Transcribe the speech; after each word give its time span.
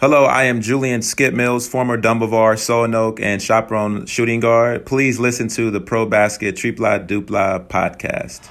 Hello, 0.00 0.26
I 0.26 0.44
am 0.44 0.60
Julian 0.60 1.02
Skip 1.02 1.34
Mills, 1.34 1.66
former 1.66 2.00
Dumbovar, 2.00 2.54
Soanoke, 2.54 3.18
and 3.20 3.42
Chaperone 3.42 4.06
shooting 4.06 4.38
guard. 4.38 4.86
Please 4.86 5.18
listen 5.18 5.48
to 5.48 5.72
the 5.72 5.80
Pro 5.80 6.06
Basket 6.06 6.54
Tripla 6.54 7.04
Dupla 7.04 7.66
podcast. 7.66 8.48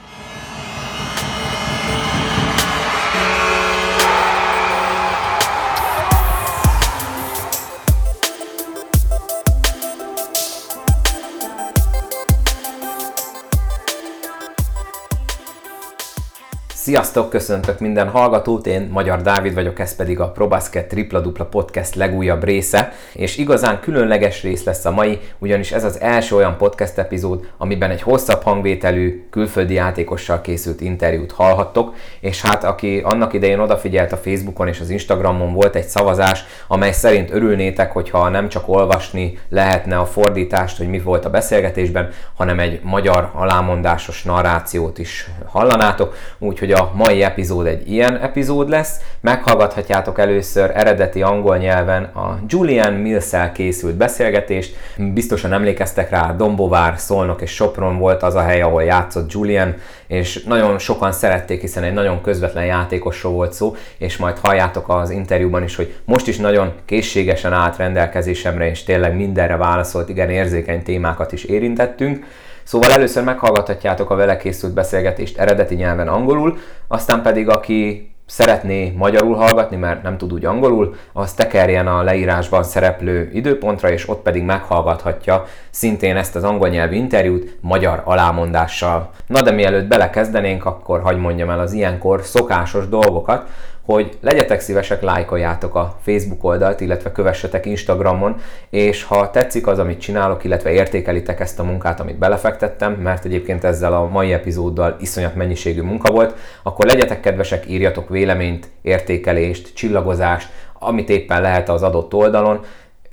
Sziasztok, 16.88 17.30
köszöntök 17.30 17.80
minden 17.80 18.10
hallgatót, 18.10 18.68
én 18.68 18.90
Magyar 18.92 19.22
Dávid 19.22 19.54
vagyok, 19.54 19.80
ez 19.80 19.96
pedig 19.96 20.20
a 20.20 20.32
ProBasket 20.32 20.88
Tripla 20.88 21.20
Dupla 21.20 21.46
Podcast 21.46 21.96
legújabb 21.96 22.44
része, 22.44 22.94
és 23.14 23.38
igazán 23.38 23.80
különleges 23.80 24.44
rész 24.44 24.64
lesz 24.64 24.86
a 24.86 24.92
mai, 24.92 25.20
ugyanis 25.38 25.72
ez 25.72 25.84
az 25.84 26.02
első 26.02 26.36
olyan 26.36 26.58
podcast 26.58 26.98
epizód, 26.98 27.48
amiben 27.58 27.90
egy 27.90 28.02
hosszabb 28.02 28.42
hangvételű, 28.42 29.28
külföldi 29.30 29.74
játékossal 29.74 30.42
készült 30.42 30.82
interjút 30.82 31.32
hallhattok, 31.32 31.96
és 32.20 32.42
hát 32.42 32.64
aki 32.64 33.02
annak 33.04 33.34
idején 33.34 33.60
odafigyelt 33.60 34.12
a 34.12 34.18
Facebookon 34.18 34.68
és 34.68 34.80
az 34.80 34.90
Instagramon 34.90 35.54
volt 35.54 35.76
egy 35.76 35.88
szavazás, 35.88 36.46
amely 36.68 36.92
szerint 36.92 37.32
örülnétek, 37.32 37.92
hogyha 37.92 38.30
nem 38.30 38.50
csak 38.50 38.70
olvasni 38.70 39.40
lehetne 39.50 39.98
a 39.98 40.06
fordítást, 40.06 40.78
hogy 40.78 40.90
mi 40.90 41.00
volt 41.00 41.26
a 41.26 41.30
beszélgetésben, 41.30 42.10
hanem 42.36 42.60
egy 42.60 42.80
magyar 42.84 43.32
alámondásos 43.34 44.24
narrációt 44.24 44.98
is 44.98 45.30
hallanátok, 45.46 46.16
úgyhogy 46.40 46.76
a 46.78 46.92
mai 46.94 47.24
epizód 47.24 47.66
egy 47.66 47.92
ilyen 47.92 48.18
epizód 48.18 48.70
lesz. 48.70 49.00
Meghallgathatjátok 49.22 50.20
először 50.20 50.72
eredeti 50.76 51.22
angol 51.22 51.58
nyelven 51.58 52.04
a 52.04 52.40
Julian 52.48 52.94
mills 52.94 53.30
készült 53.54 53.96
beszélgetést. 53.96 54.76
Biztosan 55.14 55.54
emlékeztek 55.54 56.10
rá, 56.10 56.36
Dombovár, 56.36 56.94
Szolnok 56.98 57.42
és 57.42 57.52
Sopron 57.52 57.98
volt 57.98 58.24
az 58.24 58.36
a 58.36 58.42
hely, 58.42 58.62
ahol 58.62 58.84
játszott 58.84 59.32
Julian, 59.32 59.76
és 60.08 60.44
nagyon 60.44 60.80
sokan 60.80 61.12
szerették, 61.12 61.62
hiszen 61.62 61.84
egy 61.84 61.94
nagyon 61.94 62.22
közvetlen 62.22 62.66
játékosról 62.66 63.34
volt 63.34 63.54
szó, 63.54 63.76
és 63.98 64.18
majd 64.18 64.38
halljátok 64.38 64.90
az 64.90 65.10
interjúban 65.10 65.64
is, 65.64 65.76
hogy 65.76 65.96
most 66.06 66.28
is 66.28 66.38
nagyon 66.38 66.74
készségesen 66.86 67.54
állt 67.54 67.78
rendelkezésemre, 67.78 68.70
és 68.70 68.84
tényleg 68.84 69.16
mindenre 69.16 69.56
válaszolt, 69.56 70.10
igen 70.10 70.30
érzékeny 70.30 70.84
témákat 70.84 71.32
is 71.32 71.44
érintettünk. 71.44 72.26
Szóval 72.68 72.92
először 72.92 73.24
meghallgathatjátok 73.24 74.10
a 74.10 74.16
vele 74.16 74.38
készült 74.38 74.74
beszélgetést 74.74 75.38
eredeti 75.38 75.76
nyelven 75.76 76.08
angolul, 76.08 76.58
aztán 76.88 77.22
pedig 77.22 77.50
aki 77.50 78.12
szeretné 78.26 78.94
magyarul 78.98 79.36
hallgatni, 79.36 79.76
mert 79.76 80.04
nem 80.04 80.18
tud 80.18 80.34
úgy 80.34 80.46
angolul, 80.46 80.96
az 81.14 81.34
tekerjen 81.34 81.88
a 81.88 82.04
leírásban 82.04 82.64
szereplő 82.64 83.30
időpontra, 83.34 83.92
és 83.92 84.10
ott 84.10 84.22
pedig 84.22 84.44
meghallgathatja 84.44 85.46
szintén 85.70 86.18
ezt 86.18 86.36
az 86.36 86.44
angol 86.44 86.68
nyelvű 86.68 86.96
interjút 86.96 87.58
magyar 87.62 88.02
alámondással. 88.06 89.10
Na 89.28 89.42
de 89.42 89.52
mielőtt 89.52 89.88
belekezdenénk, 89.88 90.66
akkor 90.66 91.02
hagy 91.02 91.18
mondjam 91.18 91.50
el 91.50 91.60
az 91.60 91.74
ilyenkor 91.74 92.24
szokásos 92.24 92.90
dolgokat, 92.90 93.50
hogy 93.88 94.18
legyetek 94.22 94.60
szívesek, 94.60 95.02
lájkoljátok 95.02 95.76
a 95.76 95.98
Facebook 96.02 96.44
oldalt, 96.44 96.82
illetve 96.82 97.12
kövessetek 97.12 97.66
Instagramon, 97.66 98.36
és 98.70 99.04
ha 99.04 99.30
tetszik 99.30 99.68
az, 99.68 99.80
amit 99.80 100.00
csinálok, 100.00 100.44
illetve 100.44 100.72
értékelitek 100.72 101.40
ezt 101.40 101.60
a 101.60 101.64
munkát, 101.64 102.00
amit 102.00 102.18
belefektettem, 102.18 102.94
mert 102.94 103.26
egyébként 103.26 103.64
ezzel 103.64 103.94
a 103.94 104.08
mai 104.08 104.34
epizóddal 104.34 104.96
iszonyat 105.00 105.36
mennyiségű 105.36 105.82
munka 105.82 106.12
volt, 106.12 106.36
akkor 106.64 106.86
legyetek 106.86 107.20
kedvesek, 107.20 107.70
írjatok 107.70 108.10
véleményt, 108.10 108.68
értékelést, 108.82 109.74
csillagozást, 109.76 110.50
amit 110.80 111.10
éppen 111.10 111.42
lehet 111.42 111.70
az 111.70 111.84
adott 111.84 112.14
oldalon, 112.14 112.60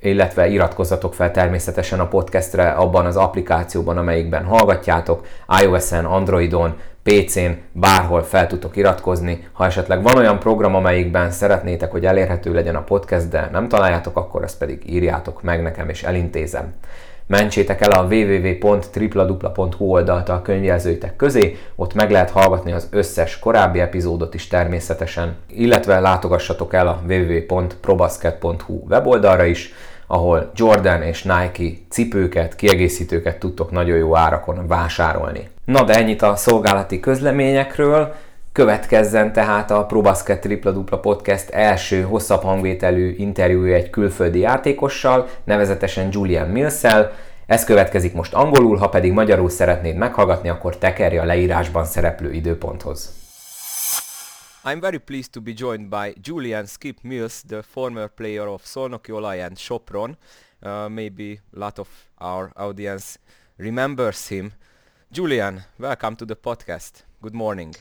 illetve 0.01 0.49
iratkozzatok 0.49 1.15
fel 1.15 1.31
természetesen 1.31 2.01
a 2.01 2.09
podcastre 2.09 2.69
abban 2.69 3.07
az 3.07 3.17
applikációban, 3.17 3.97
amelyikben 3.99 4.45
hallgatjátok, 4.45 5.27
iOS-en, 5.63 6.05
Androidon, 6.05 6.75
PC-n, 7.05 7.51
bárhol 7.73 8.23
fel 8.23 8.47
tudtok 8.47 8.77
iratkozni. 8.77 9.47
Ha 9.53 9.65
esetleg 9.65 10.03
van 10.03 10.17
olyan 10.17 10.39
program, 10.39 10.75
amelyikben 10.75 11.31
szeretnétek, 11.31 11.91
hogy 11.91 12.07
elérhető 12.07 12.53
legyen 12.53 12.77
a 12.77 12.85
podcast, 12.85 13.29
de 13.29 13.49
nem 13.53 13.69
találjátok, 13.69 14.17
akkor 14.17 14.43
ezt 14.43 14.59
pedig 14.59 14.83
írjátok 14.87 15.43
meg 15.43 15.63
nekem, 15.63 15.89
és 15.89 16.03
elintézem. 16.03 16.75
Mentsétek 17.27 17.81
el 17.81 17.91
a 17.91 18.03
www.tripladupla.hu 18.03 19.85
oldalt 19.85 20.29
a 20.29 20.43
könyvjelzőitek 20.43 21.17
közé, 21.17 21.59
ott 21.77 21.95
meg 21.95 22.11
lehet 22.11 22.31
hallgatni 22.31 22.73
az 22.73 22.89
összes 22.91 23.39
korábbi 23.39 23.81
epizódot 23.81 24.35
is 24.35 24.49
természetesen, 24.49 25.37
illetve 25.49 26.01
látogassatok 26.01 26.75
el 26.75 26.89
a 26.89 27.03
www.probasket.hu 27.09 28.85
weboldalra 28.89 29.45
is, 29.45 29.73
ahol 30.07 30.51
Jordan 30.55 31.03
és 31.03 31.23
Nike 31.23 31.77
cipőket, 31.89 32.57
kiegészítőket 32.57 33.39
tudtok 33.39 33.71
nagyon 33.71 33.97
jó 33.97 34.17
árakon 34.17 34.67
vásárolni. 34.67 35.53
Na 35.65 35.85
de 35.85 35.95
ennyit 35.95 36.23
a 36.23 36.37
szolgálati 36.37 37.01
közleményekről, 37.01 38.15
Következzen 38.55 39.33
tehát 39.33 39.71
a 39.71 39.87
ProBasket 39.87 40.41
Tripla 40.41 40.71
Dupla 40.71 41.01
Podcast 41.01 41.51
első 41.51 42.03
hosszabb 42.03 42.43
hangvételű 42.43 43.15
interjúja 43.19 43.75
egy 43.75 43.91
külföldi 43.91 44.39
játékossal, 44.39 45.29
nevezetesen 45.45 46.09
Julian 46.13 46.49
Millsel. 46.49 47.13
Ez 47.47 47.65
következik 47.65 48.13
most 48.13 48.35
angolul, 48.35 48.77
ha 48.77 48.89
pedig 48.89 49.13
magyarul 49.13 49.51
szeretnéd 49.51 49.97
meghallgatni, 49.97 50.49
akkor 50.49 50.79
tekerje 50.79 51.21
a 51.21 51.25
leírásban 51.25 51.85
szereplő 51.85 52.33
időponthoz. 52.33 53.13
I'm 54.65 54.81
very 54.81 54.99
pleased 54.99 55.31
to 55.31 55.41
be 55.41 55.53
joined 55.55 55.89
by 55.89 56.15
Julian 56.23 56.67
Skip 56.67 56.99
Mills, 57.03 57.43
the 57.47 57.63
former 57.63 58.09
player 58.09 58.47
of 58.47 58.77
Olaj 59.09 59.43
and 59.43 59.57
Sopron. 59.57 60.17
Uh, 60.63 60.89
maybe 60.89 61.33
a 61.57 61.59
lot 61.59 61.79
of 61.79 61.89
our 62.21 62.51
audience 62.55 63.19
remembers 63.57 64.29
him. 64.29 64.53
Julian, 65.15 65.63
welcome 65.79 66.17
to 66.17 66.27
the 66.27 66.35
podcast. 66.35 67.05
Good 67.23 67.35
morning. 67.35 67.77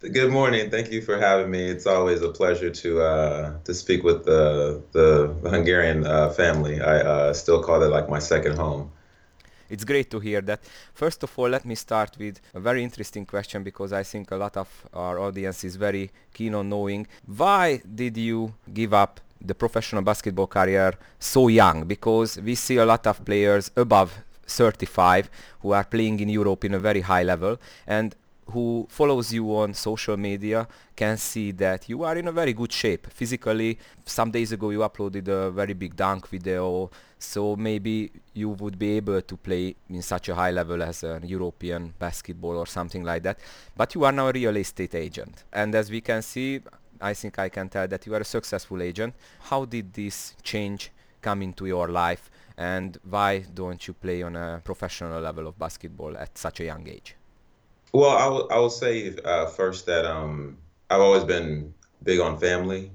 Good 0.00 0.32
morning. 0.32 0.70
Thank 0.70 0.90
you 0.90 1.02
for 1.02 1.18
having 1.18 1.50
me. 1.50 1.62
It's 1.66 1.86
always 1.86 2.22
a 2.22 2.30
pleasure 2.30 2.70
to 2.70 2.90
uh, 3.02 3.52
to 3.66 3.74
speak 3.74 4.02
with 4.02 4.24
the 4.24 4.80
the 4.92 5.08
Hungarian 5.54 6.06
uh, 6.06 6.30
family. 6.30 6.80
I 6.80 6.96
uh, 7.12 7.34
still 7.34 7.62
call 7.62 7.82
it 7.82 7.90
like 7.96 8.08
my 8.08 8.20
second 8.20 8.56
home. 8.56 8.90
It's 9.68 9.84
great 9.84 10.10
to 10.12 10.18
hear 10.18 10.40
that. 10.50 10.60
First 10.94 11.22
of 11.22 11.30
all, 11.38 11.50
let 11.50 11.64
me 11.66 11.74
start 11.74 12.16
with 12.18 12.40
a 12.54 12.60
very 12.68 12.82
interesting 12.82 13.26
question 13.26 13.62
because 13.62 13.92
I 13.92 14.02
think 14.02 14.30
a 14.30 14.36
lot 14.36 14.56
of 14.56 14.68
our 14.94 15.18
audience 15.18 15.62
is 15.68 15.76
very 15.76 16.10
keen 16.32 16.54
on 16.54 16.70
knowing 16.70 17.06
why 17.26 17.82
did 17.84 18.16
you 18.16 18.54
give 18.72 18.94
up 18.94 19.20
the 19.48 19.54
professional 19.54 20.02
basketball 20.02 20.46
career 20.46 20.94
so 21.18 21.48
young? 21.48 21.84
Because 21.84 22.40
we 22.40 22.54
see 22.54 22.78
a 22.78 22.86
lot 22.86 23.06
of 23.06 23.22
players 23.26 23.70
above 23.76 24.10
35 24.50 25.30
who 25.60 25.72
are 25.72 25.84
playing 25.84 26.20
in 26.20 26.28
Europe 26.28 26.64
in 26.64 26.74
a 26.74 26.78
very 26.78 27.00
high 27.00 27.22
level 27.22 27.58
and 27.86 28.14
who 28.50 28.86
follows 28.90 29.32
you 29.32 29.56
on 29.56 29.74
social 29.74 30.16
media 30.16 30.66
can 30.96 31.16
see 31.16 31.52
that 31.52 31.88
you 31.88 32.02
are 32.02 32.16
in 32.16 32.28
a 32.28 32.32
very 32.32 32.52
good 32.52 32.72
shape 32.72 33.06
physically. 33.12 33.78
Some 34.04 34.30
days 34.30 34.52
ago 34.52 34.70
you 34.70 34.80
uploaded 34.80 35.28
a 35.28 35.50
very 35.50 35.74
big 35.74 35.96
dunk 35.96 36.28
video, 36.28 36.90
so 37.18 37.56
maybe 37.56 38.10
you 38.34 38.50
would 38.50 38.78
be 38.78 38.96
able 38.96 39.22
to 39.22 39.36
play 39.36 39.76
in 39.88 40.02
such 40.02 40.28
a 40.28 40.34
high 40.34 40.50
level 40.50 40.82
as 40.82 41.02
a 41.04 41.20
European 41.24 41.94
basketball 41.98 42.56
or 42.56 42.66
something 42.66 43.04
like 43.04 43.22
that. 43.22 43.38
But 43.76 43.94
you 43.94 44.04
are 44.04 44.12
now 44.12 44.28
a 44.28 44.32
real 44.32 44.56
estate 44.56 44.94
agent. 44.94 45.44
And 45.52 45.74
as 45.74 45.90
we 45.90 46.00
can 46.00 46.22
see, 46.22 46.60
I 47.00 47.14
think 47.14 47.38
I 47.38 47.48
can 47.48 47.68
tell 47.68 47.88
that 47.88 48.06
you 48.06 48.14
are 48.14 48.20
a 48.20 48.24
successful 48.24 48.82
agent. 48.82 49.14
How 49.40 49.64
did 49.64 49.94
this 49.94 50.34
change 50.42 50.90
come 51.22 51.42
into 51.42 51.66
your 51.66 51.88
life? 51.88 52.30
And 52.56 52.98
why 53.08 53.44
don't 53.54 53.86
you 53.86 53.94
play 53.94 54.22
on 54.22 54.36
a 54.36 54.60
professional 54.64 55.20
level 55.20 55.46
of 55.46 55.58
basketball 55.58 56.16
at 56.16 56.36
such 56.36 56.60
a 56.60 56.64
young 56.64 56.88
age? 56.88 57.16
Well, 57.92 58.48
I 58.50 58.56
will, 58.56 58.70
say 58.70 59.14
uh, 59.24 59.46
first 59.46 59.86
that 59.86 60.04
um, 60.04 60.58
I've 60.88 61.00
always 61.00 61.24
been 61.24 61.74
big 62.02 62.20
on 62.20 62.38
family. 62.38 62.92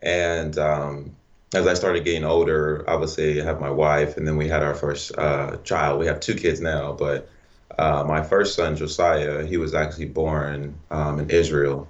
And 0.00 0.56
um, 0.58 1.16
as 1.54 1.66
I 1.66 1.74
started 1.74 2.04
getting 2.04 2.24
older, 2.24 2.84
obviously 2.88 3.40
I 3.40 3.44
have 3.44 3.60
my 3.60 3.70
wife, 3.70 4.16
and 4.16 4.26
then 4.26 4.36
we 4.36 4.48
had 4.48 4.62
our 4.62 4.74
first 4.74 5.16
uh, 5.18 5.56
child. 5.64 5.98
We 5.98 6.06
have 6.06 6.20
two 6.20 6.34
kids 6.34 6.60
now, 6.60 6.92
but 6.92 7.28
uh, 7.78 8.04
my 8.06 8.22
first 8.22 8.54
son, 8.54 8.76
Josiah, 8.76 9.44
he 9.44 9.56
was 9.56 9.74
actually 9.74 10.06
born 10.06 10.78
um, 10.90 11.18
in 11.20 11.30
Israel. 11.30 11.88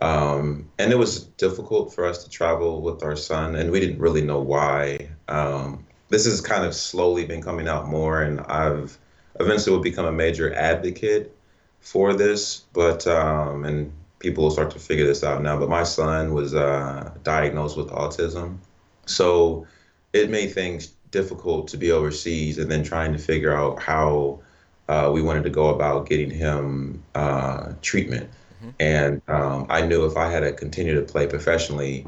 Um, 0.00 0.68
and 0.78 0.92
it 0.92 0.98
was 0.98 1.24
difficult 1.24 1.94
for 1.94 2.06
us 2.06 2.24
to 2.24 2.30
travel 2.30 2.82
with 2.82 3.02
our 3.02 3.16
son, 3.16 3.54
and 3.54 3.70
we 3.70 3.80
didn't 3.80 4.00
really 4.00 4.22
know 4.22 4.40
why. 4.40 5.08
This 6.12 6.26
has 6.26 6.42
kind 6.42 6.66
of 6.66 6.74
slowly 6.74 7.24
been 7.24 7.40
coming 7.40 7.66
out 7.66 7.88
more, 7.88 8.20
and 8.20 8.40
I've 8.42 8.98
eventually 9.40 9.74
will 9.74 9.82
become 9.82 10.04
a 10.04 10.12
major 10.12 10.52
advocate 10.52 11.34
for 11.80 12.12
this. 12.12 12.64
But 12.74 13.06
um, 13.06 13.64
and 13.64 13.90
people 14.18 14.44
will 14.44 14.50
start 14.50 14.70
to 14.72 14.78
figure 14.78 15.06
this 15.06 15.24
out 15.24 15.42
now. 15.42 15.58
But 15.58 15.70
my 15.70 15.84
son 15.84 16.34
was 16.34 16.54
uh, 16.54 17.10
diagnosed 17.22 17.78
with 17.78 17.88
autism, 17.88 18.58
so 19.06 19.66
it 20.12 20.28
made 20.28 20.52
things 20.52 20.92
difficult 21.10 21.68
to 21.68 21.78
be 21.78 21.90
overseas, 21.90 22.58
and 22.58 22.70
then 22.70 22.84
trying 22.84 23.14
to 23.14 23.18
figure 23.18 23.56
out 23.56 23.80
how 23.80 24.38
uh, 24.88 25.10
we 25.14 25.22
wanted 25.22 25.44
to 25.44 25.50
go 25.50 25.68
about 25.68 26.06
getting 26.10 26.30
him 26.30 27.02
uh, 27.14 27.72
treatment. 27.80 28.28
Mm-hmm. 28.62 28.70
And 28.80 29.22
um, 29.28 29.66
I 29.70 29.86
knew 29.86 30.04
if 30.04 30.18
I 30.18 30.30
had 30.30 30.40
to 30.40 30.52
continue 30.52 30.94
to 30.94 31.00
play 31.02 31.26
professionally, 31.26 32.06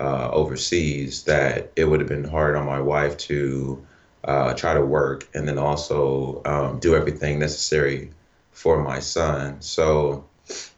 uh, 0.00 0.30
overseas 0.30 1.24
that 1.24 1.72
it 1.76 1.84
would 1.84 2.00
have 2.00 2.08
been 2.08 2.24
hard 2.24 2.56
on 2.56 2.66
my 2.66 2.80
wife 2.80 3.16
to 3.16 3.84
uh, 4.24 4.54
try 4.54 4.74
to 4.74 4.84
work 4.84 5.28
and 5.34 5.46
then 5.46 5.58
also 5.58 6.42
um, 6.44 6.78
do 6.78 6.94
everything 6.94 7.38
necessary 7.38 8.10
for 8.52 8.82
my 8.82 8.98
son. 8.98 9.60
So 9.60 10.24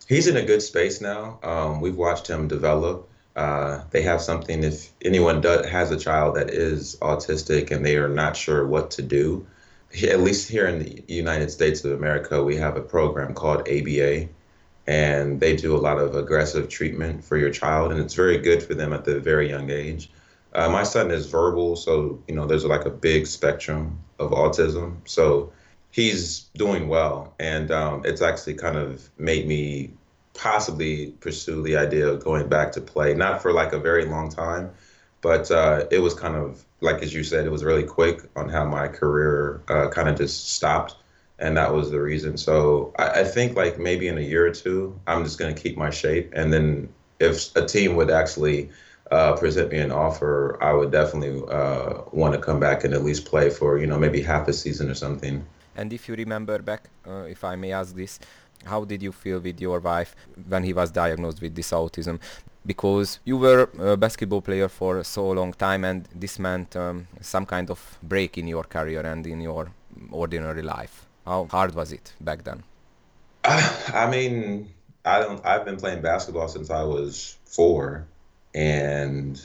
he's 0.08 0.26
in 0.26 0.36
a 0.36 0.44
good 0.44 0.62
space 0.62 1.00
now. 1.00 1.38
Um, 1.42 1.80
we've 1.80 1.96
watched 1.96 2.28
him 2.28 2.48
develop. 2.48 3.08
Uh, 3.36 3.82
they 3.90 4.02
have 4.02 4.22
something. 4.22 4.64
If 4.64 4.90
anyone 5.02 5.40
does, 5.40 5.66
has 5.66 5.90
a 5.90 5.98
child 5.98 6.36
that 6.36 6.50
is 6.50 6.96
autistic 7.02 7.70
and 7.70 7.84
they 7.84 7.96
are 7.96 8.08
not 8.08 8.36
sure 8.36 8.66
what 8.66 8.90
to 8.92 9.02
do, 9.02 9.46
at 10.02 10.20
least 10.20 10.48
here 10.48 10.66
in 10.66 10.80
the 10.80 11.04
United 11.06 11.50
States 11.50 11.84
of 11.84 11.92
America, 11.92 12.42
we 12.42 12.56
have 12.56 12.76
a 12.76 12.80
program 12.80 13.34
called 13.34 13.68
ABA, 13.68 14.28
and 14.86 15.40
they 15.40 15.56
do 15.56 15.76
a 15.76 15.78
lot 15.78 15.98
of 15.98 16.14
aggressive 16.14 16.68
treatment 16.68 17.24
for 17.24 17.36
your 17.36 17.50
child, 17.50 17.92
and 17.92 18.00
it's 18.00 18.14
very 18.14 18.38
good 18.38 18.62
for 18.62 18.74
them 18.74 18.92
at 18.92 19.04
the 19.04 19.20
very 19.20 19.48
young 19.48 19.70
age. 19.70 20.10
Uh, 20.54 20.68
my 20.68 20.84
son 20.84 21.10
is 21.10 21.26
verbal, 21.26 21.76
so 21.76 22.22
you 22.28 22.34
know 22.34 22.46
there's 22.46 22.64
like 22.64 22.86
a 22.86 22.90
big 22.90 23.26
spectrum 23.26 23.98
of 24.18 24.30
autism. 24.30 24.96
So 25.04 25.52
he's 25.90 26.46
doing 26.56 26.88
well, 26.88 27.34
and 27.38 27.70
um, 27.70 28.02
it's 28.04 28.22
actually 28.22 28.54
kind 28.54 28.76
of 28.76 29.08
made 29.18 29.46
me 29.46 29.90
possibly 30.34 31.12
pursue 31.20 31.62
the 31.62 31.76
idea 31.76 32.06
of 32.06 32.22
going 32.22 32.48
back 32.48 32.72
to 32.72 32.80
play, 32.80 33.14
not 33.14 33.42
for 33.42 33.52
like 33.52 33.72
a 33.72 33.78
very 33.78 34.04
long 34.04 34.28
time, 34.28 34.70
but 35.20 35.50
uh, 35.50 35.86
it 35.90 35.98
was 35.98 36.14
kind 36.14 36.36
of 36.36 36.64
like 36.80 37.02
as 37.02 37.12
you 37.14 37.24
said, 37.24 37.46
it 37.46 37.50
was 37.50 37.64
really 37.64 37.84
quick 37.84 38.22
on 38.36 38.48
how 38.48 38.64
my 38.64 38.88
career 38.88 39.62
uh, 39.68 39.88
kind 39.88 40.08
of 40.08 40.16
just 40.16 40.50
stopped, 40.50 40.96
and 41.38 41.56
that 41.56 41.72
was 41.72 41.90
the 41.90 42.00
reason. 42.00 42.36
So 42.36 42.94
I, 42.98 43.20
I 43.20 43.24
think 43.24 43.56
like 43.56 43.78
maybe 43.78 44.08
in 44.08 44.18
a 44.18 44.22
year 44.22 44.46
or 44.46 44.50
two, 44.50 44.98
I'm 45.06 45.24
just 45.24 45.38
going 45.38 45.54
to 45.54 45.60
keep 45.60 45.76
my 45.76 45.90
shape, 45.90 46.32
and 46.34 46.52
then 46.52 46.88
if 47.20 47.54
a 47.56 47.64
team 47.64 47.96
would 47.96 48.10
actually 48.10 48.70
uh, 49.10 49.34
present 49.36 49.70
me 49.70 49.78
an 49.78 49.92
offer, 49.92 50.58
I 50.62 50.72
would 50.72 50.90
definitely 50.90 51.42
uh, 51.50 52.02
want 52.12 52.34
to 52.34 52.40
come 52.40 52.60
back 52.60 52.84
and 52.84 52.92
at 52.92 53.04
least 53.04 53.24
play 53.24 53.50
for 53.50 53.78
you 53.78 53.86
know 53.86 53.98
maybe 53.98 54.22
half 54.22 54.48
a 54.48 54.52
season 54.52 54.90
or 54.90 54.94
something. 54.94 55.44
And 55.76 55.92
if 55.92 56.08
you 56.08 56.14
remember 56.14 56.58
back, 56.58 56.88
uh, 57.06 57.26
if 57.28 57.44
I 57.44 57.54
may 57.54 57.72
ask 57.72 57.94
this, 57.94 58.18
how 58.64 58.84
did 58.84 59.02
you 59.02 59.12
feel 59.12 59.38
with 59.40 59.60
your 59.60 59.80
wife 59.80 60.16
when 60.48 60.64
he 60.64 60.72
was 60.72 60.90
diagnosed 60.90 61.42
with 61.42 61.54
this 61.54 61.70
autism? 61.70 62.18
Because 62.64 63.20
you 63.24 63.36
were 63.36 63.68
a 63.78 63.96
basketball 63.96 64.40
player 64.40 64.68
for 64.68 65.04
so 65.04 65.30
long 65.30 65.52
time, 65.52 65.84
and 65.84 66.08
this 66.14 66.38
meant 66.38 66.74
um, 66.74 67.06
some 67.20 67.46
kind 67.46 67.70
of 67.70 67.98
break 68.02 68.38
in 68.38 68.48
your 68.48 68.64
career 68.64 69.02
and 69.02 69.24
in 69.26 69.40
your 69.40 69.70
ordinary 70.10 70.62
life. 70.62 71.05
How 71.26 71.46
hard 71.50 71.74
was 71.74 71.92
it 71.92 72.12
back 72.20 72.44
then? 72.44 72.62
I 73.44 74.08
mean, 74.10 74.72
I 75.04 75.20
don't. 75.20 75.44
I've 75.44 75.64
been 75.64 75.76
playing 75.76 76.00
basketball 76.00 76.48
since 76.48 76.70
I 76.70 76.84
was 76.84 77.36
four, 77.44 78.06
and 78.54 79.40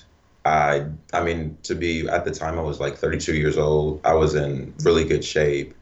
I. 0.45 0.85
I 1.11 1.23
mean, 1.23 1.57
to 1.63 1.75
be 1.75 2.07
at 2.07 2.23
the 2.23 2.31
time 2.31 2.57
I 2.57 2.61
was 2.61 2.79
like 2.79 2.97
32 2.97 3.35
years 3.35 3.57
old. 3.57 4.01
I 4.05 4.13
was 4.13 4.35
in 4.35 4.73
really 4.83 5.03
good 5.03 5.25
shape 5.25 5.75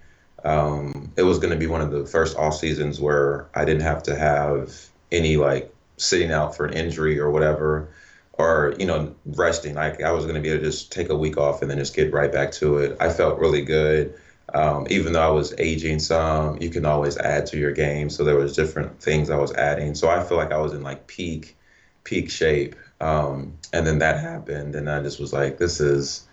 um, 0.44 1.12
it 1.18 1.24
was 1.24 1.40
going 1.40 1.52
to 1.52 1.58
be 1.60 1.68
one 1.68 1.82
of 1.82 1.92
the 1.92 2.06
first 2.06 2.38
off 2.38 2.56
seasons 2.56 3.00
where 3.00 3.48
I 3.54 3.66
didn't 3.66 3.82
have 3.82 4.04
to 4.04 4.16
have 4.16 4.74
any 5.12 5.38
like 5.38 5.74
sitting 5.98 6.32
out 6.32 6.56
for 6.56 6.66
an 6.66 6.74
injury 6.74 7.20
or 7.20 7.30
whatever, 7.30 7.90
or 8.34 8.76
you 8.80 8.86
know 8.86 9.16
resting. 9.26 9.76
Like 9.76 10.02
I 10.02 10.12
was 10.12 10.26
going 10.26 10.36
to 10.36 10.42
be 10.42 10.50
able 10.50 10.60
to 10.60 10.66
just 10.66 10.92
take 10.92 11.10
a 11.10 11.18
week 11.18 11.38
off 11.38 11.62
and 11.62 11.70
then 11.70 11.78
just 11.78 11.96
get 11.96 12.14
right 12.14 12.32
back 12.32 12.52
to 12.54 12.78
it. 12.78 12.98
I 13.00 13.10
felt 13.10 13.40
really 13.40 13.64
good. 13.64 14.14
Um, 14.54 14.88
even 14.90 15.14
though 15.14 15.22
I 15.22 15.32
was 15.32 15.54
aging 15.58 16.00
some, 16.00 16.62
you 16.62 16.70
can 16.70 16.86
always 16.86 17.18
add 17.18 17.46
to 17.48 17.58
your 17.58 17.72
game. 17.72 18.10
So 18.10 18.24
there 18.24 18.36
was 18.36 18.56
different 18.56 19.02
things 19.02 19.30
I 19.30 19.38
was 19.38 19.54
adding. 19.54 19.96
So 19.96 20.10
I 20.10 20.24
feel 20.24 20.38
like 20.38 20.52
I 20.52 20.58
was 20.58 20.74
in 20.74 20.82
like 20.82 21.08
peak, 21.08 21.58
peak 22.04 22.30
shape. 22.30 22.76
Um, 23.02 23.58
and 23.72 23.86
then 23.86 24.00
that 24.00 24.20
happened, 24.20 24.76
and 24.76 24.90
I 24.90 25.02
just 25.02 25.20
was 25.20 25.32
like, 25.32 25.58
this 25.58 25.80
is 25.80 26.28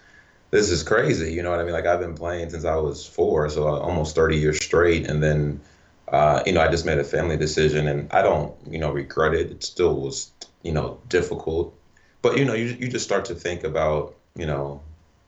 this 0.50 0.70
is 0.70 0.82
crazy. 0.82 1.32
You 1.32 1.42
know 1.42 1.50
what 1.50 1.60
I 1.60 1.64
mean? 1.64 1.72
Like 1.72 1.86
I've 1.86 2.00
been 2.00 2.14
playing 2.14 2.50
since 2.50 2.64
I 2.64 2.76
was 2.76 3.06
four, 3.06 3.48
so 3.48 3.66
almost 3.66 4.14
30 4.14 4.36
years 4.36 4.62
straight. 4.62 5.08
And 5.08 5.22
then, 5.22 5.60
uh, 6.08 6.42
you 6.46 6.52
know, 6.52 6.60
I 6.60 6.68
just 6.68 6.86
made 6.86 6.98
a 6.98 7.04
family 7.04 7.36
decision 7.36 7.88
and 7.88 8.12
I 8.12 8.22
don't, 8.22 8.54
you 8.68 8.78
know, 8.78 8.92
regret 8.92 9.34
it. 9.34 9.50
It 9.50 9.64
still 9.64 10.00
was, 10.00 10.30
you 10.62 10.72
know, 10.72 11.00
difficult. 11.08 11.74
But, 12.22 12.38
you 12.38 12.44
know, 12.44 12.54
you, 12.54 12.76
you 12.78 12.88
just 12.88 13.04
start 13.04 13.24
to 13.26 13.34
think 13.34 13.64
about, 13.64 14.14
you 14.36 14.46
know, 14.46 14.80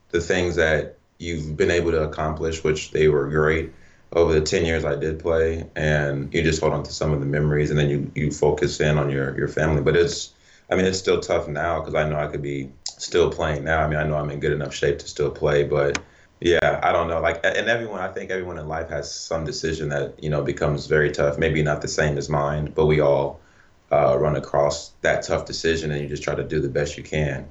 the 0.09 0.21
things 0.21 0.55
that 0.55 0.97
you've 1.19 1.55
been 1.55 1.69
able 1.69 1.91
to 1.91 2.03
accomplish, 2.03 2.63
which 2.63 2.91
they 2.91 3.09
were 3.09 3.27
great 3.27 3.71
over 4.13 4.33
the 4.33 4.41
10 4.41 4.65
years 4.65 4.85
I 4.85 4.95
did 4.95 5.19
play. 5.19 5.69
And 5.75 6.33
you 6.33 6.41
just 6.41 6.61
hold 6.61 6.73
on 6.73 6.83
to 6.83 6.91
some 6.91 7.13
of 7.13 7.19
the 7.19 7.25
memories 7.25 7.69
and 7.69 7.77
then 7.77 7.89
you, 7.89 8.11
you 8.15 8.31
focus 8.31 8.79
in 8.79 8.97
on 8.97 9.11
your, 9.11 9.37
your 9.37 9.47
family. 9.47 9.81
But 9.81 9.95
it's, 9.95 10.33
I 10.71 10.75
mean, 10.75 10.85
it's 10.85 10.97
still 10.97 11.19
tough 11.19 11.47
now 11.47 11.79
because 11.79 11.93
I 11.93 12.09
know 12.09 12.17
I 12.17 12.27
could 12.27 12.41
be 12.41 12.71
still 12.85 13.29
playing 13.29 13.65
now. 13.65 13.83
I 13.83 13.87
mean, 13.87 13.99
I 13.99 14.03
know 14.03 14.15
I'm 14.15 14.29
in 14.31 14.39
good 14.39 14.53
enough 14.53 14.73
shape 14.73 14.99
to 14.99 15.07
still 15.07 15.29
play, 15.29 15.63
but 15.63 15.99
yeah, 16.41 16.79
I 16.81 16.91
don't 16.91 17.09
know. 17.09 17.19
Like, 17.19 17.41
and 17.43 17.67
everyone, 17.67 17.99
I 17.99 18.07
think 18.07 18.31
everyone 18.31 18.57
in 18.57 18.67
life 18.67 18.89
has 18.89 19.13
some 19.13 19.43
decision 19.43 19.89
that 19.89 20.23
you 20.23 20.29
know 20.29 20.41
becomes 20.41 20.85
very 20.85 21.11
tough. 21.11 21.37
Maybe 21.37 21.61
not 21.61 21.81
the 21.81 21.87
same 21.87 22.17
as 22.17 22.29
mine, 22.29 22.71
but 22.73 22.85
we 22.85 23.01
all 23.01 23.41
uh, 23.91 24.17
run 24.17 24.37
across 24.37 24.91
that 25.01 25.23
tough 25.23 25.45
decision, 25.45 25.91
and 25.91 26.01
you 26.01 26.07
just 26.07 26.23
try 26.23 26.35
to 26.35 26.43
do 26.43 26.61
the 26.61 26.69
best 26.69 26.97
you 26.97 27.03
can. 27.03 27.45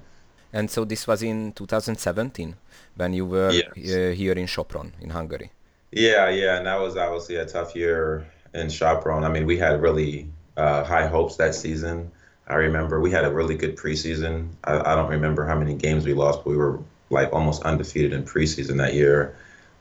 And 0.53 0.71
so 0.71 0.85
this 0.85 1.07
was 1.07 1.23
in 1.23 1.53
2017 1.53 2.57
when 2.97 3.13
you 3.13 3.27
were 3.27 3.51
yes. 3.51 3.67
uh, 3.95 4.15
here 4.15 4.33
in 4.33 4.47
Sopron 4.47 4.93
in 5.01 5.11
Hungary. 5.11 5.51
Yeah, 5.93 6.29
yeah, 6.29 6.59
and 6.59 6.67
that 6.67 6.81
was 6.81 6.97
obviously 6.97 7.37
a 7.37 7.47
tough 7.47 7.75
year 7.75 8.27
in 8.55 8.67
Sopron. 8.69 9.25
I 9.25 9.29
mean, 9.29 9.47
we 9.47 9.59
had 9.59 9.81
really 9.81 10.29
uh, 10.57 10.85
high 10.85 11.07
hopes 11.07 11.37
that 11.37 11.55
season. 11.55 12.11
I 12.47 12.55
remember 12.55 13.01
we 13.01 13.11
had 13.11 13.25
a 13.25 13.31
really 13.31 13.57
good 13.57 13.77
preseason. 13.77 14.49
I, 14.65 14.79
I, 14.93 14.95
don't 14.95 15.11
remember 15.11 15.45
how 15.45 15.59
many 15.59 15.75
games 15.75 16.07
we 16.07 16.15
lost, 16.15 16.45
but 16.45 16.51
we 16.51 16.57
were 16.57 16.81
like 17.11 17.33
almost 17.33 17.63
undefeated 17.63 18.13
in 18.13 18.25
preseason 18.25 18.79
that 18.79 18.95
year. 18.95 19.37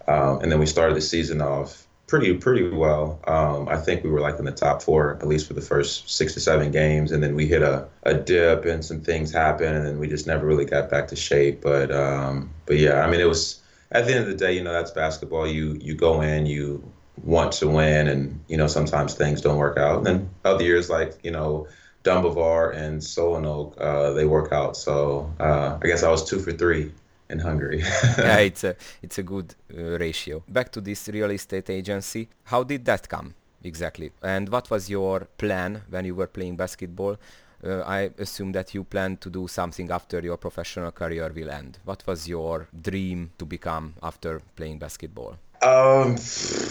Um, 0.08 0.42
and 0.42 0.52
then 0.52 0.60
we 0.60 0.66
started 0.66 0.96
the 0.96 1.02
season 1.02 1.42
off 1.42 1.87
pretty 2.08 2.34
pretty 2.38 2.70
well. 2.70 3.20
Um, 3.28 3.68
I 3.68 3.78
think 3.78 4.04
we 4.04 4.10
were 4.10 4.22
like 4.22 4.40
in 4.40 4.46
the 4.46 4.52
top 4.52 4.82
four 4.82 5.16
at 5.16 5.28
least 5.28 5.48
for 5.48 5.54
the 5.54 5.62
first 5.62 6.10
six 6.10 6.34
to 6.34 6.40
seven 6.40 6.72
games, 6.72 7.12
and 7.12 7.22
then 7.22 7.36
we 7.36 7.46
hit 7.46 7.62
a, 7.62 7.88
a 8.04 8.14
dip 8.14 8.66
and 8.66 8.84
some 8.84 9.02
things 9.02 9.32
happened, 9.32 9.76
and 9.76 9.86
then 9.86 10.00
we 10.00 10.08
just 10.08 10.26
never 10.26 10.46
really 10.46 10.66
got 10.66 10.90
back 10.90 11.10
to 11.10 11.16
shape. 11.16 11.62
But 11.62 11.92
um, 11.92 12.50
but 12.66 12.78
yeah, 12.78 13.02
I 13.02 13.12
mean 13.12 13.20
it 13.20 13.28
was 13.28 13.62
at 13.92 14.06
the 14.06 14.14
end 14.14 14.24
of 14.24 14.30
the 14.30 14.36
day, 14.36 14.54
you 14.54 14.64
know, 14.64 14.72
that's 14.72 14.92
basketball. 14.92 15.48
You 15.48 15.78
you 15.82 15.96
go 15.96 16.22
in, 16.22 16.46
you 16.46 16.82
want 17.24 17.52
to 17.54 17.68
win, 17.68 18.08
and 18.08 18.40
you 18.48 18.58
know 18.58 18.68
sometimes 18.68 19.14
things 19.14 19.42
don't 19.42 19.58
work 19.58 19.78
out. 19.78 19.98
And 19.98 20.06
then 20.06 20.30
other 20.46 20.64
years 20.64 20.90
like 20.90 21.20
you 21.24 21.32
know 21.32 21.68
Dumbovar 22.04 22.74
and 22.74 23.02
Solonok, 23.02 23.80
uh, 23.82 24.14
they 24.14 24.26
work 24.26 24.54
out. 24.54 24.78
So 24.78 25.32
uh, 25.42 25.78
I 25.82 25.88
guess 25.88 26.04
I 26.04 26.10
was 26.10 26.28
two 26.28 26.40
for 26.40 26.54
three 26.54 26.92
in 27.30 27.40
Hungary. 27.40 27.80
yeah, 28.18 28.38
it's 28.50 28.64
a 28.64 28.76
it's 29.02 29.18
a 29.18 29.24
good 29.24 29.56
uh, 29.74 29.98
ratio. 30.00 30.44
Back 30.48 30.72
to 30.74 30.82
this 30.82 31.08
real 31.10 31.32
estate 31.32 31.70
agency. 31.70 32.30
How 32.44 32.64
did 32.64 32.86
that 32.86 33.08
come 33.10 33.34
exactly? 33.64 34.12
And 34.22 34.50
what 34.50 34.70
was 34.70 34.90
your 34.90 35.28
plan 35.38 35.84
when 35.90 36.06
you 36.06 36.16
were 36.16 36.28
playing 36.28 36.56
basketball? 36.56 37.18
Uh, 37.64 37.82
I 37.88 38.12
assume 38.20 38.52
that 38.52 38.76
you 38.76 38.84
plan 38.84 39.18
to 39.18 39.30
do 39.32 39.48
something 39.48 39.90
after 39.90 40.20
your 40.20 40.38
professional 40.38 40.92
career 40.92 41.32
will 41.34 41.50
end. 41.50 41.80
What 41.86 42.06
was 42.06 42.28
your 42.28 42.68
dream 42.80 43.32
to 43.40 43.46
become 43.46 43.96
after 44.04 44.42
playing 44.56 44.78
basketball? 44.78 45.38
Um, 45.64 46.18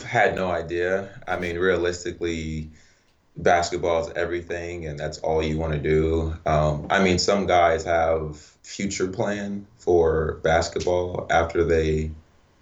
had 0.07 0.37
no 0.37 0.49
idea. 0.49 1.09
I 1.27 1.41
mean, 1.41 1.59
realistically, 1.59 2.71
basketball 3.37 4.07
is 4.07 4.13
everything 4.15 4.87
and 4.87 4.99
that's 4.99 5.19
all 5.19 5.43
you 5.43 5.59
want 5.59 5.73
to 5.73 5.79
do. 5.79 6.37
Um, 6.47 6.87
I 6.89 7.03
mean, 7.03 7.19
some 7.19 7.47
guys 7.47 7.85
have 7.85 8.56
future 8.67 9.07
plan 9.07 9.65
for 9.79 10.41
basketball 10.43 11.25
after 11.31 11.63
they 11.63 12.11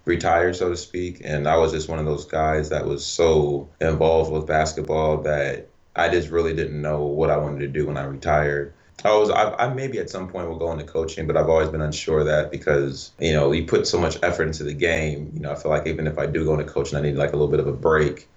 retire, 0.05 0.53
so 0.53 0.69
to 0.69 0.77
speak. 0.77 1.19
And 1.23 1.47
I 1.47 1.57
was 1.57 1.71
just 1.71 1.89
one 1.89 1.97
of 1.97 2.05
those 2.05 2.25
guys 2.25 2.69
that 2.69 2.85
was 2.85 3.03
so 3.03 3.67
involved 3.81 4.31
with 4.31 4.45
basketball 4.45 5.23
that 5.23 5.67
I 5.95 6.09
just 6.09 6.29
really 6.29 6.55
didn't 6.55 6.79
know 6.79 7.01
what 7.01 7.31
I 7.31 7.37
wanted 7.37 7.61
to 7.61 7.67
do 7.67 7.87
when 7.87 7.97
I 7.97 8.03
retired. 8.03 8.71
I 9.03 9.15
was, 9.15 9.31
I, 9.31 9.55
I 9.55 9.73
maybe 9.73 9.97
at 9.97 10.11
some 10.11 10.29
point 10.29 10.47
will 10.47 10.59
go 10.59 10.71
into 10.71 10.85
coaching, 10.85 11.25
but 11.25 11.35
I've 11.35 11.49
always 11.49 11.69
been 11.69 11.81
unsure 11.81 12.19
of 12.19 12.27
that 12.27 12.51
because, 12.51 13.11
you 13.19 13.33
know, 13.33 13.51
you 13.51 13.65
put 13.65 13.87
so 13.87 13.99
much 13.99 14.19
effort 14.21 14.43
into 14.43 14.63
the 14.63 14.73
game. 14.75 15.31
You 15.33 15.39
know, 15.39 15.51
I 15.51 15.55
feel 15.55 15.71
like 15.71 15.87
even 15.87 16.05
if 16.05 16.19
I 16.19 16.27
do 16.27 16.45
go 16.45 16.53
into 16.53 16.71
coaching, 16.71 16.99
I 16.99 17.01
need 17.01 17.15
like 17.15 17.33
a 17.33 17.35
little 17.35 17.51
bit 17.51 17.59
of 17.59 17.67
a 17.67 17.73
break 17.73 18.27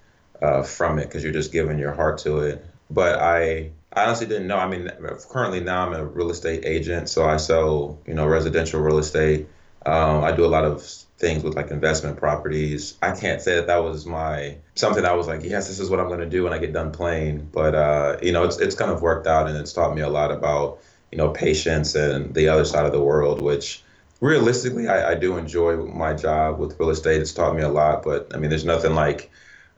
uh, 0.41 0.63
from 0.63 0.99
it 0.99 1.05
because 1.05 1.23
you're 1.23 1.35
just 1.35 1.53
giving 1.53 1.79
your 1.79 1.93
heart 1.93 2.17
to 2.21 2.39
it. 2.39 2.65
But 2.91 3.19
I, 3.19 3.73
I 3.93 4.05
honestly 4.05 4.27
didn't 4.27 4.47
know. 4.47 4.59
I 4.59 4.69
mean, 4.69 4.91
currently 5.31 5.61
now 5.61 5.87
I'm 5.87 5.95
a 5.95 6.05
real 6.05 6.31
estate 6.31 6.65
agent, 6.65 7.09
so 7.09 7.25
I 7.25 7.37
sell 7.37 7.99
you 8.07 8.15
know 8.15 8.27
residential 8.27 8.81
real 8.81 8.99
estate. 8.99 9.49
Um, 9.87 10.25
I 10.25 10.33
do 10.33 10.45
a 10.45 10.47
lot 10.49 10.65
of 10.65 10.83
things 11.19 11.43
with 11.43 11.57
like 11.57 11.71
investment 11.71 12.17
properties. 12.17 12.97
I 13.03 13.13
can't 13.13 13.41
say 13.41 13.57
that 13.57 13.67
that 13.67 13.83
was 13.83 14.07
my 14.07 14.57
something 14.75 15.05
I 15.05 15.15
was 15.15 15.27
like, 15.27 15.43
yes, 15.43 15.69
this 15.69 15.81
is 15.81 15.91
what 15.91 16.01
I'm 16.01 16.09
going 16.09 16.21
to 16.21 16.29
do 16.29 16.45
when 16.45 16.53
I 16.53 16.59
get 16.59 16.73
done 16.73 16.93
playing. 16.93 17.49
But 17.53 17.75
uh, 17.75 18.19
you 18.23 18.33
know, 18.33 18.45
it's 18.45 18.59
it's 18.59 18.75
kind 18.75 18.91
of 18.91 19.03
worked 19.03 19.27
out, 19.27 19.49
and 19.49 19.57
it's 19.57 19.73
taught 19.73 19.95
me 19.95 20.03
a 20.03 20.09
lot 20.09 20.31
about 20.31 20.81
you 21.11 21.19
know 21.19 21.31
patience 21.31 21.95
and 21.95 22.35
the 22.35 22.49
other 22.49 22.65
side 22.65 22.85
of 22.85 22.93
the 22.93 23.03
world, 23.03 23.41
which 23.41 23.83
realistically 24.21 24.89
I, 24.89 25.13
I 25.13 25.15
do 25.15 25.39
enjoy 25.39 25.77
my 25.77 26.13
job 26.13 26.59
with 26.59 26.79
real 26.79 26.91
estate. 26.91 27.23
It's 27.23 27.33
taught 27.33 27.57
me 27.57 27.63
a 27.63 27.69
lot, 27.69 28.03
but 28.03 28.31
I 28.35 28.39
mean, 28.39 28.51
there's 28.51 28.65
nothing 28.65 28.95
like 28.95 29.31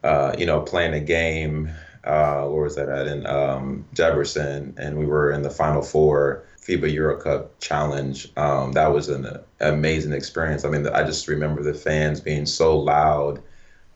uh, 0.03 0.35
you 0.37 0.45
know, 0.45 0.61
playing 0.61 0.93
a 0.93 0.99
game. 0.99 1.69
Uh, 2.03 2.47
where 2.47 2.63
was 2.63 2.75
that 2.75 2.89
at 2.89 3.07
in 3.07 3.25
um, 3.27 3.85
Jefferson, 3.93 4.73
and 4.77 4.97
we 4.97 5.05
were 5.05 5.31
in 5.31 5.43
the 5.43 5.49
Final 5.49 5.83
Four, 5.83 6.43
FIBA 6.59 6.91
Euro 6.93 7.19
Cup 7.19 7.59
challenge. 7.59 8.31
Um, 8.37 8.71
that 8.73 8.91
was 8.91 9.09
an, 9.09 9.39
amazing 9.59 10.11
experience. 10.11 10.65
I 10.65 10.69
mean, 10.69 10.87
I 10.87 11.03
just 11.03 11.27
remember 11.27 11.61
the 11.61 11.73
fans 11.73 12.19
being 12.19 12.45
so 12.45 12.77
loud 12.77 13.41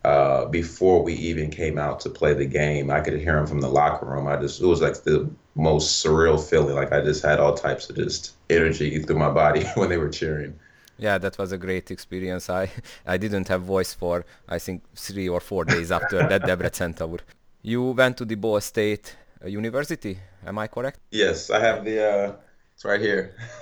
uh, 0.04 0.44
before 0.46 1.02
we 1.02 1.14
even 1.14 1.50
came 1.50 1.78
out 1.78 2.00
to 2.00 2.10
play 2.10 2.32
the 2.34 2.46
game. 2.46 2.90
I 2.90 3.00
could 3.00 3.18
hear 3.18 3.34
them 3.36 3.46
from 3.46 3.60
the 3.60 3.68
locker 3.68 4.06
room. 4.06 4.26
I 4.28 4.36
just, 4.36 4.60
it 4.60 4.66
was 4.66 4.80
like 4.80 5.02
the 5.02 5.28
most 5.56 6.04
surreal 6.04 6.38
feeling. 6.42 6.76
Like 6.76 6.92
I 6.92 7.00
just 7.00 7.24
had 7.24 7.40
all 7.40 7.54
types 7.54 7.90
of 7.90 7.96
just 7.96 8.34
energy 8.48 9.02
through 9.02 9.18
my 9.18 9.30
body 9.30 9.64
when 9.74 9.88
they 9.88 9.96
were 9.96 10.08
cheering. 10.08 10.58
Yeah, 10.98 11.18
that 11.18 11.36
was 11.38 11.52
a 11.52 11.58
great 11.58 11.90
experience. 11.90 12.48
I, 12.48 12.70
I 13.06 13.16
didn't 13.16 13.48
have 13.48 13.62
voice 13.62 13.92
for, 13.92 14.24
I 14.48 14.58
think, 14.58 14.82
three 14.94 15.28
or 15.28 15.40
four 15.40 15.64
days 15.64 15.90
after 15.90 16.18
that 16.18 16.42
Debrecen 16.42 16.94
tour. 16.96 17.18
You 17.66 17.82
went 17.82 18.16
to 18.18 18.24
the 18.24 18.36
Ball 18.36 18.60
State 18.60 19.16
uh, 19.44 19.48
University, 19.48 20.16
am 20.46 20.56
I 20.56 20.68
correct? 20.68 21.00
Yes, 21.10 21.50
I 21.50 21.58
have 21.58 21.84
the, 21.84 21.96
uh, 21.98 22.32
it's 22.72 22.84
right 22.84 23.00
here. 23.00 23.34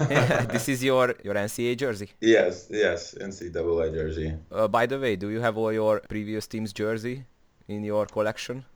this 0.53 0.69
is 0.69 0.85
your, 0.85 1.15
your 1.25 1.35
NCAA 1.35 1.79
jersey? 1.79 2.11
Yes, 2.21 2.67
yes, 2.69 3.15
NCAA 3.19 3.95
jersey. 3.95 4.35
Uh, 4.53 4.69
by 4.69 4.85
the 4.85 5.01
way, 5.01 5.17
do 5.17 5.31
you 5.31 5.41
have 5.41 5.57
all 5.57 5.73
your 5.73 6.01
previous 6.01 6.47
team's 6.47 6.75
jersey 6.75 7.25
in 7.67 7.83
your 7.83 8.05
collection? 8.05 8.67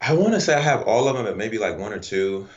I 0.00 0.14
want 0.14 0.34
to 0.34 0.40
say 0.40 0.54
I 0.54 0.62
have 0.62 0.82
all 0.82 1.06
of 1.06 1.14
them, 1.14 1.26
but 1.26 1.36
maybe 1.36 1.58
like 1.58 1.78
one 1.78 1.92
or 1.92 2.00
two. 2.00 2.48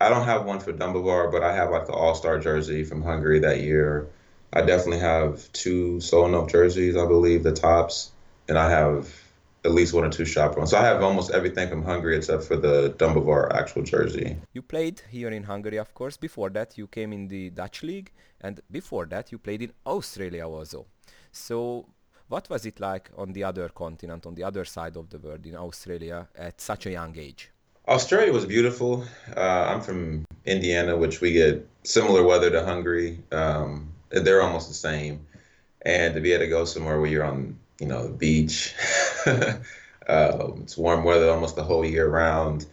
I 0.00 0.08
don't 0.08 0.24
have 0.24 0.44
one 0.44 0.58
for 0.58 0.72
Dumbarvar, 0.72 1.30
but 1.30 1.44
I 1.44 1.54
have 1.54 1.70
like 1.70 1.86
the 1.86 1.92
All 1.92 2.16
Star 2.16 2.40
jersey 2.40 2.82
from 2.82 3.02
Hungary 3.02 3.38
that 3.38 3.60
year. 3.60 4.08
I 4.52 4.62
definitely 4.62 4.98
have 4.98 5.52
two 5.52 5.98
Solonov 5.98 6.50
jerseys, 6.50 6.96
I 6.96 7.06
believe, 7.06 7.44
the 7.44 7.52
tops, 7.52 8.10
and 8.48 8.58
I 8.58 8.68
have 8.68 9.21
at 9.64 9.72
least 9.72 9.94
one 9.94 10.04
or 10.04 10.10
two 10.10 10.24
chaperones. 10.24 10.70
So 10.70 10.78
I 10.78 10.84
have 10.84 11.02
almost 11.02 11.30
everything 11.30 11.68
from 11.68 11.84
Hungary 11.84 12.16
except 12.16 12.44
for 12.44 12.56
the 12.56 12.94
Dumbarvar 12.98 13.52
actual 13.54 13.82
jersey. 13.82 14.36
You 14.52 14.62
played 14.62 15.02
here 15.08 15.28
in 15.28 15.44
Hungary, 15.44 15.76
of 15.76 15.94
course. 15.94 16.16
Before 16.16 16.50
that, 16.50 16.76
you 16.76 16.86
came 16.88 17.12
in 17.12 17.28
the 17.28 17.50
Dutch 17.50 17.82
league, 17.82 18.10
and 18.40 18.60
before 18.70 19.06
that, 19.06 19.30
you 19.30 19.38
played 19.38 19.62
in 19.62 19.72
Australia 19.86 20.48
also. 20.48 20.86
So 21.30 21.86
what 22.28 22.50
was 22.50 22.66
it 22.66 22.80
like 22.80 23.10
on 23.16 23.32
the 23.32 23.44
other 23.44 23.68
continent, 23.68 24.26
on 24.26 24.34
the 24.34 24.42
other 24.42 24.64
side 24.64 24.96
of 24.96 25.10
the 25.10 25.18
world, 25.18 25.46
in 25.46 25.56
Australia, 25.56 26.28
at 26.34 26.60
such 26.60 26.86
a 26.86 26.90
young 26.90 27.16
age? 27.16 27.50
Australia 27.86 28.32
was 28.32 28.46
beautiful. 28.46 29.04
Uh, 29.36 29.66
I'm 29.68 29.80
from 29.80 30.24
Indiana, 30.44 30.96
which 30.96 31.20
we 31.20 31.32
get 31.32 31.66
similar 31.84 32.22
weather 32.22 32.50
to 32.50 32.64
Hungary. 32.64 33.18
Um, 33.30 33.92
they're 34.10 34.42
almost 34.42 34.68
the 34.68 34.74
same. 34.74 35.26
And 35.84 36.14
to 36.14 36.20
be 36.20 36.32
able 36.32 36.44
to 36.44 36.50
go 36.50 36.64
somewhere 36.64 37.00
where 37.00 37.10
you're 37.10 37.24
on 37.24 37.58
you 37.82 37.88
know, 37.88 38.06
the 38.06 38.14
beach. 38.14 38.74
um, 40.08 40.60
it's 40.62 40.76
warm 40.76 41.04
weather 41.04 41.30
almost 41.30 41.56
the 41.56 41.64
whole 41.64 41.84
year 41.84 42.08
round. 42.08 42.66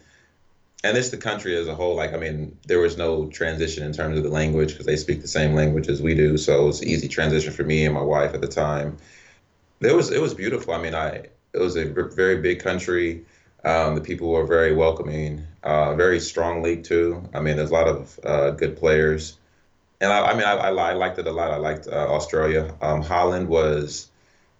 And 0.82 0.96
it's 0.96 1.10
the 1.10 1.18
country 1.18 1.56
as 1.56 1.68
a 1.68 1.74
whole. 1.74 1.94
Like, 1.94 2.14
I 2.14 2.16
mean, 2.16 2.56
there 2.66 2.78
was 2.78 2.96
no 2.96 3.26
transition 3.28 3.84
in 3.84 3.92
terms 3.92 4.16
of 4.16 4.24
the 4.24 4.30
language 4.30 4.72
because 4.72 4.86
they 4.86 4.96
speak 4.96 5.20
the 5.20 5.28
same 5.28 5.54
language 5.54 5.88
as 5.88 6.00
we 6.00 6.14
do. 6.14 6.38
So 6.38 6.62
it 6.62 6.66
was 6.66 6.80
an 6.80 6.88
easy 6.88 7.06
transition 7.06 7.52
for 7.52 7.64
me 7.64 7.84
and 7.84 7.94
my 7.94 8.02
wife 8.02 8.32
at 8.32 8.40
the 8.40 8.48
time. 8.48 8.96
It 9.80 9.94
was 9.94 10.10
it 10.10 10.20
was 10.20 10.34
beautiful. 10.34 10.74
I 10.74 10.80
mean, 10.80 10.94
I 10.94 11.26
it 11.52 11.58
was 11.58 11.76
a 11.76 11.84
very 11.84 12.40
big 12.40 12.60
country. 12.60 13.24
Um, 13.64 13.94
the 13.94 14.00
people 14.00 14.30
were 14.30 14.46
very 14.46 14.74
welcoming. 14.74 15.46
Uh, 15.62 15.94
very 15.94 16.20
strong 16.20 16.62
league 16.62 16.84
too. 16.84 17.22
I 17.34 17.40
mean, 17.40 17.56
there's 17.56 17.70
a 17.70 17.74
lot 17.74 17.88
of 17.88 18.20
uh, 18.24 18.50
good 18.52 18.78
players, 18.78 19.36
and 20.00 20.10
I, 20.10 20.30
I 20.30 20.34
mean, 20.34 20.44
I, 20.44 20.54
I, 20.54 20.70
I, 20.70 20.92
liked 20.94 21.18
it 21.18 21.26
a 21.26 21.32
lot. 21.32 21.50
I 21.50 21.56
liked 21.56 21.86
uh, 21.86 21.90
Australia. 21.90 22.74
Um, 22.80 23.02
Holland 23.02 23.48
was 23.48 24.08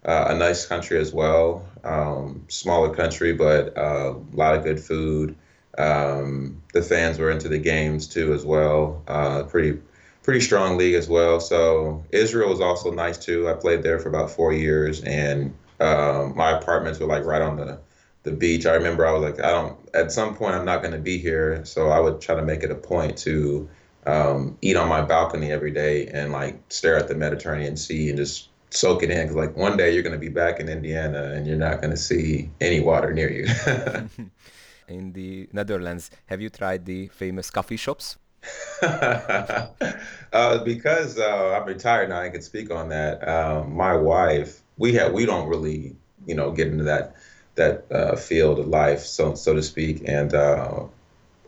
uh, 0.05 0.27
a 0.29 0.35
nice 0.35 0.67
country 0.67 0.99
as 0.99 1.13
well. 1.13 1.69
Um, 1.85 2.45
smaller 2.49 2.95
country, 2.95 3.33
but 3.33 3.77
uh, 3.77 4.15
a 4.15 4.37
lot 4.37 4.55
of 4.55 4.65
good 4.65 4.81
food. 4.81 5.37
Um, 5.79 6.63
the 6.73 6.83
fans 6.83 7.19
were 7.19 7.31
into 7.31 7.49
the 7.49 7.59
games 7.59 8.07
too 8.07 8.33
as 8.33 8.45
well. 8.45 9.03
Uh, 9.07 9.45
pretty 9.45 9.81
pretty 10.23 10.41
strong 10.41 10.77
league 10.77 10.95
as 10.95 11.09
well. 11.09 11.41
So 11.41 12.05
Israel 12.11 12.53
is 12.53 12.61
also 12.61 12.91
nice 12.93 13.19
too. 13.19 13.49
I 13.49 13.55
played 13.55 13.83
there 13.83 13.99
for 13.99 14.09
about 14.09 14.31
four 14.31 14.53
years, 14.53 15.03
and 15.03 15.55
um, 15.81 16.37
my 16.37 16.51
apartments 16.59 16.99
were 16.99 17.07
like 17.07 17.25
right 17.25 17.43
on 17.43 17.57
the 17.57 17.81
the 18.23 18.33
beach. 18.33 18.67
I 18.67 18.75
remember 18.75 19.07
I 19.07 19.13
was 19.13 19.23
like, 19.23 19.43
I 19.45 19.51
don't. 19.51 19.79
At 19.95 20.13
some 20.13 20.37
point, 20.37 20.55
I'm 20.55 20.65
not 20.65 20.83
going 20.83 20.93
to 20.93 20.99
be 20.99 21.19
here, 21.19 21.65
so 21.65 21.89
I 21.89 22.01
would 22.01 22.21
try 22.21 22.35
to 22.35 22.43
make 22.43 22.63
it 22.63 22.71
a 22.71 22.75
point 22.75 23.17
to 23.19 23.69
um, 24.07 24.59
eat 24.61 24.77
on 24.77 24.89
my 24.89 25.03
balcony 25.03 25.51
every 25.51 25.71
day 25.71 26.07
and 26.07 26.33
like 26.33 26.61
stare 26.69 26.97
at 26.97 27.09
the 27.09 27.15
Mediterranean 27.15 27.77
Sea 27.77 28.09
and 28.09 28.19
just 28.19 28.50
soak 28.71 29.03
it 29.03 29.11
in 29.11 29.23
because 29.23 29.37
like 29.37 29.57
one 29.57 29.77
day 29.77 29.93
you're 29.93 30.03
going 30.03 30.15
to 30.15 30.19
be 30.19 30.29
back 30.29 30.61
in 30.61 30.69
Indiana 30.69 31.33
and 31.35 31.47
you're 31.47 31.57
not 31.57 31.81
going 31.81 31.91
to 31.91 31.97
see 31.97 32.51
any 32.61 32.81
water 32.81 33.13
near 33.13 33.31
you. 33.31 33.47
in 34.89 35.13
the 35.13 35.49
Netherlands, 35.53 36.11
have 36.27 36.41
you 36.41 36.49
tried 36.49 36.85
the 36.87 37.09
famous 37.09 37.51
coffee 37.51 37.77
shops? 37.77 38.17
uh, 38.83 40.65
because 40.65 41.19
uh, 41.19 41.59
I'm 41.61 41.67
retired 41.67 42.09
now, 42.09 42.21
I 42.21 42.31
can 42.31 42.43
speak 42.43 42.71
on 42.71 42.89
that. 42.89 43.27
Um, 43.29 43.75
my 43.77 43.95
wife, 43.95 44.63
we 44.79 44.95
have 44.95 45.13
we 45.13 45.27
don't 45.27 45.49
really, 45.49 45.95
you 46.27 46.35
know, 46.35 46.51
get 46.51 46.69
into 46.69 46.85
that 46.85 47.17
that 47.57 47.85
uh, 47.93 48.17
field 48.17 48.59
of 48.59 48.69
life, 48.69 49.01
so 49.01 49.35
so 49.35 49.55
to 49.55 49.63
speak. 49.63 50.03
And 50.07 50.33
uh, 50.33 50.85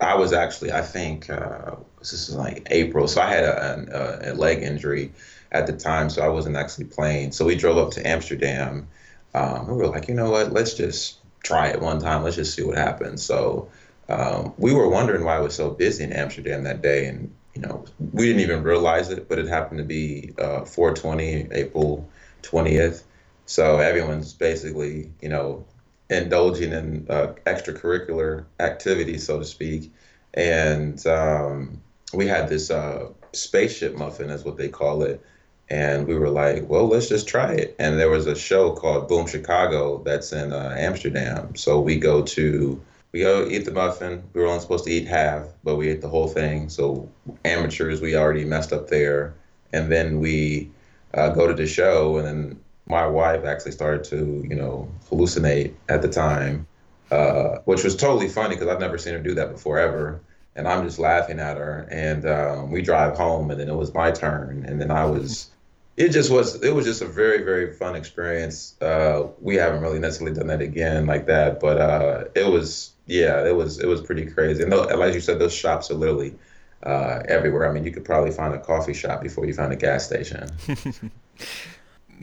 I 0.03 0.15
was 0.17 0.35
actually, 0.35 0.73
I 0.73 0.83
think, 0.83 1.31
uh, 1.31 1.77
this 1.99 2.13
is 2.13 2.35
like 2.35 2.67
April, 2.71 3.09
so 3.09 3.23
I 3.23 3.29
had 3.29 3.45
a, 3.45 4.29
a, 4.29 4.33
a 4.33 4.35
leg 4.35 4.63
injury 4.63 5.13
at 5.53 5.67
the 5.67 5.73
time, 5.73 6.11
so 6.11 6.23
I 6.23 6.29
wasn't 6.29 6.57
actually 6.57 6.87
playing. 6.87 7.33
So 7.33 7.45
we 7.45 7.55
drove 7.55 7.79
up 7.79 7.93
to 7.93 8.07
Amsterdam. 8.07 8.89
Um, 9.35 9.69
we 9.69 9.75
were 9.75 9.87
like, 9.87 10.09
you 10.09 10.15
know 10.15 10.31
what? 10.31 10.53
Let's 10.53 10.75
just 10.75 11.19
try 11.43 11.69
it 11.69 11.81
one 11.81 12.01
time. 12.01 12.23
Let's 12.23 12.37
just 12.37 12.55
see 12.55 12.63
what 12.63 12.77
happens. 12.77 13.23
So 13.23 13.69
um, 14.09 14.53
we 14.57 14.75
were 14.75 14.89
wondering 14.89 15.25
why 15.25 15.39
it 15.39 15.43
was 15.43 15.55
so 15.55 15.71
busy 15.71 16.05
in 16.05 16.13
Amsterdam 16.13 16.65
that 16.65 16.83
day, 16.83 17.07
and 17.07 17.33
you 17.55 17.61
know, 17.61 17.85
we 18.13 18.27
didn't 18.27 18.41
even 18.41 18.63
realize 18.63 19.11
it, 19.11 19.29
but 19.29 19.39
it 19.39 19.47
happened 19.47 19.79
to 19.79 19.85
be 19.85 20.33
uh, 20.39 20.65
420, 20.65 21.49
April 21.53 22.09
20th. 22.43 23.03
So 23.45 23.79
everyone's 23.79 24.33
basically, 24.33 25.11
you 25.21 25.29
know, 25.29 25.65
indulging 26.09 26.73
in 26.73 27.07
uh, 27.11 27.35
extracurricular 27.45 28.45
activities, 28.59 29.27
so 29.27 29.39
to 29.39 29.45
speak. 29.45 29.93
And 30.33 31.05
um, 31.07 31.83
we 32.15 32.27
had 32.27 32.49
this 32.49 32.71
uh, 32.71 33.09
spaceship 33.33 33.97
muffin, 33.97 34.31
is 34.31 34.45
what 34.45 34.57
they 34.57 34.69
call 34.69 35.03
it, 35.03 35.23
and 35.73 36.07
we 36.07 36.15
were 36.15 36.29
like, 36.29 36.69
well, 36.69 36.87
let's 36.87 37.09
just 37.09 37.27
try 37.27 37.51
it. 37.55 37.75
And 37.79 37.99
there 37.99 38.11
was 38.11 38.27
a 38.27 38.37
show 38.37 38.73
called 38.73 39.09
Boom 39.09 39.27
Chicago 39.27 40.03
that's 40.05 40.31
in 40.31 40.53
uh, 40.53 40.75
Amsterdam. 40.77 41.57
So 41.57 41.81
we 41.81 41.99
go 41.99 42.21
to 42.23 42.79
we 43.13 43.21
go 43.21 43.49
eat 43.49 43.65
the 43.65 43.73
muffin. 43.73 44.23
We 44.35 44.43
were 44.43 44.49
only 44.49 44.61
supposed 44.61 44.85
to 44.85 44.91
eat 44.91 45.07
half, 45.07 45.47
but 45.65 45.77
we 45.77 45.89
ate 45.89 46.03
the 46.03 46.11
whole 46.11 46.29
thing. 46.29 46.69
So 46.69 47.09
amateurs, 47.47 48.03
we 48.03 48.15
already 48.17 48.45
messed 48.45 48.75
up 48.75 48.89
there. 48.89 49.33
And 49.73 49.91
then 49.91 50.21
we 50.21 50.71
uh, 51.15 51.31
go 51.31 51.47
to 51.47 51.55
the 51.55 51.67
show, 51.67 52.19
and 52.19 52.27
then 52.27 52.61
my 52.87 53.07
wife 53.07 53.47
actually 53.47 53.73
started 53.73 54.05
to, 54.05 54.47
you 54.47 54.55
know, 54.55 54.91
hallucinate 55.11 55.73
at 55.89 56.03
the 56.03 56.09
time, 56.09 56.67
uh, 57.11 57.61
which 57.65 57.83
was 57.83 57.97
totally 57.97 58.29
funny 58.29 58.57
because 58.57 58.69
I've 58.69 58.81
never 58.81 58.99
seen 58.99 59.15
her 59.15 59.21
do 59.21 59.35
that 59.37 59.51
before 59.53 59.79
ever 59.79 60.21
and 60.55 60.69
I'm 60.69 60.85
just 60.85 60.99
laughing 60.99 61.41
at 61.41 61.57
her. 61.57 61.89
And 61.91 62.27
um, 62.27 62.71
we 62.71 62.83
drive 62.83 63.17
home, 63.17 63.51
and 63.51 63.59
then 63.59 63.71
it 63.71 63.75
was 63.75 63.95
my 63.95 64.11
turn, 64.11 64.67
and 64.69 64.79
then 64.79 64.91
I 64.91 65.07
was 65.07 65.51
it 65.97 66.09
just 66.11 66.31
was 66.31 66.63
it 66.63 66.75
was 66.75 66.85
just 66.85 67.03
a 67.03 67.07
very 67.07 67.43
very 67.43 67.73
fun 67.73 67.95
experience. 67.97 68.81
Uh, 68.81 69.29
we 69.41 69.57
haven't 69.57 69.83
really 69.83 69.99
necessarily 69.99 70.35
done 70.35 70.47
that 70.47 70.61
again 70.61 71.07
like 71.07 71.27
that 71.27 71.61
but 71.61 71.79
uh, 71.79 72.25
it 72.35 72.47
was 72.47 72.93
yeah 73.07 73.47
it 73.47 73.55
was 73.55 73.79
it 73.79 73.87
was 73.87 74.01
pretty 74.01 74.27
crazy. 74.27 74.63
And 74.63 74.73
like 74.73 75.15
you 75.15 75.21
said 75.21 75.39
those 75.39 75.55
shops 75.55 75.91
are 75.91 75.95
literally 75.95 76.35
uh, 76.83 77.23
everywhere. 77.29 77.69
I 77.69 77.73
mean 77.73 77.85
you 77.85 77.93
could 77.93 78.05
probably 78.05 78.31
find 78.31 78.55
a 78.55 78.59
coffee 78.59 78.95
shop 78.95 79.23
before 79.23 79.47
you 79.47 79.55
find 79.55 79.73
a 79.73 79.77
gas 79.77 80.07
station. 80.07 80.49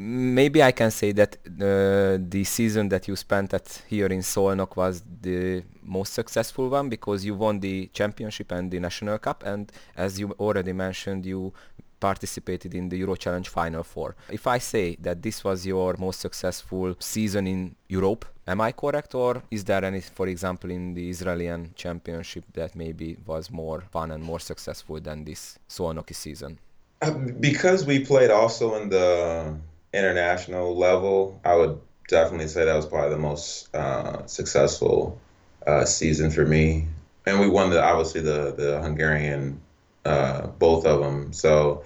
Maybe 0.01 0.63
i 0.63 0.71
can 0.71 0.91
say 0.91 1.11
that 1.11 1.35
uh, 1.45 2.17
the 2.29 2.45
season 2.45 2.87
that 2.87 3.09
you 3.09 3.17
spent 3.17 3.53
at 3.53 3.83
here 3.89 4.05
in 4.05 4.19
Szolnok 4.21 4.77
was 4.77 5.03
the 5.21 5.61
most 5.83 6.13
successful 6.13 6.69
one 6.69 6.87
because 6.87 7.25
you 7.25 7.35
won 7.35 7.59
the 7.59 7.87
championship 7.87 8.49
and 8.53 8.71
the 8.71 8.79
national 8.79 9.17
cup. 9.17 9.43
And 9.45 9.69
as 9.97 10.17
you 10.17 10.31
already 10.39 10.71
mentioned 10.71 11.25
you 11.25 11.51
participated 11.99 12.73
in 12.73 12.89
the 12.89 12.97
Euro 12.97 13.15
Challenge 13.15 13.47
Final 13.49 13.83
Four. 13.83 14.15
If 14.29 14.47
I 14.47 14.57
say 14.57 14.95
that 15.01 15.21
this 15.21 15.43
was 15.43 15.65
your 15.65 15.95
most 15.97 16.19
successful 16.19 16.95
season 16.99 17.47
in 17.47 17.75
Europe, 17.87 18.25
am 18.47 18.61
I 18.61 18.71
correct 18.71 19.15
or 19.15 19.43
is 19.51 19.63
there 19.63 19.83
any, 19.83 20.01
for 20.01 20.27
example, 20.27 20.71
in 20.71 20.93
the 20.93 21.09
Israeli 21.09 21.49
Championship 21.75 22.45
that 22.53 22.75
maybe 22.75 23.17
was 23.25 23.51
more 23.51 23.81
fun 23.81 24.11
and 24.11 24.23
more 24.23 24.39
successful 24.39 24.99
than 24.99 25.25
this 25.25 25.59
Szolnoki 25.69 26.15
season? 26.15 26.59
Uh, 27.01 27.11
because 27.39 27.85
we 27.85 28.05
played 28.05 28.29
also 28.29 28.75
in 28.75 28.89
the 28.89 29.55
international 29.93 30.77
level, 30.77 31.39
I 31.45 31.55
would 31.55 31.79
definitely 32.09 32.47
say 32.47 32.65
that 32.65 32.75
was 32.75 32.85
probably 32.85 33.11
the 33.11 33.21
most 33.21 33.73
uh, 33.73 34.25
successful 34.25 35.19
uh, 35.65 35.85
season 35.85 36.31
for 36.31 36.45
me. 36.45 36.87
And 37.25 37.39
we 37.39 37.47
won 37.47 37.69
the 37.69 37.83
obviously 37.83 38.21
the 38.21 38.53
the 38.57 38.81
Hungarian 38.81 39.61
uh, 40.05 40.47
both 40.47 40.85
of 40.85 41.01
them. 41.01 41.33
So 41.33 41.83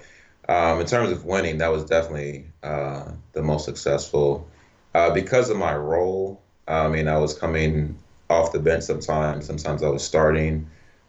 um, 0.48 0.80
in 0.80 0.86
terms 0.86 1.10
of 1.10 1.24
winning, 1.24 1.58
that 1.58 1.72
was 1.72 1.84
definitely 1.84 2.46
uh, 2.62 3.12
the 3.32 3.42
most 3.42 3.64
successful. 3.64 4.48
Uh, 4.94 5.12
because 5.12 5.50
of 5.50 5.56
my 5.56 5.74
role, 5.74 6.40
I 6.68 6.88
mean, 6.88 7.08
I 7.08 7.18
was 7.18 7.36
coming 7.36 7.98
off 8.30 8.52
the 8.52 8.58
bench 8.58 8.84
sometimes. 8.84 9.46
Sometimes 9.46 9.82
I 9.82 9.88
was 9.88 10.04
starting. 10.04 10.68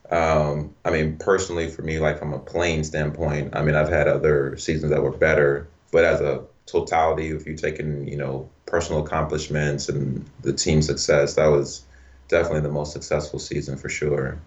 Um, 0.09 0.75
I 0.83 0.91
mean, 0.91 1.17
personally, 1.17 1.69
for 1.69 1.81
me, 1.81 1.99
like 1.99 2.19
from 2.19 2.33
a 2.33 2.39
playing 2.39 2.83
standpoint, 2.83 3.55
I 3.55 3.63
mean, 3.63 3.75
I've 3.75 3.89
had 3.89 4.07
other 4.07 4.57
seasons 4.57 4.91
that 4.91 5.01
were 5.01 5.11
better, 5.11 5.67
but 5.91 6.05
as 6.05 6.21
a 6.21 6.43
totality, 6.65 7.29
if 7.29 7.45
you're 7.45 7.55
taking, 7.55 8.07
you 8.07 8.17
know, 8.17 8.49
personal 8.65 9.03
accomplishments 9.03 9.89
and 9.89 10.25
the 10.41 10.53
team 10.53 10.81
success, 10.81 11.35
that 11.35 11.47
was 11.47 11.83
definitely 12.27 12.61
the 12.61 12.71
most 12.71 12.91
successful 12.91 13.39
season 13.39 13.77
for 13.77 13.89
sure. 13.89 14.37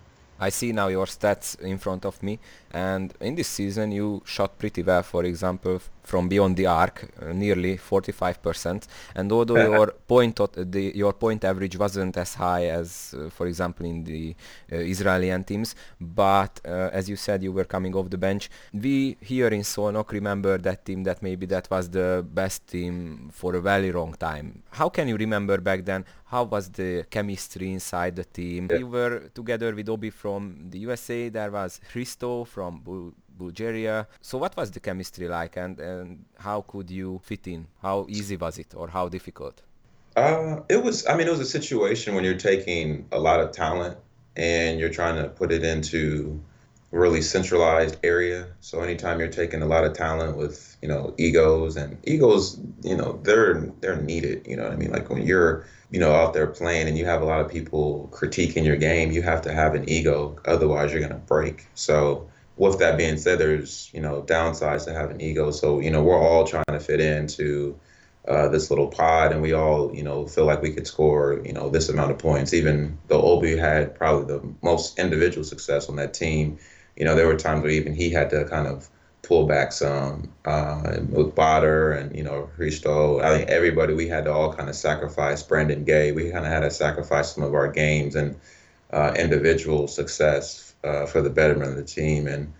I 0.40 0.50
see 0.50 0.72
now 0.72 0.88
your 0.88 1.06
stats 1.06 1.58
in 1.60 1.78
front 1.78 2.04
of 2.04 2.22
me, 2.22 2.38
and 2.70 3.12
in 3.20 3.34
this 3.34 3.48
season 3.48 3.92
you 3.92 4.22
shot 4.24 4.58
pretty 4.58 4.82
well. 4.82 5.02
For 5.02 5.24
example, 5.24 5.80
from 6.08 6.26
beyond 6.28 6.56
the 6.56 6.66
arc, 6.66 6.96
uh, 7.20 7.32
nearly 7.32 7.76
45%. 7.76 8.86
And 9.14 9.30
although 9.30 9.62
your 9.70 9.88
point 10.06 10.36
the, 10.74 10.84
your 11.02 11.12
point 11.12 11.44
average 11.44 11.76
wasn't 11.76 12.16
as 12.16 12.34
high 12.34 12.66
as, 12.80 13.14
uh, 13.14 13.28
for 13.28 13.46
example, 13.46 13.84
in 13.86 14.04
the 14.04 14.34
uh, 14.72 14.76
Israeli 14.76 15.28
teams, 15.44 15.74
but 16.00 16.60
uh, 16.64 16.98
as 16.98 17.08
you 17.10 17.16
said, 17.16 17.42
you 17.42 17.52
were 17.52 17.64
coming 17.64 17.94
off 17.94 18.08
the 18.08 18.16
bench. 18.28 18.48
We 18.72 19.16
here 19.20 19.48
in 19.48 19.62
Szolnok 19.72 20.08
remember 20.12 20.56
that 20.58 20.84
team 20.86 21.04
that 21.04 21.22
maybe 21.22 21.44
that 21.46 21.68
was 21.70 21.84
the 21.90 22.24
best 22.40 22.66
team 22.66 22.94
for 23.32 23.54
a 23.54 23.60
very 23.60 23.92
long 23.92 24.14
time. 24.14 24.62
How 24.70 24.88
can 24.88 25.08
you 25.08 25.16
remember 25.16 25.58
back 25.58 25.84
then? 25.84 26.04
How 26.24 26.44
was 26.44 26.64
the 26.70 27.04
chemistry 27.10 27.72
inside 27.72 28.16
the 28.16 28.24
team? 28.24 28.68
Yeah. 28.70 28.78
You 28.78 28.86
were 28.86 29.30
together 29.34 29.74
with 29.74 29.88
Obi 29.88 30.10
from 30.10 30.40
the 30.70 30.78
USA. 30.86 31.28
There 31.28 31.50
was 31.50 31.80
Hristo 31.92 32.46
from 32.46 32.80
Bu- 32.80 33.14
Bulgaria. 33.44 34.06
So 34.20 34.38
what 34.38 34.56
was 34.56 34.70
the 34.70 34.80
chemistry 34.80 35.28
like, 35.28 35.54
and 35.56 35.74
and 35.90 36.24
how 36.46 36.58
could 36.70 36.88
you 36.90 37.20
fit 37.28 37.44
in? 37.54 37.66
How 37.86 38.06
easy 38.08 38.36
was 38.44 38.58
it, 38.58 38.70
or 38.80 38.86
how 38.96 39.08
difficult? 39.08 39.56
Uh, 40.16 40.60
it 40.68 40.80
was. 40.86 41.06
I 41.06 41.12
mean, 41.16 41.26
it 41.28 41.34
was 41.36 41.44
a 41.50 41.52
situation 41.58 42.14
when 42.14 42.24
you're 42.24 42.42
taking 42.52 43.06
a 43.12 43.20
lot 43.28 43.38
of 43.40 43.52
talent 43.52 43.96
and 44.36 44.80
you're 44.80 44.94
trying 45.00 45.16
to 45.22 45.28
put 45.28 45.50
it 45.52 45.64
into 45.64 46.40
really 46.90 47.20
centralized 47.20 47.96
area. 48.02 48.46
So 48.60 48.80
anytime 48.80 49.18
you're 49.18 49.28
taking 49.28 49.62
a 49.62 49.66
lot 49.66 49.84
of 49.84 49.92
talent 49.92 50.36
with 50.36 50.76
you 50.80 50.88
know 50.88 51.14
egos 51.18 51.76
and 51.76 51.98
egos, 52.04 52.58
you 52.82 52.96
know 52.96 53.20
they're 53.22 53.72
they're 53.80 54.00
needed. 54.00 54.46
You 54.46 54.56
know 54.56 54.64
what 54.64 54.72
I 54.72 54.76
mean? 54.76 54.90
Like 54.90 55.10
when 55.10 55.26
you're 55.26 55.66
you 55.90 56.00
know 56.00 56.14
out 56.14 56.32
there 56.34 56.46
playing 56.46 56.88
and 56.88 56.96
you 56.96 57.04
have 57.04 57.22
a 57.22 57.24
lot 57.24 57.40
of 57.40 57.50
people 57.50 58.08
critiquing 58.12 58.64
your 58.64 58.76
game, 58.76 59.12
you 59.12 59.22
have 59.22 59.42
to 59.42 59.52
have 59.52 59.74
an 59.74 59.88
ego. 59.88 60.38
Otherwise, 60.44 60.92
you're 60.92 61.02
gonna 61.02 61.16
break. 61.16 61.66
So 61.74 62.28
with 62.58 62.78
that 62.80 62.98
being 62.98 63.16
said, 63.16 63.38
there's 63.38 63.90
you 63.92 64.00
know 64.00 64.22
downsides 64.22 64.84
to 64.84 64.92
having 64.92 65.20
ego. 65.20 65.50
So 65.50 65.80
you 65.80 65.90
know 65.90 66.02
we're 66.02 66.18
all 66.18 66.44
trying 66.44 66.64
to 66.68 66.80
fit 66.80 67.00
into 67.00 67.78
uh, 68.26 68.48
this 68.48 68.70
little 68.70 68.88
pod, 68.88 69.32
and 69.32 69.40
we 69.40 69.52
all 69.52 69.94
you 69.94 70.02
know 70.02 70.26
feel 70.26 70.44
like 70.44 70.60
we 70.60 70.72
could 70.72 70.86
score 70.86 71.40
you 71.44 71.52
know 71.52 71.70
this 71.70 71.88
amount 71.88 72.10
of 72.10 72.18
points. 72.18 72.52
Even 72.52 72.98
though 73.06 73.22
Obi 73.22 73.56
had 73.56 73.94
probably 73.94 74.26
the 74.26 74.42
most 74.62 74.98
individual 74.98 75.44
success 75.44 75.88
on 75.88 75.96
that 75.96 76.14
team, 76.14 76.58
you 76.96 77.04
know 77.04 77.14
there 77.14 77.26
were 77.26 77.36
times 77.36 77.62
where 77.62 77.70
even 77.70 77.94
he 77.94 78.10
had 78.10 78.30
to 78.30 78.44
kind 78.44 78.66
of 78.66 78.88
pull 79.22 79.46
back 79.46 79.72
some 79.72 80.32
uh, 80.44 80.96
with 81.10 81.34
Bader 81.34 81.92
and 81.92 82.16
you 82.16 82.24
know 82.24 82.50
Hristo. 82.58 83.22
I 83.22 83.36
think 83.36 83.50
everybody 83.50 83.94
we 83.94 84.08
had 84.08 84.24
to 84.24 84.32
all 84.32 84.52
kind 84.52 84.68
of 84.68 84.74
sacrifice. 84.74 85.42
Brandon 85.42 85.84
Gay, 85.84 86.12
we 86.12 86.30
kind 86.30 86.44
of 86.44 86.52
had 86.52 86.60
to 86.60 86.70
sacrifice 86.70 87.34
some 87.34 87.44
of 87.44 87.54
our 87.54 87.70
games 87.70 88.16
and 88.16 88.40
uh, 88.92 89.14
individual 89.16 89.86
success 89.86 90.67
uh, 90.84 91.06
for 91.06 91.22
the 91.22 91.30
betterment 91.30 91.70
of 91.70 91.76
the 91.76 91.84
team. 91.84 92.26
And 92.26 92.52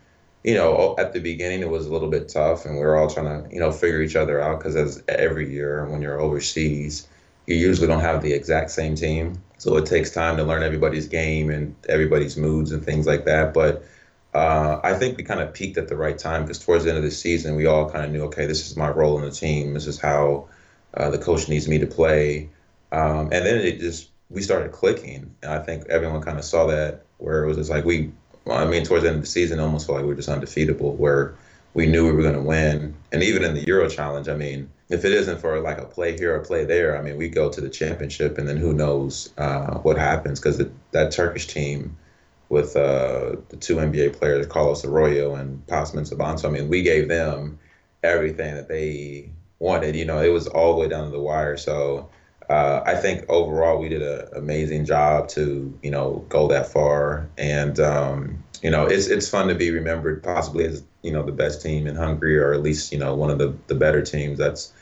you 0.45 0.55
know, 0.55 0.95
at 0.99 1.13
the 1.13 1.21
beginning 1.21 1.61
it 1.61 1.69
was 1.69 1.87
a 1.87 1.93
little 1.93 2.09
bit 2.09 2.29
tough, 2.29 2.65
and 2.65 2.75
we 2.77 2.81
were 2.81 2.97
all 2.97 3.11
trying 3.11 3.27
to 3.45 3.55
you 3.55 3.61
know 3.61 3.73
figure 3.73 4.01
each 4.01 4.17
other 4.17 4.41
out 4.41 4.59
because 4.59 4.77
as 4.77 5.03
every 5.09 5.53
year 5.53 5.87
when 5.87 6.03
you're 6.03 6.21
overseas, 6.21 7.09
you 7.47 7.57
usually 7.57 7.87
don't 7.87 8.01
have 8.01 8.23
the 8.23 8.33
exact 8.33 8.71
same 8.71 8.95
team, 8.95 9.43
so 9.59 9.77
it 9.77 9.87
takes 9.87 10.11
time 10.11 10.37
to 10.37 10.45
learn 10.45 10.63
everybody's 10.63 11.09
game 11.09 11.51
and 11.51 11.75
everybody's 11.89 12.37
moods 12.37 12.73
and 12.73 12.85
things 12.85 13.07
like 13.07 13.25
that. 13.25 13.53
But 13.53 13.85
uh, 14.35 14.81
I 14.85 14.95
think 14.95 15.17
we 15.17 15.25
kind 15.25 15.41
of 15.41 15.53
peaked 15.53 15.79
at 15.79 15.89
the 15.89 15.97
right 15.97 16.17
time 16.17 16.43
because 16.43 16.59
towards 16.59 16.85
the 16.85 16.91
end 16.91 16.99
of 16.99 17.05
the 17.05 17.11
season, 17.11 17.57
we 17.57 17.67
all 17.67 17.91
kind 17.91 18.05
of 18.05 18.13
knew, 18.13 18.23
okay, 18.25 18.47
this 18.47 18.71
is 18.71 18.77
my 18.77 18.89
role 18.89 19.19
in 19.19 19.25
the 19.25 19.31
team. 19.31 19.75
This 19.75 19.87
is 19.87 19.99
how 19.99 20.49
uh, 20.95 21.11
the 21.11 21.19
coach 21.19 21.49
needs 21.49 21.67
me 21.67 21.79
to 21.79 21.87
play. 21.87 22.51
Um, 22.93 23.31
and 23.33 23.45
then 23.45 23.57
it 23.57 23.81
just 23.81 24.11
we 24.31 24.43
started 24.43 24.73
clicking, 24.73 25.35
and 25.43 25.53
I 25.53 25.59
think 25.59 25.89
everyone 25.89 26.21
kind 26.21 26.39
of 26.39 26.45
saw 26.45 26.67
that 26.67 27.05
where 27.19 27.45
it 27.45 27.47
was 27.47 27.57
just 27.57 27.71
like 27.71 27.85
we, 27.85 28.11
I 28.51 28.65
mean, 28.65 28.85
towards 28.85 29.03
the 29.03 29.11
end 29.11 29.19
of 29.19 29.23
the 29.23 29.29
season, 29.29 29.61
almost 29.61 29.87
felt 29.87 29.97
like 29.97 30.05
we 30.05 30.11
were 30.11 30.17
just 30.17 30.29
undefeatable, 30.29 30.95
where 30.97 31.35
we 31.75 31.87
knew 31.87 32.07
we 32.07 32.13
were 32.13 32.23
going 32.23 32.35
to 32.35 32.41
win. 32.41 32.95
And 33.13 33.23
even 33.23 33.45
in 33.45 33.55
the 33.55 33.65
Euro 33.67 33.89
Challenge, 33.89 34.29
I 34.29 34.35
mean, 34.35 34.71
if 34.89 35.05
it 35.05 35.13
isn't 35.13 35.41
for 35.41 35.61
like 35.61 35.79
a 35.79 35.85
play 35.85 36.17
here 36.17 36.35
or 36.35 36.41
play 36.41 36.65
there, 36.65 36.97
I 36.97 37.03
mean, 37.03 37.17
we 37.17 37.29
go 37.29 37.51
to 37.51 37.61
the 37.61 37.69
championship, 37.69 38.39
and 38.39 38.49
then 38.49 38.57
who 38.57 38.73
knows 38.73 39.33
uh, 39.37 39.79
what 39.79 39.99
happens 39.99 40.41
because 40.41 40.63
that 40.93 41.13
Turkish 41.13 41.47
team 41.47 41.97
with 42.49 42.77
uh, 42.77 43.37
the 43.51 43.57
two 43.57 43.77
NBA 43.77 44.19
players, 44.19 44.47
Carlos 44.47 44.85
Arroyo 44.85 45.35
and 45.35 45.67
Pasman 45.67 46.09
Sabanto, 46.09 46.47
I 46.47 46.51
mean, 46.51 46.69
we 46.69 46.83
gave 46.83 47.09
them 47.09 47.59
everything 48.03 48.55
that 48.55 48.69
they 48.69 49.31
wanted. 49.59 49.97
You 49.97 50.07
know, 50.07 50.21
it 50.21 50.33
was 50.33 50.47
all 50.47 50.75
the 50.75 50.81
way 50.81 50.89
down 50.89 51.05
to 51.05 51.11
the 51.11 51.21
wire. 51.21 51.57
So 51.57 52.09
uh, 52.49 52.83
I 52.87 52.95
think 52.95 53.27
overall 53.29 53.79
we 53.79 53.89
did 53.89 54.03
an 54.03 54.29
amazing 54.35 54.87
job 54.87 55.29
to 55.31 55.79
you 55.83 55.91
know 55.91 56.25
go 56.29 56.49
that 56.49 56.73
far, 56.73 57.29
and 57.37 57.79
um, 57.79 58.43
you 58.63 58.71
know 58.71 58.87
it's 58.87 59.07
it's 59.09 59.29
fun 59.29 59.49
to 59.49 59.55
be 59.55 59.71
remembered 59.71 60.23
possibly 60.23 60.65
as 60.65 60.83
you 61.03 61.13
know 61.13 61.23
the 61.23 61.33
best 61.33 61.61
team 61.63 61.87
in 61.87 61.95
Hungary 61.95 62.39
or 62.39 62.55
at 62.55 62.63
least 62.63 62.91
you 62.91 62.99
know 62.99 63.15
one 63.15 63.31
of 63.31 63.39
the 63.39 63.55
the 63.67 63.75
better 63.75 64.03
teams. 64.03 64.39
That's 64.39 64.73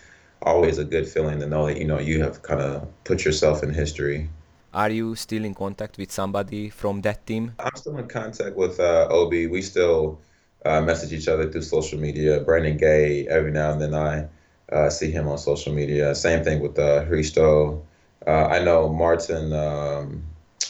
always 0.43 0.79
a 0.79 0.85
good 0.85 1.09
feeling 1.09 1.41
to 1.41 1.47
know 1.47 1.67
that 1.67 1.79
you 1.79 1.87
know 1.87 1.99
you 1.99 2.23
have 2.23 2.43
kind 2.43 2.61
of 2.61 2.87
put 3.05 3.25
yourself 3.25 3.63
in 3.65 3.75
history. 3.75 4.29
Are 4.73 4.91
you 4.91 5.17
still 5.17 5.45
in 5.45 5.55
contact 5.55 5.99
with 5.99 6.13
somebody 6.13 6.69
from 6.69 7.01
that 7.01 7.27
team? 7.27 7.55
I'm 7.59 7.75
still 7.75 7.97
in 7.97 8.07
contact 8.07 8.57
with 8.57 8.79
uh, 8.79 9.09
Obi. 9.11 9.47
We 9.47 9.63
still 9.63 10.21
uh, 10.65 10.83
message 10.83 11.13
each 11.13 11.29
other 11.29 11.51
through 11.51 11.63
social 11.63 11.99
media. 11.99 12.41
Brandon 12.41 12.77
Gay, 12.77 13.27
every 13.27 13.51
now 13.51 13.73
and 13.73 13.81
then 13.81 13.95
I 13.95 14.29
uh, 14.73 14.91
see 14.91 15.11
him 15.11 15.29
on 15.29 15.39
social 15.39 15.73
media. 15.73 16.15
Same 16.15 16.43
thing 16.45 16.61
with 16.61 16.79
uh, 16.79 17.05
Hristo. 17.05 17.83
Uh, 18.27 18.47
I 18.47 18.65
know 18.65 18.89
Martin 18.89 19.53
um, 19.53 20.23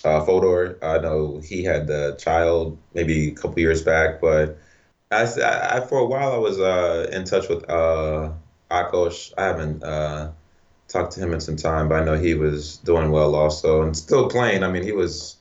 uh, 0.05 0.25
Fodor. 0.25 0.79
I 0.83 0.99
know 0.99 1.41
he 1.45 1.65
had 1.65 1.87
the 1.87 2.17
child 2.19 2.79
maybe 2.95 3.29
a 3.29 3.35
couple 3.35 3.59
years 3.61 3.83
back, 3.83 4.21
but 4.21 4.59
I, 5.11 5.23
I, 5.23 5.81
for 5.81 5.99
a 5.99 6.07
while 6.07 6.33
I 6.33 6.39
was 6.39 6.59
uh, 6.61 7.09
in 7.13 7.25
touch 7.25 7.49
with 7.49 7.69
uh, 7.71 8.33
Akos. 8.71 9.33
I 9.39 9.45
haven't 9.45 9.83
uh, 9.83 10.33
talked 10.89 11.13
to 11.13 11.21
him 11.21 11.33
in 11.33 11.41
some 11.41 11.57
time, 11.57 11.89
but 11.89 12.03
I 12.03 12.05
know 12.05 12.15
he 12.15 12.35
was 12.35 12.79
doing 12.79 13.11
well 13.11 13.35
also 13.35 13.83
and 13.83 13.97
still 13.97 14.29
playing. 14.29 14.63
I 14.63 14.71
mean, 14.71 14.83
he 14.83 14.93
was 14.93 15.37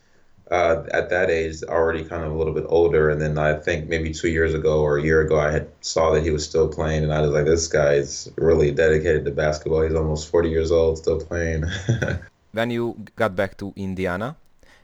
uh, 0.52 0.84
at 0.92 1.10
that 1.10 1.30
age 1.30 1.64
already 1.64 2.04
kind 2.04 2.24
of 2.24 2.32
a 2.32 2.38
little 2.38 2.54
bit 2.54 2.66
older. 2.68 3.10
And 3.10 3.22
then 3.22 3.38
I 3.38 3.54
think 3.54 3.90
maybe 3.90 4.14
two 4.14 4.30
years 4.30 4.54
ago 4.54 4.82
or 4.82 4.98
a 4.98 5.04
year 5.04 5.22
ago, 5.22 5.40
I 5.40 5.52
had 5.52 5.68
saw 5.82 6.12
that 6.14 6.24
he 6.24 6.30
was 6.30 6.46
still 6.46 6.68
playing, 6.68 7.04
and 7.04 7.14
I 7.14 7.22
was 7.22 7.32
like, 7.32 7.46
this 7.46 7.68
guy 7.68 7.94
is 7.94 8.30
really 8.38 8.72
dedicated 8.72 9.26
to 9.26 9.32
basketball. 9.32 9.82
He's 9.82 9.96
almost 9.96 10.30
40 10.30 10.50
years 10.50 10.72
old, 10.72 10.98
still 10.98 11.20
playing. 11.20 11.66
when 12.52 12.70
you 12.70 12.96
got 13.16 13.36
back 13.36 13.58
to 13.58 13.74
Indiana, 13.76 14.36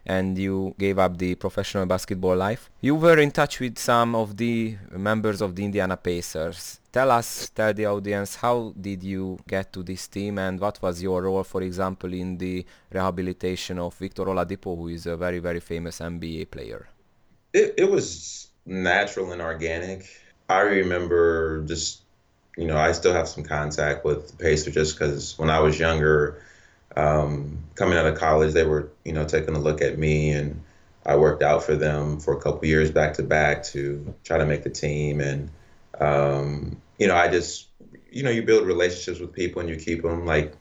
and 0.05 0.37
you 0.37 0.73
gave 0.79 0.97
up 0.97 1.17
the 1.17 1.35
professional 1.35 1.85
basketball 1.85 2.35
life. 2.35 2.69
You 2.81 2.95
were 2.95 3.19
in 3.19 3.31
touch 3.31 3.59
with 3.59 3.77
some 3.77 4.15
of 4.15 4.37
the 4.37 4.77
members 4.91 5.41
of 5.41 5.55
the 5.55 5.63
Indiana 5.63 5.95
Pacers. 5.95 6.80
Tell 6.91 7.09
us, 7.11 7.49
tell 7.55 7.73
the 7.73 7.85
audience, 7.85 8.35
how 8.35 8.73
did 8.79 9.01
you 9.01 9.39
get 9.47 9.71
to 9.71 9.81
this 9.81 10.07
team 10.07 10.37
and 10.37 10.59
what 10.59 10.81
was 10.81 11.01
your 11.01 11.21
role, 11.21 11.43
for 11.45 11.61
example, 11.61 12.13
in 12.13 12.37
the 12.37 12.65
rehabilitation 12.91 13.79
of 13.79 13.95
Victor 13.95 14.25
Oladipo, 14.25 14.75
who 14.75 14.89
is 14.89 15.05
a 15.05 15.15
very, 15.15 15.39
very 15.39 15.61
famous 15.61 15.99
NBA 15.99 16.51
player? 16.51 16.89
It, 17.53 17.75
it 17.77 17.89
was 17.89 18.49
natural 18.65 19.31
and 19.31 19.41
organic. 19.41 20.05
I 20.49 20.59
remember 20.61 21.63
just, 21.63 22.01
you 22.57 22.67
know, 22.67 22.77
I 22.77 22.91
still 22.91 23.13
have 23.13 23.29
some 23.29 23.45
contact 23.45 24.03
with 24.03 24.27
the 24.31 24.35
Pacers 24.35 24.73
just 24.73 24.99
because 24.99 25.39
when 25.39 25.49
I 25.49 25.61
was 25.61 25.79
younger, 25.79 26.43
um, 26.97 27.57
coming 27.75 27.97
out 27.97 28.05
of 28.05 28.17
college, 28.17 28.53
they 28.53 28.65
were, 28.65 28.89
you 29.05 29.13
know, 29.13 29.23
taking 29.23 29.55
a 29.55 29.59
look 29.59 29.81
at 29.81 29.97
me 29.97 30.31
and 30.31 30.61
I 31.05 31.15
worked 31.15 31.41
out 31.41 31.63
for 31.63 31.75
them 31.75 32.19
for 32.19 32.35
a 32.35 32.41
couple 32.41 32.65
years 32.67 32.91
back 32.91 33.13
to 33.13 33.23
back 33.23 33.63
to 33.67 34.13
try 34.25 34.37
to 34.37 34.45
make 34.45 34.63
the 34.63 34.69
team. 34.69 35.21
And, 35.21 35.49
um, 35.99 36.81
you 36.97 37.07
know, 37.07 37.15
I 37.15 37.27
just, 37.27 37.67
you 38.11 38.23
know, 38.23 38.29
you 38.29 38.43
build 38.43 38.65
relationships 38.65 39.19
with 39.19 39.33
people 39.33 39.61
and 39.61 39.69
you 39.69 39.75
keep 39.75 40.01
them 40.03 40.25
like, 40.25 40.53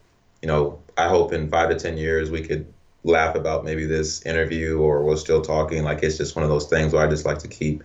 you 0.42 0.48
know, 0.48 0.80
I 0.96 1.08
hope 1.08 1.32
in 1.32 1.48
five 1.48 1.68
to 1.70 1.78
10 1.78 1.98
years 1.98 2.30
we 2.30 2.42
could 2.42 2.72
laugh 3.04 3.34
about 3.34 3.64
maybe 3.64 3.86
this 3.86 4.24
interview 4.26 4.78
or 4.78 5.02
we're 5.02 5.16
still 5.16 5.42
talking. 5.42 5.82
Like 5.82 6.02
it's 6.02 6.16
just 6.16 6.36
one 6.36 6.42
of 6.42 6.50
those 6.50 6.68
things 6.68 6.92
where 6.92 7.06
I 7.06 7.10
just 7.10 7.24
like 7.24 7.38
to 7.40 7.48
keep 7.48 7.82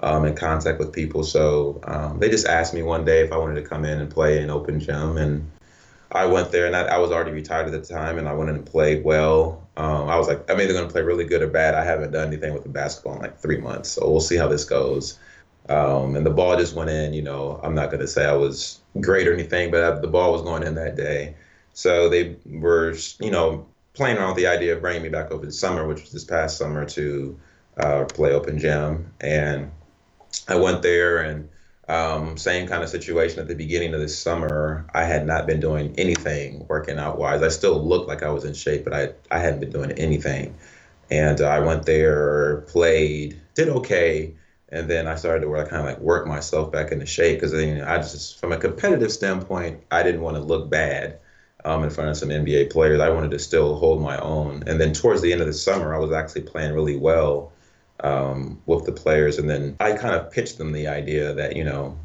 um, 0.00 0.24
in 0.24 0.34
contact 0.34 0.78
with 0.78 0.92
people. 0.92 1.24
So 1.24 1.80
um, 1.84 2.18
they 2.18 2.28
just 2.28 2.46
asked 2.46 2.74
me 2.74 2.82
one 2.82 3.04
day 3.04 3.20
if 3.20 3.32
I 3.32 3.36
wanted 3.36 3.54
to 3.54 3.68
come 3.68 3.84
in 3.84 4.00
and 4.00 4.10
play 4.10 4.42
an 4.42 4.50
open 4.50 4.80
gym. 4.80 5.16
And 5.16 5.50
I 6.12 6.26
went 6.26 6.52
there 6.52 6.66
and 6.66 6.76
I, 6.76 6.82
I, 6.82 6.98
was 6.98 7.10
already 7.10 7.32
retired 7.32 7.66
at 7.66 7.72
the 7.72 7.94
time, 7.94 8.18
and 8.18 8.28
I 8.28 8.32
went 8.34 8.50
in 8.50 8.56
and 8.56 8.66
played 8.66 9.02
well. 9.02 9.66
Um, 9.76 10.08
I 10.08 10.16
was 10.16 10.28
like, 10.28 10.48
I'm 10.48 10.60
either 10.60 10.72
going 10.72 10.86
to 10.86 10.92
play 10.92 11.02
really 11.02 11.24
good 11.24 11.42
or 11.42 11.48
bad. 11.48 11.74
I 11.74 11.84
haven't 11.84 12.12
done 12.12 12.28
anything 12.28 12.54
with 12.54 12.62
the 12.62 12.68
basketball 12.68 13.14
in 13.14 13.22
like 13.22 13.38
three 13.38 13.58
months, 13.58 13.90
so 13.90 14.08
we'll 14.08 14.20
see 14.20 14.36
how 14.36 14.46
this 14.46 14.64
goes. 14.64 15.18
Um, 15.68 16.16
and 16.16 16.26
the 16.26 16.30
ball 16.30 16.56
just 16.56 16.74
went 16.74 16.90
in. 16.90 17.14
You 17.14 17.22
know, 17.22 17.60
I'm 17.62 17.74
not 17.74 17.90
going 17.90 18.00
to 18.00 18.08
say 18.08 18.24
I 18.24 18.34
was 18.34 18.80
great 19.00 19.26
or 19.26 19.32
anything, 19.32 19.70
but 19.70 19.82
I, 19.82 19.98
the 19.98 20.08
ball 20.08 20.32
was 20.32 20.42
going 20.42 20.62
in 20.62 20.74
that 20.74 20.96
day. 20.96 21.36
So 21.72 22.08
they 22.08 22.36
were, 22.46 22.94
you 23.20 23.30
know, 23.30 23.66
playing 23.94 24.18
around 24.18 24.28
with 24.28 24.36
the 24.36 24.46
idea 24.46 24.74
of 24.74 24.80
bringing 24.80 25.02
me 25.02 25.08
back 25.08 25.30
over 25.30 25.46
the 25.46 25.52
summer, 25.52 25.86
which 25.86 26.02
was 26.02 26.12
this 26.12 26.24
past 26.24 26.58
summer, 26.58 26.84
to 26.84 27.38
uh, 27.78 28.04
play 28.04 28.32
open 28.32 28.58
gym, 28.58 29.12
and 29.20 29.70
I 30.48 30.56
went 30.56 30.82
there 30.82 31.18
and 31.18 31.48
um, 31.88 32.36
same 32.36 32.66
kind 32.66 32.82
of 32.82 32.88
situation 32.88 33.40
at 33.40 33.48
the 33.48 33.54
beginning 33.54 33.94
of 33.94 34.00
this 34.00 34.18
summer. 34.18 34.86
I 34.94 35.04
had 35.04 35.26
not 35.26 35.46
been 35.46 35.60
doing 35.60 35.94
anything 35.98 36.66
working 36.68 36.98
out 36.98 37.18
wise. 37.18 37.42
I 37.42 37.48
still 37.48 37.86
looked 37.86 38.08
like 38.08 38.22
I 38.22 38.30
was 38.30 38.44
in 38.44 38.54
shape, 38.54 38.84
but 38.84 38.94
I, 38.94 39.10
I 39.30 39.38
hadn't 39.38 39.60
been 39.60 39.70
doing 39.70 39.92
anything. 39.92 40.54
And 41.10 41.40
I 41.40 41.60
went 41.60 41.84
there, 41.84 42.62
played, 42.68 43.40
did 43.54 43.68
okay. 43.68 44.34
And 44.70 44.88
then 44.88 45.06
I 45.06 45.14
started 45.14 45.46
to 45.46 45.52
kind 45.68 45.76
of 45.76 45.84
like 45.84 45.98
work 45.98 46.26
myself 46.26 46.72
back 46.72 46.90
into 46.90 47.06
shape 47.06 47.40
because 47.40 47.52
you 47.52 47.76
know, 47.76 47.86
I 47.86 47.98
just, 47.98 48.40
from 48.40 48.52
a 48.52 48.56
competitive 48.56 49.12
standpoint, 49.12 49.80
I 49.90 50.02
didn't 50.02 50.22
want 50.22 50.36
to 50.36 50.42
look 50.42 50.70
bad 50.70 51.18
um, 51.64 51.84
in 51.84 51.90
front 51.90 52.10
of 52.10 52.16
some 52.16 52.28
NBA 52.28 52.70
players. 52.70 53.00
I 53.00 53.10
wanted 53.10 53.30
to 53.32 53.38
still 53.38 53.76
hold 53.76 54.00
my 54.02 54.18
own. 54.18 54.64
And 54.66 54.80
then 54.80 54.92
towards 54.92 55.22
the 55.22 55.32
end 55.32 55.40
of 55.40 55.46
the 55.46 55.52
summer, 55.52 55.94
I 55.94 55.98
was 55.98 56.12
actually 56.12 56.42
playing 56.42 56.74
really 56.74 56.96
well 56.96 57.52
um, 58.00 58.60
with 58.66 58.84
the 58.84 58.92
players. 58.92 59.38
And 59.38 59.48
then 59.48 59.76
I 59.80 59.92
kind 59.92 60.14
of 60.14 60.30
pitched 60.30 60.58
them 60.58 60.72
the 60.72 60.88
idea 60.88 61.32
that, 61.34 61.56
you 61.56 61.64
know, 61.64 61.96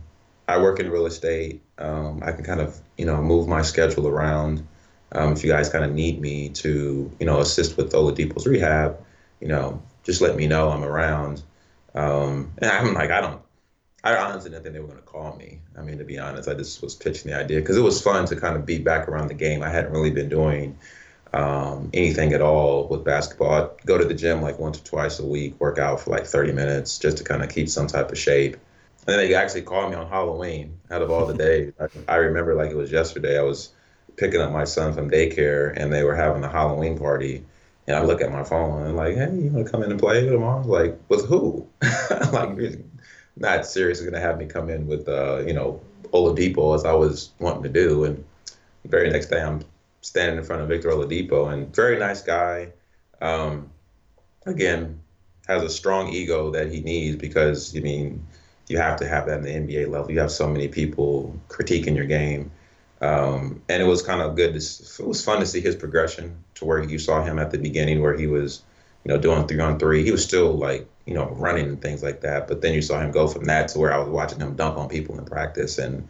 I 0.48 0.58
work 0.58 0.80
in 0.80 0.89
real 0.89 1.06
estate. 1.06 1.62
Um, 1.78 2.22
I 2.24 2.32
can 2.32 2.43
kind 2.43 2.62
of, 2.62 2.80
you 2.98 3.06
know, 3.06 3.22
move 3.22 3.48
my 3.48 3.62
schedule 3.62 4.08
around. 4.08 4.67
Um, 5.12 5.34
if 5.34 5.43
you 5.43 5.50
guys 5.50 5.69
kind 5.69 5.84
of 5.84 5.93
need 5.93 6.22
me 6.22 6.50
to, 6.50 7.12
you 7.19 7.26
know, 7.26 7.39
assist 7.39 7.78
with 7.78 7.91
Oladipo's 7.93 8.48
rehab, 8.48 8.98
you 9.41 9.48
know, 9.48 9.82
just 10.04 10.22
let 10.22 10.36
me 10.36 10.48
know 10.48 10.69
I'm 10.69 10.84
around. 10.84 11.41
Um, 12.00 12.54
and 12.60 12.72
I'm 12.72 12.94
like, 12.94 13.12
I 13.12 13.20
don't, 13.20 13.42
I 14.04 14.16
honestly 14.16 14.50
didn't 14.50 14.64
think 14.64 14.74
they 14.74 14.80
were 14.80 14.88
going 14.88 15.00
to 15.00 15.06
call 15.06 15.36
me. 15.36 15.60
I 15.78 15.82
mean, 15.82 15.98
to 15.98 16.06
be 16.06 16.18
honest, 16.18 16.48
I 16.48 16.54
just 16.54 16.82
was 16.82 16.96
pitching 16.96 17.32
the 17.32 17.38
idea 17.38 17.60
because 17.60 17.76
it 17.76 17.82
was 17.82 18.02
fun 18.02 18.26
to 18.28 18.36
kind 18.38 18.56
of 18.56 18.66
be 18.66 18.78
back 18.78 19.10
around 19.10 19.28
the 19.28 19.34
game. 19.34 19.62
I 19.62 19.70
hadn't 19.70 19.92
really 19.92 20.12
been 20.12 20.30
doing 20.30 20.78
um, 21.34 21.90
anything 21.94 22.32
at 22.34 22.42
all 22.42 22.88
with 22.88 23.04
basketball. 23.04 23.52
I'd 23.52 23.86
go 23.86 23.98
to 23.98 24.06
the 24.06 24.14
gym 24.14 24.42
like 24.42 24.60
once 24.60 24.80
or 24.80 24.86
twice 24.86 25.20
a 25.20 25.26
week, 25.26 25.60
work 25.60 25.78
out 25.78 26.00
for 26.00 26.12
like 26.12 26.26
30 26.26 26.54
minutes 26.54 26.98
just 26.98 27.18
to 27.18 27.24
kind 27.26 27.44
of 27.44 27.50
keep 27.50 27.68
some 27.68 27.88
type 27.88 28.12
of 28.12 28.18
shape. 28.18 28.54
And 28.54 29.08
then 29.08 29.18
they 29.18 29.34
actually 29.36 29.64
called 29.64 29.92
me 29.92 29.98
on 29.98 30.08
Halloween 30.08 30.80
out 30.90 31.02
of 31.02 31.12
all 31.12 31.26
the 31.26 31.34
days. 31.34 31.74
I, 31.80 31.88
I 32.08 32.16
remember 32.16 32.56
like 32.56 32.72
it 32.72 32.78
was 32.78 32.92
yesterday. 32.92 33.38
I 33.38 33.44
was 33.44 33.70
picking 34.16 34.40
up 34.40 34.52
my 34.52 34.64
son 34.64 34.94
from 34.94 35.10
daycare 35.12 35.74
and 35.76 35.92
they 35.92 36.04
were 36.04 36.16
having 36.16 36.44
a 36.46 36.50
Halloween 36.50 36.98
party. 36.98 37.44
And 37.89 37.97
I 37.97 38.04
look 38.04 38.21
at 38.21 38.32
my 38.32 38.43
phone 38.43 38.86
and 38.86 38.95
like, 38.95 39.15
hey, 39.15 39.34
you 39.34 39.49
want 39.49 39.65
to 39.65 39.71
come 39.71 39.82
in 39.82 39.89
and 39.89 39.99
play 39.99 40.23
tomorrow? 40.23 40.62
Like, 40.62 40.99
with 41.10 41.25
who? 41.25 41.67
like, 42.32 42.56
not 43.36 43.65
seriously 43.65 44.06
going 44.06 44.13
to 44.13 44.21
have 44.21 44.38
me 44.38 44.45
come 44.45 44.69
in 44.69 44.86
with, 44.86 45.10
uh, 45.10 45.39
you 45.39 45.54
know, 45.54 45.82
Oladipo 46.13 46.75
as 46.75 46.86
I 46.86 46.93
was 46.93 47.32
wanting 47.39 47.63
to 47.63 47.69
do. 47.69 48.04
And 48.04 48.23
the 48.84 48.89
very 48.89 49.10
next 49.10 49.32
day, 49.32 49.41
I'm 49.41 49.63
standing 50.02 50.38
in 50.38 50.43
front 50.43 50.62
of 50.62 50.67
Victor 50.67 50.89
Oladipo, 50.89 51.52
and 51.52 51.75
very 51.75 51.97
nice 51.97 52.21
guy. 52.21 52.73
Um, 53.21 53.71
again, 54.45 54.99
has 55.47 55.63
a 55.63 55.69
strong 55.69 56.10
ego 56.10 56.52
that 56.52 56.71
he 56.71 56.82
needs 56.82 57.15
because 57.15 57.75
I 57.75 57.80
mean, 57.80 58.23
you 58.67 58.78
have 58.78 58.99
to 58.99 59.08
have 59.08 59.25
that 59.25 59.43
in 59.43 59.65
the 59.65 59.73
NBA 59.73 59.89
level. 59.89 60.12
You 60.12 60.19
have 60.19 60.32
so 60.32 60.47
many 60.47 60.67
people 60.67 61.36
critiquing 61.47 61.95
your 61.95 62.06
game, 62.06 62.52
um, 63.02 63.62
and 63.70 63.82
it 63.82 63.86
was 63.86 64.02
kind 64.02 64.22
of 64.22 64.36
good. 64.36 64.54
To, 64.54 65.04
it 65.04 65.08
was 65.08 65.24
fun 65.24 65.40
to 65.40 65.46
see 65.46 65.62
his 65.62 65.76
progression 65.76 66.44
to 66.56 66.66
where 66.66 66.84
you 66.84 67.00
saw 67.00 67.24
him 67.24 67.40
at 67.40 67.52
the 67.52 67.58
beginning, 67.58 68.02
where 68.02 68.18
he 68.18 68.28
was, 68.28 68.64
you 69.04 69.14
know, 69.14 69.20
doing 69.20 69.48
three 69.48 69.60
on 69.60 69.80
three. 69.80 70.04
He 70.04 70.12
was 70.12 70.24
still 70.24 70.54
like, 70.54 70.88
you 71.06 71.14
know, 71.14 71.30
running 71.32 71.68
and 71.68 71.82
things 71.82 72.04
like 72.04 72.22
that. 72.22 72.48
But 72.48 72.62
then 72.62 72.74
you 72.74 72.82
saw 72.82 73.00
him 73.00 73.12
go 73.12 73.28
from 73.28 73.46
that 73.46 73.70
to 73.70 73.80
where 73.80 73.94
I 73.94 73.98
was 73.98 74.10
watching 74.10 74.40
him 74.40 74.56
dunk 74.56 74.78
on 74.78 74.90
people 74.90 75.18
in 75.18 75.26
practice, 75.26 75.78
and 75.78 76.08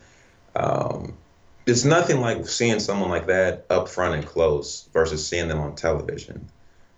um, 0.56 1.18
it's 1.66 1.86
nothing 1.86 2.20
like 2.20 2.48
seeing 2.48 2.80
someone 2.80 3.10
like 3.10 3.28
that 3.28 3.66
up 3.70 3.88
front 3.88 4.16
and 4.16 4.26
close 4.26 4.90
versus 4.92 5.28
seeing 5.28 5.48
them 5.48 5.60
on 5.60 5.76
television 5.76 6.50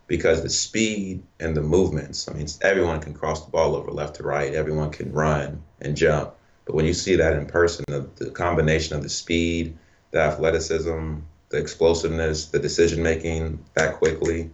because 0.07 0.43
the 0.43 0.49
speed 0.49 1.23
and 1.39 1.55
the 1.55 1.61
movements 1.61 2.29
i 2.29 2.33
mean 2.33 2.47
everyone 2.61 2.99
can 2.99 3.13
cross 3.13 3.45
the 3.45 3.51
ball 3.51 3.75
over 3.75 3.91
left 3.91 4.15
to 4.15 4.23
right 4.23 4.53
everyone 4.53 4.89
can 4.89 5.11
run 5.11 5.61
and 5.81 5.95
jump 5.95 6.33
but 6.65 6.75
when 6.75 6.85
you 6.85 6.93
see 6.93 7.15
that 7.15 7.33
in 7.33 7.45
person 7.45 7.83
the, 7.87 8.07
the 8.15 8.29
combination 8.31 8.95
of 8.95 9.03
the 9.03 9.09
speed 9.09 9.77
the 10.11 10.19
athleticism 10.19 11.15
the 11.49 11.57
explosiveness 11.57 12.47
the 12.47 12.59
decision 12.59 13.03
making 13.03 13.63
that 13.73 13.95
quickly 13.95 14.49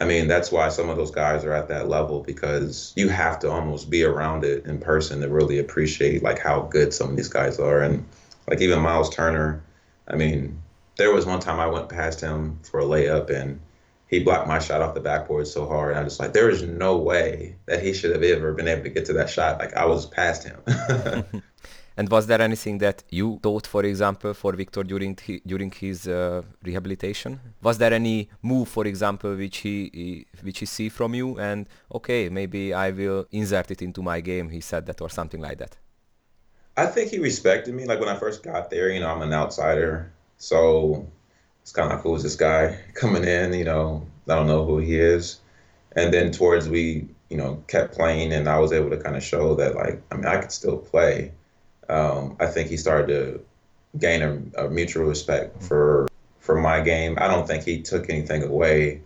i 0.00 0.04
mean 0.04 0.28
that's 0.28 0.52
why 0.52 0.68
some 0.68 0.88
of 0.88 0.96
those 0.96 1.10
guys 1.10 1.44
are 1.44 1.52
at 1.52 1.68
that 1.68 1.88
level 1.88 2.22
because 2.22 2.92
you 2.96 3.08
have 3.08 3.38
to 3.38 3.50
almost 3.50 3.90
be 3.90 4.04
around 4.04 4.44
it 4.44 4.64
in 4.66 4.78
person 4.78 5.20
to 5.20 5.28
really 5.28 5.58
appreciate 5.58 6.22
like 6.22 6.38
how 6.38 6.60
good 6.60 6.92
some 6.92 7.10
of 7.10 7.16
these 7.16 7.28
guys 7.28 7.58
are 7.58 7.82
and 7.82 8.04
like 8.48 8.60
even 8.60 8.80
Miles 8.80 9.10
Turner. 9.10 9.62
I 10.08 10.16
mean, 10.16 10.62
there 10.96 11.12
was 11.12 11.26
one 11.26 11.40
time 11.40 11.60
I 11.60 11.66
went 11.66 11.88
past 11.88 12.20
him 12.20 12.58
for 12.62 12.80
a 12.80 12.84
layup 12.84 13.30
and 13.30 13.60
he 14.08 14.20
blocked 14.20 14.46
my 14.46 14.60
shot 14.60 14.82
off 14.82 14.94
the 14.94 15.00
backboard 15.00 15.48
so 15.48 15.66
hard. 15.66 15.90
And 15.90 16.00
I'm 16.00 16.06
just 16.06 16.20
like, 16.20 16.32
there 16.32 16.48
is 16.48 16.62
no 16.62 16.96
way 16.96 17.56
that 17.66 17.82
he 17.82 17.92
should 17.92 18.12
have 18.12 18.22
ever 18.22 18.52
been 18.52 18.68
able 18.68 18.84
to 18.84 18.88
get 18.88 19.06
to 19.06 19.14
that 19.14 19.28
shot. 19.28 19.58
Like 19.58 19.74
I 19.74 19.86
was 19.86 20.06
past 20.06 20.44
him. 20.44 20.62
and 21.96 22.08
was 22.10 22.26
there 22.26 22.42
anything 22.42 22.78
that 22.78 23.02
you 23.10 23.38
taught, 23.42 23.66
for 23.66 23.82
example, 23.84 24.34
for 24.34 24.52
Victor 24.52 24.82
during 24.82 25.16
during 25.46 25.70
his 25.70 26.06
uh, 26.06 26.42
rehabilitation? 26.62 27.40
Was 27.62 27.78
there 27.78 27.92
any 27.92 28.28
move, 28.42 28.68
for 28.68 28.86
example, 28.86 29.34
which 29.34 29.58
he, 29.58 29.90
he 29.94 30.26
which 30.42 30.58
he 30.58 30.66
see 30.66 30.88
from 30.88 31.14
you 31.14 31.38
and 31.38 31.68
okay, 31.94 32.28
maybe 32.28 32.74
I 32.74 32.90
will 32.90 33.26
insert 33.32 33.70
it 33.70 33.80
into 33.82 34.02
my 34.02 34.20
game? 34.20 34.50
He 34.50 34.60
said 34.60 34.86
that 34.86 35.00
or 35.00 35.08
something 35.08 35.40
like 35.40 35.58
that. 35.58 35.76
I 36.76 36.86
think 36.86 37.10
he 37.10 37.18
respected 37.18 37.74
me. 37.74 37.86
Like 37.86 38.00
when 38.00 38.10
I 38.10 38.16
first 38.18 38.42
got 38.42 38.70
there, 38.70 38.90
you 38.90 39.00
know, 39.00 39.08
I'm 39.08 39.22
an 39.22 39.32
outsider. 39.32 40.12
So 40.36 41.06
it's 41.62 41.72
kind 41.72 41.90
of 41.90 41.96
like, 41.96 42.02
who's 42.02 42.22
this 42.22 42.36
guy 42.36 42.78
coming 42.94 43.24
in? 43.24 43.54
You 43.54 43.64
know, 43.64 44.06
I 44.28 44.34
don't 44.34 44.46
know 44.46 44.66
who 44.66 44.78
he 44.78 45.00
is. 45.00 45.40
And 45.92 46.12
then 46.12 46.30
towards 46.30 46.68
we, 46.68 47.08
you 47.30 47.38
know, 47.38 47.62
kept 47.68 47.94
playing 47.94 48.32
and 48.34 48.48
I 48.48 48.58
was 48.58 48.72
able 48.72 48.90
to 48.90 48.98
kind 48.98 49.16
of 49.16 49.22
show 49.22 49.54
that, 49.54 49.74
like, 49.74 50.02
I 50.12 50.16
mean, 50.16 50.26
I 50.26 50.36
could 50.38 50.52
still 50.52 50.76
play. 50.76 51.32
Um, 51.88 52.36
I 52.40 52.46
think 52.46 52.68
he 52.68 52.76
started 52.76 53.06
to 53.08 53.44
gain 53.98 54.22
a, 54.22 54.64
a 54.66 54.70
mutual 54.70 55.04
respect 55.04 55.62
for 55.62 56.08
for 56.40 56.60
my 56.60 56.80
game. 56.80 57.18
I 57.20 57.28
don't 57.28 57.46
think 57.46 57.64
he 57.64 57.82
took 57.82 58.08
anything 58.08 58.42
away 58.42 59.02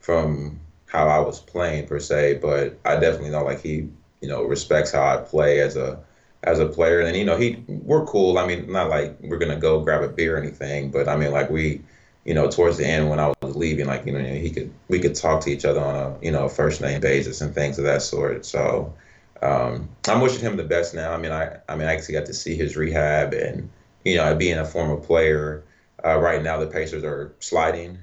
from 0.00 0.58
how 0.86 1.08
I 1.08 1.20
was 1.20 1.40
playing 1.40 1.86
per 1.86 2.00
se, 2.00 2.40
but 2.42 2.78
I 2.84 2.94
definitely 2.96 3.30
know 3.30 3.44
like 3.44 3.62
he, 3.62 3.88
you 4.20 4.28
know, 4.28 4.42
respects 4.42 4.90
how 4.92 5.06
I 5.06 5.18
play 5.18 5.60
as 5.60 5.76
a 5.76 6.00
as 6.42 6.58
a 6.58 6.66
player. 6.66 7.00
And 7.00 7.16
you 7.16 7.24
know, 7.24 7.36
he 7.36 7.62
we're 7.68 8.04
cool. 8.06 8.38
I 8.38 8.46
mean, 8.46 8.70
not 8.70 8.90
like 8.90 9.16
we're 9.20 9.38
gonna 9.38 9.56
go 9.56 9.80
grab 9.80 10.02
a 10.02 10.08
beer 10.08 10.36
or 10.36 10.40
anything, 10.40 10.90
but 10.90 11.08
I 11.08 11.16
mean, 11.16 11.30
like 11.30 11.50
we, 11.50 11.80
you 12.24 12.34
know, 12.34 12.50
towards 12.50 12.76
the 12.76 12.86
end 12.86 13.08
when 13.08 13.20
I 13.20 13.32
was 13.40 13.56
leaving, 13.56 13.86
like 13.86 14.04
you 14.06 14.12
know, 14.12 14.18
he 14.18 14.50
could 14.50 14.72
we 14.88 14.98
could 14.98 15.14
talk 15.14 15.42
to 15.42 15.50
each 15.50 15.64
other 15.64 15.80
on 15.80 15.94
a 15.94 16.24
you 16.24 16.32
know 16.32 16.48
first 16.48 16.80
name 16.80 17.00
basis 17.00 17.40
and 17.40 17.54
things 17.54 17.78
of 17.78 17.84
that 17.84 18.02
sort. 18.02 18.44
So 18.44 18.92
um, 19.42 19.88
I'm 20.08 20.20
wishing 20.20 20.40
him 20.40 20.56
the 20.56 20.64
best 20.64 20.94
now. 20.94 21.12
I 21.12 21.16
mean, 21.16 21.32
I 21.32 21.58
I 21.68 21.76
mean, 21.76 21.88
I 21.88 21.94
actually 21.94 22.14
got 22.14 22.26
to 22.26 22.34
see 22.34 22.54
his 22.56 22.76
rehab, 22.76 23.32
and 23.32 23.70
you 24.04 24.16
know, 24.16 24.34
being 24.34 24.58
a 24.58 24.64
former 24.64 24.96
player, 24.96 25.64
uh, 26.04 26.18
right 26.18 26.42
now 26.42 26.58
the 26.58 26.66
Pacers 26.66 27.04
are 27.04 27.34
sliding, 27.40 27.98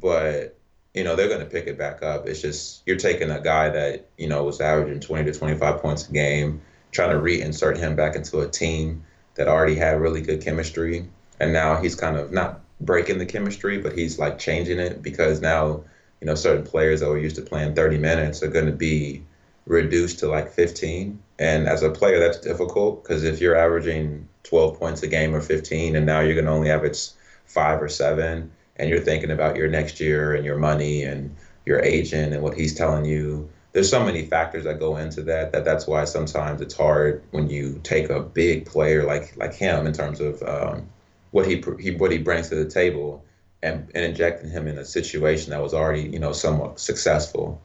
but 0.00 0.56
you 0.94 1.04
know 1.04 1.16
they're 1.16 1.28
going 1.28 1.40
to 1.40 1.46
pick 1.46 1.66
it 1.66 1.78
back 1.78 2.02
up. 2.02 2.26
It's 2.26 2.40
just 2.40 2.82
you're 2.86 2.96
taking 2.96 3.30
a 3.30 3.40
guy 3.40 3.68
that 3.70 4.06
you 4.18 4.28
know 4.28 4.44
was 4.44 4.60
averaging 4.60 5.00
20 5.00 5.30
to 5.30 5.38
25 5.38 5.80
points 5.80 6.08
a 6.08 6.12
game 6.12 6.60
trying 6.92 7.10
to 7.10 7.22
reinsert 7.22 7.76
him 7.76 7.94
back 7.94 8.16
into 8.16 8.40
a 8.40 8.48
team 8.48 9.02
that 9.34 9.48
already 9.48 9.74
had 9.74 10.00
really 10.00 10.20
good 10.20 10.42
chemistry. 10.42 11.08
And 11.38 11.52
now 11.52 11.80
he's 11.80 11.94
kind 11.94 12.16
of 12.16 12.32
not 12.32 12.60
breaking 12.80 13.18
the 13.18 13.26
chemistry, 13.26 13.78
but 13.78 13.96
he's 13.96 14.18
like 14.18 14.38
changing 14.38 14.78
it 14.78 15.02
because 15.02 15.40
now, 15.40 15.84
you 16.20 16.26
know, 16.26 16.34
certain 16.34 16.64
players 16.64 17.00
that 17.00 17.08
were 17.08 17.18
used 17.18 17.36
to 17.36 17.42
playing 17.42 17.74
30 17.74 17.98
minutes 17.98 18.42
are 18.42 18.48
going 18.48 18.66
to 18.66 18.72
be 18.72 19.22
reduced 19.70 20.18
to 20.18 20.28
like 20.28 20.52
15. 20.52 21.22
And 21.38 21.68
as 21.68 21.82
a 21.82 21.90
player, 21.90 22.18
that's 22.18 22.38
difficult 22.38 23.02
because 23.02 23.24
if 23.24 23.40
you're 23.40 23.56
averaging 23.56 24.28
12 24.42 24.78
points 24.78 25.02
a 25.02 25.06
game 25.06 25.34
or 25.34 25.40
15, 25.40 25.96
and 25.96 26.04
now 26.04 26.20
you're 26.20 26.34
going 26.34 26.46
to 26.46 26.50
only 26.50 26.70
average 26.70 27.08
five 27.46 27.80
or 27.80 27.88
seven, 27.88 28.50
and 28.76 28.88
you're 28.88 29.00
thinking 29.00 29.30
about 29.30 29.56
your 29.56 29.68
next 29.68 30.00
year 30.00 30.34
and 30.34 30.44
your 30.44 30.58
money 30.58 31.02
and 31.04 31.34
your 31.66 31.80
agent 31.80 32.32
and 32.32 32.42
what 32.42 32.54
he's 32.54 32.74
telling 32.74 33.04
you 33.04 33.48
there's 33.72 33.90
so 33.90 34.04
many 34.04 34.24
factors 34.26 34.64
that 34.64 34.78
go 34.80 34.96
into 34.96 35.22
that 35.22 35.52
that 35.52 35.64
that's 35.64 35.86
why 35.86 36.04
sometimes 36.04 36.60
it's 36.60 36.74
hard 36.74 37.22
when 37.30 37.48
you 37.48 37.80
take 37.84 38.10
a 38.10 38.20
big 38.20 38.66
player 38.66 39.04
like 39.04 39.36
like 39.36 39.54
him 39.54 39.86
in 39.86 39.92
terms 39.92 40.20
of 40.20 40.42
um, 40.42 40.88
what 41.30 41.46
he, 41.46 41.62
he 41.78 41.92
what 41.92 42.10
he 42.10 42.18
brings 42.18 42.48
to 42.48 42.56
the 42.56 42.68
table 42.68 43.24
and, 43.62 43.88
and 43.94 44.04
injecting 44.04 44.50
him 44.50 44.66
in 44.66 44.78
a 44.78 44.84
situation 44.84 45.50
that 45.50 45.62
was 45.62 45.74
already 45.74 46.02
you 46.02 46.18
know 46.18 46.32
somewhat 46.32 46.80
successful. 46.80 47.60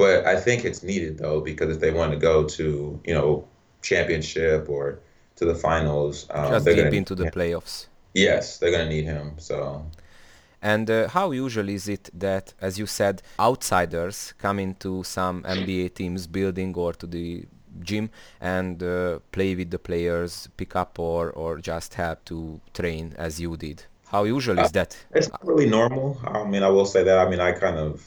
But 0.00 0.26
I 0.26 0.36
think 0.40 0.64
it's 0.64 0.82
needed 0.82 1.18
though 1.18 1.40
because 1.40 1.68
if 1.74 1.80
they 1.80 1.92
want 2.00 2.10
to 2.12 2.18
go 2.18 2.44
to 2.58 3.00
you 3.08 3.14
know 3.14 3.30
championship 3.82 4.68
or 4.68 5.00
to 5.36 5.44
the 5.44 5.54
finals, 5.54 6.26
um, 6.30 6.50
just 6.52 6.66
deep 6.66 6.94
into 7.00 7.14
the 7.14 7.30
playoffs. 7.36 7.86
Yes, 8.14 8.58
they're 8.58 8.72
gonna 8.72 8.88
need 8.96 9.04
him. 9.04 9.26
So 9.38 9.84
and 10.62 10.90
uh, 10.90 11.08
how 11.08 11.30
usually 11.30 11.74
is 11.74 11.88
it 11.88 12.10
that, 12.12 12.52
as 12.60 12.78
you 12.78 12.86
said, 12.86 13.22
outsiders 13.38 14.34
come 14.38 14.58
into 14.58 15.02
some 15.04 15.42
NBA 15.44 15.94
teams 15.94 16.26
building 16.26 16.74
or 16.74 16.92
to 16.94 17.06
the 17.06 17.46
gym 17.80 18.10
and 18.40 18.82
uh, 18.82 19.20
play 19.32 19.54
with 19.54 19.70
the 19.70 19.78
players, 19.78 20.48
pick 20.56 20.76
up 20.76 20.98
or, 20.98 21.30
or 21.30 21.58
just 21.58 21.94
help 21.94 22.24
to 22.26 22.60
train 22.74 23.14
as 23.16 23.40
you 23.40 23.56
did? 23.56 23.84
How 24.08 24.24
usual 24.24 24.60
uh, 24.60 24.64
is 24.64 24.72
that? 24.72 24.96
It's 25.14 25.30
not 25.30 25.46
really 25.46 25.68
normal. 25.68 26.20
I 26.24 26.44
mean, 26.44 26.62
I 26.62 26.68
will 26.68 26.86
say 26.86 27.04
that. 27.04 27.18
I 27.18 27.30
mean, 27.30 27.40
I 27.40 27.52
kind 27.52 27.78
of, 27.78 28.06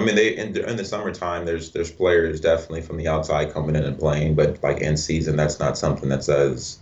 I 0.00 0.04
mean, 0.04 0.14
they 0.14 0.34
in, 0.34 0.56
in 0.56 0.76
the 0.76 0.84
summertime, 0.84 1.44
there's 1.44 1.72
there's 1.72 1.90
players 1.90 2.40
definitely 2.40 2.80
from 2.80 2.96
the 2.96 3.08
outside 3.08 3.52
coming 3.52 3.76
in 3.76 3.84
and 3.84 3.98
playing, 3.98 4.34
but 4.34 4.62
like 4.62 4.78
in 4.78 4.96
season, 4.96 5.36
that's 5.36 5.60
not 5.60 5.76
something 5.76 6.08
that's 6.08 6.28
as 6.28 6.78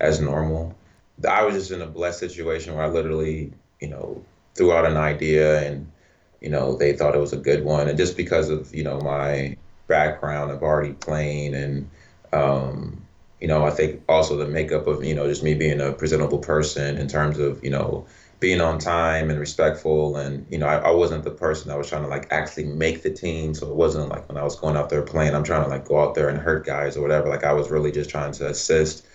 as 0.00 0.20
normal. 0.20 0.74
I 1.28 1.44
was 1.44 1.54
just 1.54 1.70
in 1.70 1.80
a 1.80 1.86
blessed 1.86 2.18
situation 2.18 2.74
where 2.74 2.84
I 2.84 2.88
literally, 2.88 3.52
you 3.80 3.88
know, 3.88 4.22
threw 4.54 4.72
out 4.72 4.84
an 4.84 4.96
idea 4.96 5.66
and, 5.66 5.90
you 6.40 6.50
know, 6.50 6.76
they 6.76 6.92
thought 6.92 7.14
it 7.14 7.20
was 7.20 7.32
a 7.32 7.38
good 7.38 7.64
one, 7.64 7.88
and 7.88 7.96
just 7.96 8.16
because 8.16 8.50
of 8.50 8.74
you 8.74 8.82
know 8.82 9.00
my 9.00 9.56
background 9.86 10.50
of 10.50 10.62
already 10.64 10.92
playing 10.94 11.54
and, 11.54 11.88
um, 12.32 13.00
you 13.40 13.46
know, 13.46 13.64
I 13.64 13.70
think 13.70 14.02
also 14.08 14.36
the 14.36 14.48
makeup 14.48 14.88
of 14.88 15.04
you 15.04 15.14
know 15.14 15.28
just 15.28 15.44
me 15.44 15.54
being 15.54 15.80
a 15.80 15.92
presentable 15.92 16.38
person 16.38 16.98
in 16.98 17.06
terms 17.06 17.38
of 17.38 17.62
you 17.62 17.70
know 17.70 18.06
being 18.40 18.60
on 18.60 18.78
time 18.78 19.30
and 19.30 19.40
respectful. 19.40 20.16
And 20.16 20.46
you 20.50 20.58
know 20.58 20.66
I, 20.66 20.76
I, 20.76 20.90
wasn't 20.90 21.24
the 21.24 21.30
person 21.30 21.68
that 21.68 21.78
was 21.78 21.88
trying 21.88 22.02
to 22.02 22.08
like 22.08 22.26
actually 22.30 22.64
make 22.64 23.02
the 23.02 23.10
team. 23.10 23.54
So 23.54 23.68
it 23.68 23.74
wasn't 23.74 24.08
like 24.08 24.28
when 24.28 24.36
i 24.36 24.42
was 24.42 24.56
going 24.56 24.76
out 24.76 24.90
there 24.90 25.02
playing 25.02 25.34
i'm 25.34 25.44
trying 25.44 25.64
to 25.64 25.68
like 25.68 25.86
go 25.86 26.00
out 26.00 26.14
there 26.14 26.28
and 26.28 26.38
hurt 26.38 26.66
guys 26.66 26.96
or 26.96 27.02
whatever. 27.02 27.28
Like 27.28 27.44
i 27.44 27.52
was 27.52 27.70
really 27.70 27.92
just 27.92 28.10
trying 28.10 28.32
to 28.32 28.48
assist. 28.48 29.06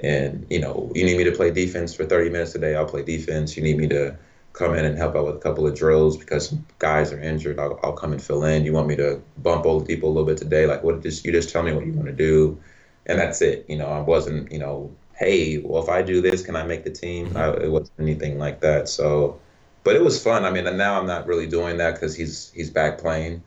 And 0.00 0.46
you 0.48 0.60
know 0.60 0.92
you 0.94 1.04
need 1.04 1.18
me 1.18 1.24
to 1.24 1.32
play 1.32 1.50
defense 1.50 1.94
for 1.94 2.04
30 2.04 2.30
minutes 2.30 2.54
a 2.54 2.58
day 2.58 2.76
i'll 2.76 2.86
play 2.86 3.02
defense. 3.02 3.56
You 3.56 3.62
need 3.62 3.78
me 3.78 3.88
to 3.88 4.16
come 4.52 4.74
in 4.74 4.84
and 4.84 4.96
help 4.96 5.14
out 5.14 5.26
with 5.26 5.36
a 5.36 5.40
couple 5.40 5.66
of 5.66 5.76
drills 5.76 6.16
because 6.16 6.52
guys 6.78 7.12
are 7.12 7.20
injured 7.20 7.58
i'll, 7.58 7.78
I'll 7.82 7.92
come 7.92 8.12
and 8.12 8.22
fill 8.22 8.44
in. 8.44 8.64
You 8.64 8.72
want 8.72 8.86
me 8.86 8.96
to 8.96 9.20
bump 9.38 9.66
old 9.66 9.86
people 9.86 10.08
a 10.08 10.12
little 10.12 10.26
bit 10.26 10.38
today? 10.38 10.66
Like 10.66 10.84
what 10.84 11.02
just 11.02 11.24
you 11.24 11.32
just 11.32 11.50
tell 11.50 11.64
me 11.64 11.72
what 11.72 11.84
you 11.84 11.92
want 11.92 12.06
to 12.06 12.14
do. 12.14 12.60
And 13.06 13.18
that's 13.18 13.42
it. 13.42 13.64
You 13.68 13.76
know 13.76 13.88
i 13.88 14.00
wasn't 14.00 14.52
you 14.52 14.60
know 14.60 14.94
hey, 15.18 15.58
well, 15.58 15.82
if 15.82 15.88
I 15.88 16.02
do 16.02 16.20
this, 16.20 16.42
can 16.42 16.56
I 16.56 16.62
make 16.62 16.84
the 16.84 16.90
team? 16.90 17.28
Mm-hmm. 17.28 17.36
I, 17.36 17.64
it 17.64 17.70
wasn't 17.70 17.98
anything 17.98 18.38
like 18.38 18.60
that. 18.60 18.88
So, 18.88 19.40
but 19.84 19.96
it 19.96 20.02
was 20.02 20.22
fun. 20.22 20.44
I 20.44 20.50
mean, 20.50 20.66
and 20.66 20.78
now 20.78 20.98
I'm 20.98 21.06
not 21.06 21.26
really 21.26 21.46
doing 21.46 21.78
that 21.78 21.94
because 21.94 22.14
he's 22.14 22.52
he's 22.54 22.70
back 22.70 22.98
playing. 22.98 23.42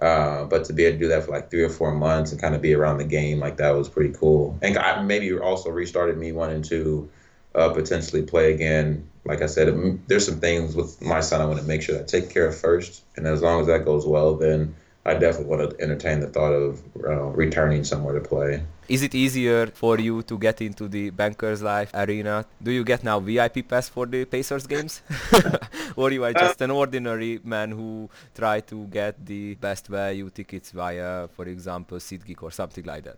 Uh, 0.00 0.44
but 0.44 0.64
to 0.64 0.72
be 0.72 0.84
able 0.84 0.98
to 0.98 1.04
do 1.04 1.08
that 1.08 1.24
for 1.24 1.30
like 1.30 1.50
three 1.50 1.62
or 1.62 1.68
four 1.68 1.94
months 1.94 2.32
and 2.32 2.40
kind 2.40 2.54
of 2.54 2.60
be 2.60 2.74
around 2.74 2.98
the 2.98 3.04
game 3.04 3.38
like 3.38 3.56
that 3.56 3.70
was 3.70 3.88
pretty 3.88 4.12
cool. 4.12 4.58
And 4.60 4.76
I, 4.76 5.00
maybe 5.02 5.32
also 5.38 5.70
restarted 5.70 6.18
me 6.18 6.32
wanting 6.32 6.62
to 6.62 7.08
uh, 7.54 7.72
potentially 7.72 8.22
play 8.22 8.52
again. 8.52 9.08
Like 9.24 9.40
I 9.40 9.46
said, 9.46 10.00
there's 10.08 10.26
some 10.26 10.40
things 10.40 10.74
with 10.74 11.00
my 11.00 11.20
son 11.20 11.40
I 11.40 11.46
want 11.46 11.60
to 11.60 11.64
make 11.64 11.80
sure 11.80 11.98
I 11.98 12.02
take 12.02 12.28
care 12.28 12.48
of 12.48 12.58
first. 12.58 13.02
And 13.16 13.26
as 13.26 13.40
long 13.40 13.60
as 13.60 13.68
that 13.68 13.84
goes 13.84 14.04
well, 14.04 14.34
then 14.34 14.74
I 15.06 15.14
definitely 15.14 15.56
want 15.56 15.70
to 15.70 15.82
entertain 15.82 16.20
the 16.20 16.26
thought 16.26 16.52
of 16.52 16.82
uh, 17.04 17.26
returning 17.26 17.84
somewhere 17.84 18.14
to 18.14 18.20
play. 18.20 18.62
Is 18.86 19.02
it 19.02 19.14
easier 19.14 19.68
for 19.68 19.98
you 19.98 20.22
to 20.24 20.38
get 20.38 20.60
into 20.60 20.88
the 20.88 21.10
Bankers 21.10 21.62
Life 21.62 21.90
arena? 21.94 22.44
Do 22.62 22.70
you 22.70 22.84
get 22.84 23.02
now 23.02 23.18
VIP 23.18 23.66
pass 23.66 23.88
for 23.88 24.04
the 24.04 24.26
Pacers 24.26 24.66
games? 24.66 25.00
or 25.96 26.10
you 26.10 26.22
are 26.24 26.34
just 26.34 26.60
an 26.60 26.70
ordinary 26.70 27.40
man 27.42 27.70
who 27.70 28.10
try 28.34 28.60
to 28.60 28.86
get 28.88 29.24
the 29.24 29.54
best 29.54 29.86
value 29.86 30.28
tickets 30.28 30.70
via, 30.70 31.28
for 31.28 31.46
example, 31.46 31.98
SeatGeek 31.98 32.42
or 32.42 32.50
something 32.50 32.84
like 32.84 33.04
that? 33.04 33.16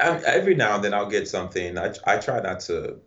Uh, 0.00 0.20
every 0.26 0.54
now 0.54 0.76
and 0.76 0.84
then 0.84 0.94
I'll 0.94 1.10
get 1.10 1.26
something. 1.26 1.76
I, 1.76 1.92
I 2.06 2.18
try 2.18 2.40
not 2.40 2.60
to 2.60 3.00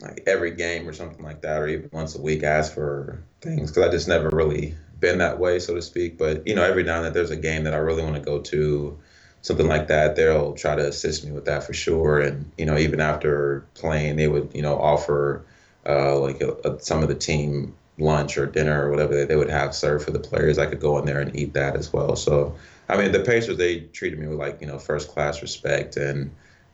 like 0.00 0.22
every 0.26 0.52
game 0.52 0.86
or 0.86 0.92
something 0.92 1.24
like 1.24 1.40
that, 1.42 1.60
or 1.60 1.68
even 1.68 1.88
once 1.92 2.14
a 2.14 2.20
week 2.20 2.42
ask 2.42 2.74
for 2.74 3.24
things 3.40 3.70
because 3.70 3.88
I 3.88 3.90
just 3.90 4.06
never 4.06 4.28
really 4.28 4.74
been 5.00 5.18
that 5.18 5.38
way, 5.38 5.58
so 5.58 5.74
to 5.74 5.82
speak. 5.82 6.18
But 6.18 6.46
you 6.46 6.54
know, 6.54 6.62
every 6.62 6.82
now 6.82 6.96
and 6.96 7.06
then 7.06 7.12
there's 7.12 7.30
a 7.30 7.36
game 7.36 7.64
that 7.64 7.74
I 7.74 7.78
really 7.78 8.02
want 8.02 8.16
to 8.16 8.20
go 8.20 8.40
to, 8.40 8.98
something 9.42 9.66
like 9.66 9.88
that. 9.88 10.16
They'll 10.16 10.54
try 10.54 10.76
to 10.76 10.86
assist 10.86 11.24
me 11.24 11.32
with 11.32 11.44
that 11.46 11.64
for 11.64 11.72
sure. 11.72 12.20
And 12.20 12.50
you 12.58 12.66
know, 12.66 12.76
even 12.76 13.00
after 13.00 13.64
playing, 13.74 14.16
they 14.16 14.28
would 14.28 14.50
you 14.54 14.62
know 14.62 14.78
offer 14.78 15.44
uh, 15.86 16.18
like 16.18 16.40
a, 16.40 16.52
a, 16.64 16.80
some 16.80 17.02
of 17.02 17.08
the 17.08 17.14
team 17.14 17.74
lunch 17.98 18.38
or 18.38 18.46
dinner 18.46 18.86
or 18.86 18.90
whatever 18.90 19.24
they 19.24 19.34
would 19.36 19.50
have 19.50 19.74
served 19.74 20.04
for 20.04 20.12
the 20.12 20.20
players. 20.20 20.58
I 20.58 20.66
could 20.66 20.80
go 20.80 20.98
in 20.98 21.04
there 21.04 21.20
and 21.20 21.34
eat 21.34 21.54
that 21.54 21.76
as 21.76 21.92
well. 21.92 22.16
So 22.16 22.54
I 22.88 22.96
mean, 22.96 23.12
the 23.12 23.20
Pacers 23.20 23.56
they 23.56 23.80
treated 23.80 24.18
me 24.18 24.26
with 24.26 24.38
like 24.38 24.60
you 24.60 24.66
know 24.66 24.78
first 24.78 25.08
class 25.08 25.42
respect, 25.42 25.96
and 25.96 26.30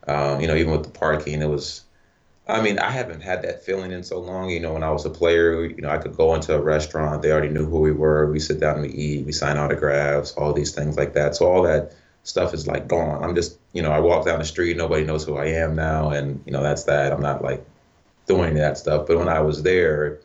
um, 0.07 0.40
you 0.40 0.46
know 0.46 0.55
even 0.55 0.72
with 0.72 0.85
the 0.85 0.90
parking, 0.90 1.42
it 1.42 1.48
was 1.48 1.85
I 2.46 2.61
mean, 2.61 2.79
I 2.79 2.90
haven't 2.90 3.22
had 3.22 3.42
that 3.42 3.64
feeling 3.64 3.90
in 3.90 4.03
so 4.03 4.20
long. 4.20 4.50
You 4.50 4.61
know, 4.61 4.74
when 4.74 4.83
I 4.83 4.90
was 4.90 5.07
a 5.07 5.11
player, 5.11 5.64
you 5.64 5.81
know, 5.81 5.88
I 5.88 5.96
could 5.96 6.14
go 6.14 6.35
into 6.35 6.55
a 6.55 6.61
restaurant, 6.61 7.22
they 7.22 7.33
already 7.33 7.48
knew 7.48 7.64
who 7.64 7.81
we 7.81 7.92
were. 7.92 8.31
We 8.31 8.38
sit 8.38 8.61
down 8.61 8.77
and 8.77 8.83
we 8.83 8.92
eat, 8.92 9.24
we 9.24 9.33
sign 9.33 9.57
autographs, 9.57 10.33
all 10.33 10.53
these 10.53 10.74
things 10.74 10.96
like 10.98 11.14
that. 11.14 11.35
So 11.35 11.50
all 11.50 11.62
that 11.62 11.94
stuff 12.25 12.53
is 12.53 12.67
like 12.67 12.89
gone. 12.89 13.23
I'm 13.23 13.35
just, 13.35 13.59
you 13.73 13.83
know, 13.83 13.93
I 13.93 14.01
walk 14.01 14.27
down 14.27 14.41
the 14.41 14.45
street, 14.45 14.77
nobody 14.77 15.05
knows 15.05 15.25
who 15.25 15.37
I 15.37 15.47
am 15.47 15.77
now, 15.77 16.11
and 16.11 16.43
you 16.45 16.53
know, 16.53 16.63
that's 16.63 16.85
that. 16.85 17.13
I'm 17.13 17.23
not 17.23 17.43
like 17.43 17.65
doing 18.27 18.55
that 18.55 18.77
stuff. 18.79 19.07
But 19.07 19.19
when 19.19 19.29
I 19.29 19.41
was 19.41 19.63
there, 19.63 20.19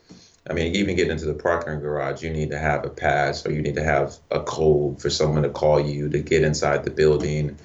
I 0.50 0.54
mean, 0.54 0.74
even 0.76 0.96
getting 0.96 1.12
into 1.12 1.26
the 1.26 1.34
parking 1.34 1.80
garage, 1.80 2.24
you 2.24 2.30
need 2.32 2.50
to 2.50 2.58
have 2.58 2.86
a 2.86 2.90
pass 2.90 3.46
or 3.46 3.52
you 3.52 3.62
need 3.62 3.76
to 3.76 3.84
have 3.84 4.18
a 4.32 4.40
code 4.40 5.02
for 5.02 5.10
someone 5.10 5.44
to 5.44 5.50
call 5.50 5.80
you 5.80 6.10
to 6.10 6.20
get 6.20 6.44
inside 6.44 6.86
the 6.86 6.92
building. 6.92 7.58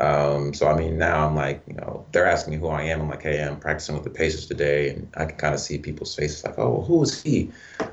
Um, 0.00 0.54
so 0.54 0.68
I 0.68 0.78
mean, 0.78 0.98
now 0.98 1.26
I'm 1.26 1.34
like, 1.34 1.62
you 1.66 1.74
know, 1.74 2.06
they're 2.12 2.26
asking 2.26 2.52
me 2.52 2.60
who 2.60 2.68
I 2.68 2.82
am. 2.82 3.00
I'm 3.00 3.08
like, 3.08 3.22
hey, 3.22 3.42
I'm 3.42 3.58
practicing 3.58 3.96
with 3.96 4.04
the 4.04 4.10
Pacers 4.10 4.46
today, 4.46 4.90
and 4.90 5.10
I 5.16 5.24
can 5.24 5.36
kind 5.36 5.54
of 5.54 5.60
see 5.60 5.78
people's 5.78 6.14
faces, 6.14 6.44
like, 6.44 6.58
oh, 6.58 6.82
who 6.82 7.02
is 7.02 7.20
he? 7.20 7.50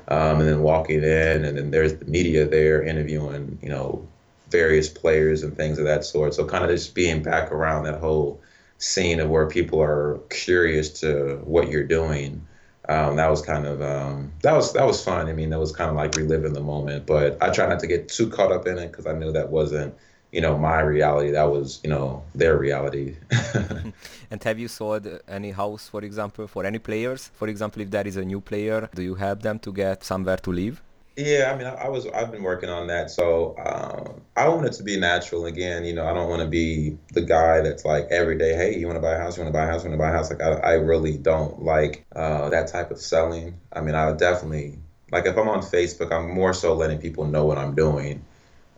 Um, 0.08 0.38
and 0.38 0.48
then 0.48 0.62
walking 0.62 1.02
in, 1.02 1.44
and 1.44 1.58
then 1.58 1.72
there's 1.72 1.96
the 1.96 2.04
media 2.04 2.46
there 2.46 2.82
interviewing, 2.82 3.58
you 3.60 3.70
know, 3.70 4.06
various 4.50 4.88
players 4.88 5.42
and 5.42 5.56
things 5.56 5.78
of 5.78 5.84
that 5.84 6.04
sort. 6.04 6.34
So 6.34 6.44
kind 6.44 6.64
of 6.64 6.70
just 6.70 6.94
being 6.94 7.22
back 7.22 7.52
around 7.52 7.84
that 7.84 8.00
whole 8.00 8.40
scene 8.78 9.20
of 9.20 9.30
where 9.30 9.46
people 9.46 9.82
are 9.82 10.20
curious 10.30 11.00
to 11.00 11.40
what 11.44 11.68
you're 11.68 11.84
doing. 11.84 12.46
Um, 12.88 13.16
that 13.16 13.28
was 13.28 13.42
kind 13.42 13.66
of 13.66 13.82
um, 13.82 14.32
that 14.42 14.52
was 14.52 14.72
that 14.74 14.86
was 14.86 15.02
fun. 15.02 15.28
I 15.28 15.32
mean, 15.32 15.50
that 15.50 15.58
was 15.58 15.72
kind 15.72 15.90
of 15.90 15.96
like 15.96 16.14
reliving 16.14 16.52
the 16.52 16.60
moment. 16.60 17.04
But 17.04 17.42
I 17.42 17.50
try 17.50 17.66
not 17.66 17.80
to 17.80 17.86
get 17.88 18.08
too 18.08 18.28
caught 18.30 18.52
up 18.52 18.66
in 18.66 18.78
it 18.78 18.92
because 18.92 19.06
I 19.06 19.12
knew 19.12 19.32
that 19.32 19.50
wasn't 19.50 19.94
you 20.32 20.40
know 20.40 20.58
my 20.58 20.80
reality 20.80 21.30
that 21.30 21.44
was 21.44 21.80
you 21.84 21.90
know 21.90 22.22
their 22.34 22.58
reality 22.58 23.16
and 24.30 24.42
have 24.42 24.58
you 24.58 24.68
sold 24.68 25.06
any 25.28 25.50
house 25.50 25.88
for 25.88 26.02
example 26.02 26.46
for 26.46 26.64
any 26.64 26.78
players 26.78 27.30
for 27.34 27.48
example 27.48 27.80
if 27.82 27.90
there 27.90 28.06
is 28.06 28.16
a 28.16 28.24
new 28.24 28.40
player 28.40 28.88
do 28.94 29.02
you 29.02 29.14
help 29.14 29.40
them 29.42 29.58
to 29.58 29.72
get 29.72 30.04
somewhere 30.04 30.36
to 30.36 30.50
live 30.50 30.82
yeah 31.16 31.50
i 31.52 31.56
mean 31.56 31.66
i, 31.66 31.88
was 31.88 32.06
i've 32.08 32.30
been 32.30 32.42
working 32.42 32.68
on 32.68 32.86
that 32.86 33.10
so 33.10 33.56
um, 33.58 34.20
i 34.36 34.48
want 34.48 34.66
it 34.66 34.72
to 34.72 34.82
be 34.82 34.98
natural 34.98 35.46
again 35.46 35.84
you 35.84 35.94
know 35.94 36.06
i 36.06 36.12
don't 36.12 36.28
want 36.28 36.42
to 36.42 36.48
be 36.48 36.96
the 37.12 37.22
guy 37.22 37.60
that's 37.60 37.84
like 37.84 38.06
every 38.10 38.36
day 38.36 38.54
hey 38.54 38.78
you 38.78 38.86
want 38.86 38.96
to 38.96 39.00
buy 39.00 39.14
a 39.14 39.18
house 39.18 39.36
you 39.36 39.42
want 39.42 39.52
to 39.52 39.58
buy 39.58 39.64
a 39.64 39.68
house 39.68 39.82
you 39.82 39.90
want 39.90 39.98
to 39.98 40.04
buy 40.04 40.10
a 40.10 40.12
house 40.12 40.30
like 40.30 40.42
i, 40.42 40.52
I 40.52 40.72
really 40.74 41.16
don't 41.16 41.62
like 41.62 42.04
uh, 42.14 42.50
that 42.50 42.68
type 42.68 42.90
of 42.90 42.98
selling 42.98 43.58
i 43.72 43.80
mean 43.80 43.94
i 43.94 44.12
definitely 44.12 44.78
like 45.10 45.26
if 45.26 45.36
i'm 45.36 45.48
on 45.48 45.60
facebook 45.60 46.12
i'm 46.12 46.30
more 46.30 46.52
so 46.52 46.74
letting 46.74 46.98
people 46.98 47.24
know 47.24 47.44
what 47.44 47.58
i'm 47.58 47.74
doing 47.74 48.24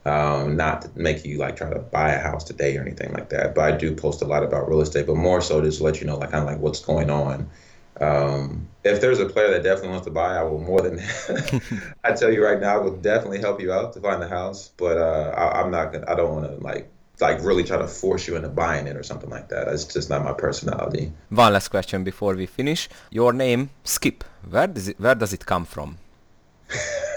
um, 0.08 0.56
not 0.56 0.82
to 0.82 0.90
make 0.94 1.24
you 1.24 1.38
like 1.38 1.56
try 1.56 1.70
to 1.70 1.80
buy 1.80 2.12
a 2.12 2.20
house 2.20 2.44
today 2.44 2.76
or 2.76 2.82
anything 2.82 3.12
like 3.12 3.28
that. 3.30 3.54
But 3.54 3.72
I 3.72 3.76
do 3.76 3.94
post 3.94 4.22
a 4.22 4.24
lot 4.24 4.42
about 4.42 4.68
real 4.68 4.80
estate, 4.80 5.06
but 5.06 5.16
more 5.16 5.40
so 5.40 5.60
just 5.60 5.80
let 5.80 6.00
you 6.00 6.06
know 6.06 6.16
like 6.16 6.30
kind 6.30 6.42
of 6.42 6.48
like 6.48 6.60
what's 6.60 6.80
going 6.80 7.10
on. 7.10 7.50
Um, 8.00 8.68
if 8.84 9.00
there's 9.00 9.18
a 9.18 9.26
player 9.26 9.50
that 9.50 9.62
definitely 9.62 9.90
wants 9.90 10.06
to 10.06 10.12
buy, 10.12 10.36
I 10.36 10.42
will 10.42 10.60
more 10.60 10.80
than 10.80 11.00
I 12.04 12.12
tell 12.12 12.32
you 12.32 12.44
right 12.44 12.60
now, 12.60 12.76
I 12.76 12.78
will 12.78 12.96
definitely 12.96 13.40
help 13.40 13.60
you 13.60 13.72
out 13.72 13.92
to 13.94 14.00
find 14.00 14.22
the 14.22 14.28
house. 14.28 14.70
But 14.76 14.98
uh, 14.98 15.34
I, 15.36 15.60
I'm 15.60 15.70
not 15.70 15.92
gonna. 15.92 16.06
I 16.08 16.14
don't 16.14 16.32
want 16.32 16.46
to 16.46 16.56
like 16.64 16.90
like 17.20 17.42
really 17.42 17.64
try 17.64 17.78
to 17.78 17.88
force 17.88 18.28
you 18.28 18.36
into 18.36 18.48
buying 18.48 18.86
it 18.86 18.96
or 18.96 19.02
something 19.02 19.30
like 19.30 19.48
that. 19.48 19.68
It's 19.68 19.84
just 19.84 20.08
not 20.08 20.24
my 20.24 20.32
personality. 20.32 21.12
One 21.30 21.52
last 21.52 21.68
question 21.68 22.04
before 22.04 22.34
we 22.34 22.46
finish. 22.46 22.88
Your 23.10 23.32
name, 23.32 23.70
Skip. 23.84 24.24
Where 24.48 24.66
does 24.66 24.88
it 24.88 25.00
Where 25.00 25.14
does 25.14 25.32
it 25.32 25.44
come 25.44 25.64
from? 25.64 25.98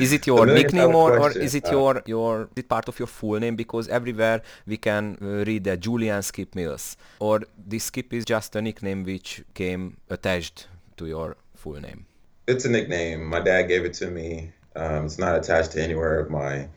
is 0.00 0.12
it 0.12 0.26
your 0.26 0.46
nickname 0.46 0.94
or, 0.94 1.18
or, 1.18 1.30
is 1.30 1.54
it 1.54 1.66
uh, 1.68 1.70
your 1.70 2.02
your 2.06 2.42
is 2.56 2.64
it 2.64 2.68
part 2.68 2.88
of 2.88 2.98
your 2.98 3.06
full 3.06 3.38
name? 3.38 3.56
Because 3.56 3.88
everywhere 3.88 4.42
we 4.66 4.76
can 4.76 5.16
uh, 5.22 5.44
read 5.46 5.64
that 5.64 5.80
Julian 5.80 6.22
Skip 6.22 6.54
Mills, 6.54 6.96
or 7.20 7.42
this 7.56 7.84
Skip 7.84 8.12
is 8.12 8.24
just 8.24 8.56
a 8.56 8.62
nickname 8.62 9.04
which 9.04 9.42
came 9.54 9.96
attached 10.10 10.66
to 10.96 11.06
your 11.06 11.36
full 11.54 11.80
name. 11.80 12.06
It's 12.46 12.64
a 12.64 12.70
nickname. 12.70 13.24
My 13.24 13.40
dad 13.40 13.62
gave 13.68 13.84
it 13.84 13.94
to 13.94 14.10
me. 14.10 14.52
Um, 14.74 15.06
it's 15.06 15.18
not 15.18 15.36
attached 15.36 15.72
to 15.72 15.82
anywhere 15.82 16.18
of 16.18 16.30
my 16.30 16.68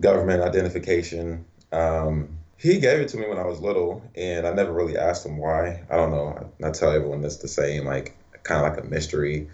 government 0.00 0.42
identification. 0.42 1.44
Um, 1.72 2.38
he 2.56 2.78
gave 2.78 3.00
it 3.00 3.08
to 3.08 3.16
me 3.16 3.26
when 3.26 3.38
I 3.38 3.44
was 3.44 3.60
little, 3.60 4.02
and 4.14 4.46
I 4.46 4.52
never 4.52 4.72
really 4.72 4.96
asked 4.96 5.24
him 5.24 5.38
why. 5.38 5.82
I 5.90 5.96
don't 5.96 6.10
know. 6.10 6.50
I, 6.62 6.68
I 6.68 6.70
tell 6.70 6.92
everyone 6.92 7.22
this 7.22 7.36
the 7.36 7.48
same, 7.48 7.86
like 7.86 8.16
kind 8.42 8.64
of 8.64 8.72
like 8.72 8.84
a 8.84 8.88
mystery. 8.88 9.48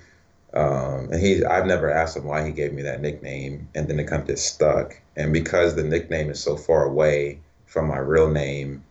Um, 0.56 1.10
and 1.12 1.20
he, 1.20 1.44
I've 1.44 1.66
never 1.66 1.90
asked 1.90 2.16
him 2.16 2.24
why 2.24 2.46
he 2.46 2.50
gave 2.50 2.72
me 2.72 2.80
that 2.82 3.02
nickname, 3.02 3.68
and 3.74 3.86
then 3.86 4.00
it 4.00 4.06
kind 4.06 4.22
of 4.22 4.28
just 4.28 4.54
stuck. 4.54 4.98
And 5.14 5.30
because 5.32 5.74
the 5.74 5.84
nickname 5.84 6.30
is 6.30 6.40
so 6.40 6.56
far 6.56 6.84
away 6.84 7.40
from 7.66 7.88
my 7.88 7.98
real 7.98 8.30
name, 8.30 8.82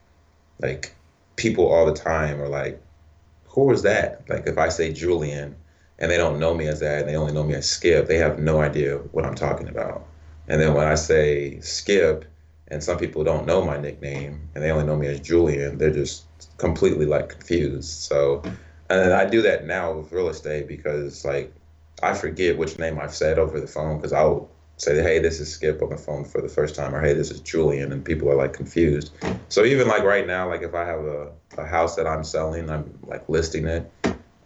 like 0.62 0.95
people 1.38 1.67
all 1.67 1.88
the 1.88 1.93
time 1.93 2.39
are 2.39 2.49
like, 2.49 2.80
"Who 3.47 3.71
is 3.71 3.82
that?" 3.82 4.30
Like 4.30 4.45
if 4.45 4.60
I 4.60 4.69
say 4.69 4.93
Julian, 4.93 5.56
and 5.97 6.12
they 6.12 6.17
don't 6.17 6.39
know 6.39 6.54
me 6.54 6.67
as 6.67 6.82
that, 6.82 6.99
and 6.99 7.10
they 7.10 7.15
only 7.15 7.34
know 7.34 7.43
me 7.43 7.56
as 7.56 7.67
Skip, 7.67 8.06
they 8.08 8.17
have 8.17 8.38
no 8.38 8.62
idea 8.62 8.97
what 8.97 9.25
I'm 9.25 9.36
talking 9.36 9.67
about. 9.67 10.06
And 10.47 10.62
then 10.62 10.75
when 10.75 10.86
I 10.86 10.95
say 10.95 11.60
Skip, 11.62 12.25
and 12.67 12.84
some 12.84 12.99
people 12.99 13.23
don't 13.23 13.47
know 13.47 13.65
my 13.65 13.78
nickname, 13.78 14.49
and 14.54 14.63
they 14.63 14.69
only 14.69 14.86
know 14.86 14.97
me 14.97 15.08
as 15.08 15.19
Julian, 15.19 15.80
they're 15.80 15.89
just 15.89 16.25
completely 16.58 17.08
like 17.08 17.30
confused. 17.30 17.89
So 17.89 18.43
and 18.89 19.13
I 19.13 19.26
do 19.26 19.41
that 19.43 19.65
now 19.65 19.93
with 19.93 20.12
real 20.12 20.30
estate 20.30 20.67
because 20.67 21.26
like 21.26 21.54
I 22.04 22.13
forget 22.13 22.58
which 22.58 22.78
name 22.78 23.00
I've 23.00 23.15
said 23.15 23.39
over 23.39 23.60
the 23.60 23.67
phone 23.67 23.98
because 23.98 24.13
I'll 24.13 24.50
say, 24.78 25.02
"Hey, 25.02 25.19
this 25.19 25.39
is 25.39 25.52
Skip" 25.52 25.82
on 25.82 25.89
the 25.89 25.98
phone 25.98 26.26
for 26.26 26.41
the 26.41 26.50
first 26.50 26.76
time, 26.76 26.93
or 26.93 27.02
"Hey, 27.02 27.13
this 27.13 27.32
is 27.32 27.39
Julian," 27.39 27.91
and 27.91 28.04
people 28.04 28.30
are 28.30 28.36
like 28.36 28.54
confused. 28.54 29.12
So 29.50 29.63
even 29.63 29.88
like 29.88 30.04
right 30.04 30.28
now, 30.28 30.50
like 30.50 30.62
if 30.62 30.74
I 30.74 30.86
have 30.86 31.06
a, 31.06 31.32
a 31.58 31.65
house 31.65 31.95
that 31.95 32.08
I'm 32.08 32.24
selling, 32.24 32.69
I'm 32.69 32.98
like 33.04 33.28
listing 33.30 33.67
it. 33.67 33.91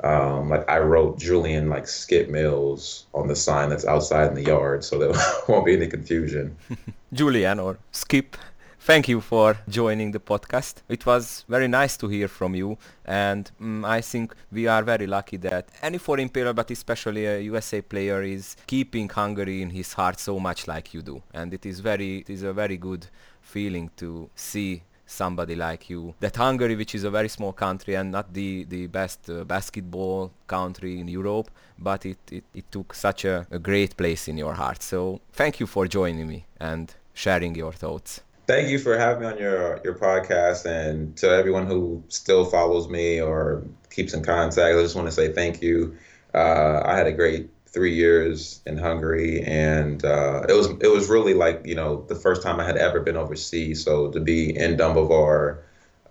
Um, 0.02 0.50
like 0.50 0.70
I 0.70 0.80
wrote 0.80 1.20
Julian 1.20 1.68
like 1.68 1.88
Skip 1.88 2.30
Mills 2.30 3.06
on 3.14 3.28
the 3.28 3.36
sign 3.36 3.70
that's 3.70 3.86
outside 3.86 4.28
in 4.30 4.36
the 4.36 4.44
yard, 4.44 4.84
so 4.84 4.98
there 4.98 5.12
won't 5.48 5.66
be 5.66 5.76
any 5.76 5.88
confusion. 5.88 6.56
Julian 7.14 7.60
or 7.60 7.80
Skip 7.92 8.38
thank 8.80 9.08
you 9.08 9.22
for 9.22 9.58
joining 9.68 10.12
the 10.12 10.20
podcast. 10.20 10.76
It 10.88 11.06
was 11.06 11.46
very 11.48 11.68
nice 11.68 11.98
to 11.98 12.08
hear 12.08 12.28
from 12.28 12.56
you, 12.56 12.78
and 13.06 13.50
mm, 13.62 13.86
I 13.86 14.02
think 14.02 14.34
we 14.52 14.68
are 14.68 14.84
very 14.84 15.08
lucky 15.08 15.38
that 15.38 15.70
any 15.82 15.98
foreign 15.98 16.30
player, 16.30 16.54
but 16.54 16.72
especially 16.72 17.26
a 17.26 17.40
USA 17.42 17.82
player, 17.82 18.22
is 18.24 18.56
keeping 18.68 19.10
Hungary 19.10 19.62
in 19.62 19.70
his 19.70 19.94
heart 19.94 20.20
so 20.20 20.40
much 20.40 20.68
like 20.68 20.94
you 20.94 21.02
do, 21.02 21.22
and 21.34 21.54
it 21.54 21.66
is 21.66 21.80
very, 21.80 22.20
it 22.20 22.30
is 22.30 22.44
a 22.44 22.54
very 22.54 22.78
good 22.78 23.08
feeling 23.42 23.92
to 23.98 24.30
see 24.36 24.84
somebody 25.06 25.56
like 25.56 25.90
you. 25.90 26.14
That 26.20 26.36
Hungary, 26.36 26.76
which 26.76 26.96
is 26.96 27.04
a 27.04 27.10
very 27.10 27.30
small 27.30 27.52
country 27.52 27.96
and 27.96 28.12
not 28.12 28.34
the, 28.34 28.64
the 28.66 28.88
best 28.88 29.30
uh, 29.30 29.44
basketball 29.44 30.32
country 30.48 31.00
in 31.00 31.08
Europe, 31.08 31.50
but 31.80 32.06
it, 32.06 32.20
it, 32.32 32.44
it 32.54 32.72
took 32.72 32.94
such 32.94 33.26
a, 33.26 33.48
a 33.50 33.58
great 33.58 33.98
place 33.98 34.28
in 34.28 34.38
your 34.38 34.54
heart. 34.54 34.84
So 34.84 35.20
thank 35.34 35.60
you 35.60 35.66
for 35.66 35.88
joining 35.88 36.28
me 36.28 36.46
and 36.60 36.94
sharing 37.14 37.56
your 37.56 37.74
thoughts 37.74 38.22
thank 38.50 38.68
you 38.68 38.80
for 38.80 38.98
having 38.98 39.22
me 39.22 39.28
on 39.28 39.38
your 39.38 39.80
your 39.84 39.94
podcast 39.94 40.66
and 40.66 41.16
to 41.16 41.30
everyone 41.30 41.68
who 41.68 42.04
still 42.08 42.44
follows 42.44 42.90
me 42.90 43.22
or 43.22 43.64
keeps 43.92 44.12
in 44.16 44.24
contact 44.24 44.76
i 44.76 44.82
just 44.82 44.96
want 44.96 45.08
to 45.08 45.12
say 45.12 45.32
thank 45.32 45.62
you 45.62 45.96
uh, 46.34 46.82
i 46.84 46.98
had 46.98 47.06
a 47.06 47.12
great 47.12 47.48
three 47.68 47.94
years 47.94 48.62
in 48.66 48.76
hungary 48.76 49.44
and 49.44 50.04
uh, 50.04 50.44
it 50.50 50.54
was 50.54 50.68
it 50.82 50.92
was 50.92 51.10
really 51.10 51.36
like 51.36 51.62
you 51.64 51.76
know 51.76 52.04
the 52.08 52.16
first 52.16 52.42
time 52.42 52.60
i 52.60 52.66
had 52.66 52.76
ever 52.76 53.00
been 53.00 53.16
overseas 53.16 53.84
so 53.84 54.10
to 54.10 54.20
be 54.20 54.58
in 54.58 54.76
dumbovar 54.76 55.60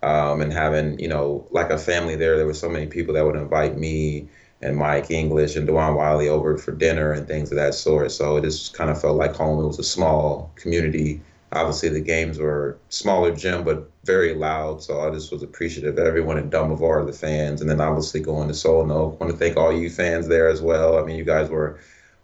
um, 0.01 0.39
and 0.39 0.53
having 0.53 0.97
you 0.97 1.09
know 1.09 1.45
like 1.51 1.69
a 1.69 1.77
family 1.77 2.15
there 2.15 2.37
there 2.37 2.45
were 2.45 2.53
so 2.53 2.69
many 2.69 2.87
people 2.87 3.13
that 3.13 3.25
would 3.25 3.35
invite 3.35 3.77
me 3.77 4.29
and 4.61 4.75
Mike 4.75 5.09
English 5.09 5.55
and 5.55 5.65
Dewan 5.67 5.95
Wiley 5.95 6.27
over 6.27 6.57
for 6.57 6.73
dinner 6.73 7.13
and 7.13 7.25
things 7.25 7.49
of 7.49 7.55
that 7.55 7.73
sort. 7.73 8.11
So 8.11 8.35
it 8.35 8.41
just 8.41 8.73
kind 8.73 8.89
of 8.89 8.99
felt 8.99 9.15
like 9.15 9.33
home. 9.33 9.63
It 9.63 9.67
was 9.67 9.79
a 9.79 9.83
small 9.83 10.51
community 10.55 11.21
obviously 11.51 11.89
the 11.89 11.99
games 11.99 12.37
were 12.37 12.77
smaller 12.89 13.35
gym 13.35 13.63
but 13.63 13.89
very 14.03 14.33
loud 14.33 14.81
so 14.83 15.01
i 15.01 15.09
just 15.09 15.31
was 15.31 15.41
appreciative 15.41 15.97
of 15.97 16.05
everyone 16.05 16.37
in 16.37 16.49
dumbovar 16.49 17.05
the 17.05 17.13
fans 17.13 17.61
and 17.61 17.69
then 17.69 17.81
obviously 17.81 18.19
going 18.19 18.47
to 18.47 18.53
solno 18.53 19.17
want 19.19 19.31
to 19.31 19.37
thank 19.37 19.57
all 19.57 19.73
you 19.73 19.89
fans 19.89 20.27
there 20.27 20.47
as 20.47 20.61
well. 20.61 20.97
I 20.97 21.03
mean 21.03 21.17
you 21.17 21.25
guys 21.25 21.49
were 21.49 21.79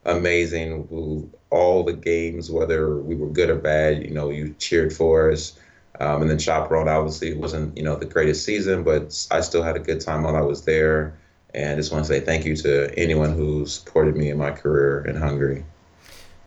amazing. 0.06 1.32
All 1.50 1.84
the 1.84 1.94
games 1.94 2.52
whether 2.52 2.98
we 2.98 3.16
were 3.16 3.30
good 3.30 3.50
or 3.50 3.56
bad 3.56 4.04
you 4.04 4.12
know 4.12 4.30
you 4.30 4.56
cheered 4.60 4.94
for 4.94 5.32
us. 5.32 5.58
Um, 6.00 6.22
and 6.22 6.30
then 6.30 6.40
chaperone 6.40 6.90
obviously 6.90 7.34
wasn't 7.34 7.78
you 7.78 7.84
know 7.84 7.96
the 7.96 8.06
greatest 8.06 8.44
season 8.44 8.84
but 8.84 9.28
i 9.32 9.40
still 9.40 9.64
had 9.64 9.78
a 9.78 9.80
good 9.80 10.02
time 10.02 10.24
while 10.24 10.36
i 10.36 10.42
was 10.42 10.66
there. 10.66 11.18
And 11.54 11.72
I 11.72 11.76
just 11.78 11.92
want 11.92 12.06
to 12.06 12.08
say 12.10 12.20
thank 12.20 12.46
you 12.46 12.56
to 12.58 12.94
anyone 13.00 13.32
who 13.34 13.66
supported 13.66 14.18
me 14.18 14.30
in 14.30 14.38
my 14.38 14.52
career 14.52 15.06
in 15.06 15.16
hungary 15.16 15.64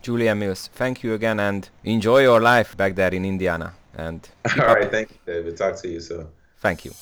Julian 0.01 0.37
Mills, 0.37 0.69
thank 0.73 1.03
you 1.03 1.13
again 1.13 1.39
and 1.39 1.69
enjoy 1.83 2.21
your 2.21 2.41
life 2.41 2.75
back 2.75 2.93
there 2.93 3.15
in 3.15 3.25
Indiana. 3.25 3.73
And 3.97 4.27
all 4.59 4.75
right, 4.75 4.89
thank 4.89 5.09
you, 5.09 5.17
David. 5.25 5.57
Talk 5.57 5.81
to 5.81 5.87
you 5.87 5.99
soon. 5.99 6.27
Thank 6.61 6.85
you. 6.85 6.93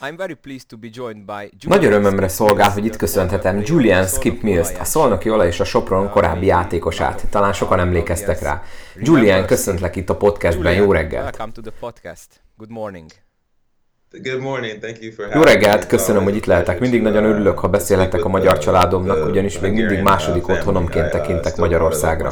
I'm 0.00 0.16
very 0.16 0.34
pleased 0.34 0.68
to 0.68 0.76
be 0.76 0.88
joined 0.92 1.24
by 1.26 1.50
Nagy 1.68 1.84
örömömre 1.84 2.28
szolgál, 2.28 2.70
hogy 2.70 2.84
itt 2.84 2.96
köszönhetem 2.96 3.62
Julian 3.64 4.06
Skip 4.06 4.42
Mills, 4.42 4.68
a 4.78 4.84
Szolnoki 4.84 5.30
Ola 5.30 5.46
és 5.46 5.60
a 5.60 5.64
Sopron 5.64 6.10
korábbi 6.10 6.46
játékosát. 6.46 7.26
Talán 7.30 7.52
sokan 7.52 7.78
emlékeztek 7.78 8.40
rá. 8.40 8.62
Julian, 8.96 9.46
köszöntlek 9.46 9.96
itt 9.96 10.10
a 10.10 10.16
podcastben, 10.16 10.74
jó 10.74 10.92
reggelt! 10.92 11.24
Welcome 11.24 11.52
to 11.52 11.60
the 11.60 11.72
podcast. 11.80 12.26
Good 12.56 12.70
morning. 12.70 13.10
Good 14.10 14.40
morning. 14.40 14.78
Thank 14.80 15.02
you 15.02 15.12
for 15.12 15.28
Jó 15.34 15.42
reggelt, 15.42 15.86
köszönöm, 15.86 16.24
hogy 16.24 16.36
itt 16.36 16.44
lehetek. 16.44 16.80
Mindig 16.80 17.02
nagyon 17.02 17.24
örülök, 17.24 17.58
ha 17.58 17.68
beszélhetek 17.68 18.24
a 18.24 18.28
magyar 18.28 18.58
családomnak, 18.58 19.26
ugyanis 19.26 19.58
még 19.58 19.72
mindig 19.72 20.02
második 20.02 20.48
otthonomként 20.48 21.10
tekintek 21.10 21.56
Magyarországra. 21.56 22.30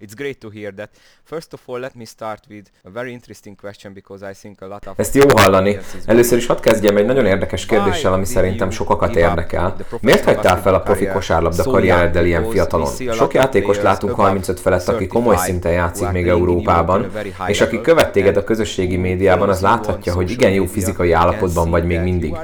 It's 0.00 0.14
great 0.14 0.38
to 0.38 0.48
hear 0.48 0.72
that. 0.74 0.90
First 1.24 1.52
of 1.52 1.60
all, 1.66 1.80
let 1.80 1.94
me 1.94 2.04
start 2.04 2.40
with 2.48 2.70
a 2.84 2.90
very 2.90 3.12
interesting 3.12 3.60
question 3.60 3.92
because 3.92 4.30
I 4.30 4.34
think 4.40 4.62
a 4.62 4.66
lot 4.66 4.86
of 4.86 4.98
Ezt 4.98 5.14
jó 5.14 5.28
hallani. 5.34 5.78
Először 6.04 6.38
is 6.38 6.46
hadd 6.46 6.60
kezdjem 6.60 6.96
egy 6.96 7.06
nagyon 7.06 7.26
érdekes 7.26 7.66
kérdéssel, 7.66 8.12
ami 8.12 8.24
szerintem 8.24 8.70
sokakat 8.70 9.16
érdekel. 9.16 9.76
Miért 10.00 10.24
hagytál 10.24 10.60
fel 10.60 10.74
a 10.74 10.80
profi 10.80 11.06
kosárlabda 11.06 11.62
karriereddel 11.62 12.26
ilyen 12.26 12.50
fiatalon? 12.50 12.90
Sok 13.12 13.34
játékost 13.34 13.82
látunk 13.82 14.14
35 14.14 14.60
felett, 14.60 14.88
aki 14.88 15.06
komoly 15.06 15.36
szinten 15.36 15.72
játszik 15.72 16.10
még 16.10 16.28
Európában, 16.28 17.10
és 17.46 17.60
aki 17.60 17.80
követ 17.80 18.12
téged 18.12 18.36
a 18.36 18.44
közösségi 18.44 18.96
médiában, 18.96 19.48
az 19.48 19.60
láthatja, 19.60 20.14
hogy 20.14 20.30
igen 20.30 20.52
jó 20.52 20.64
fizikai 20.64 21.12
állapotban 21.12 21.70
vagy 21.70 21.84
még 21.84 22.00
mindig. 22.00 22.36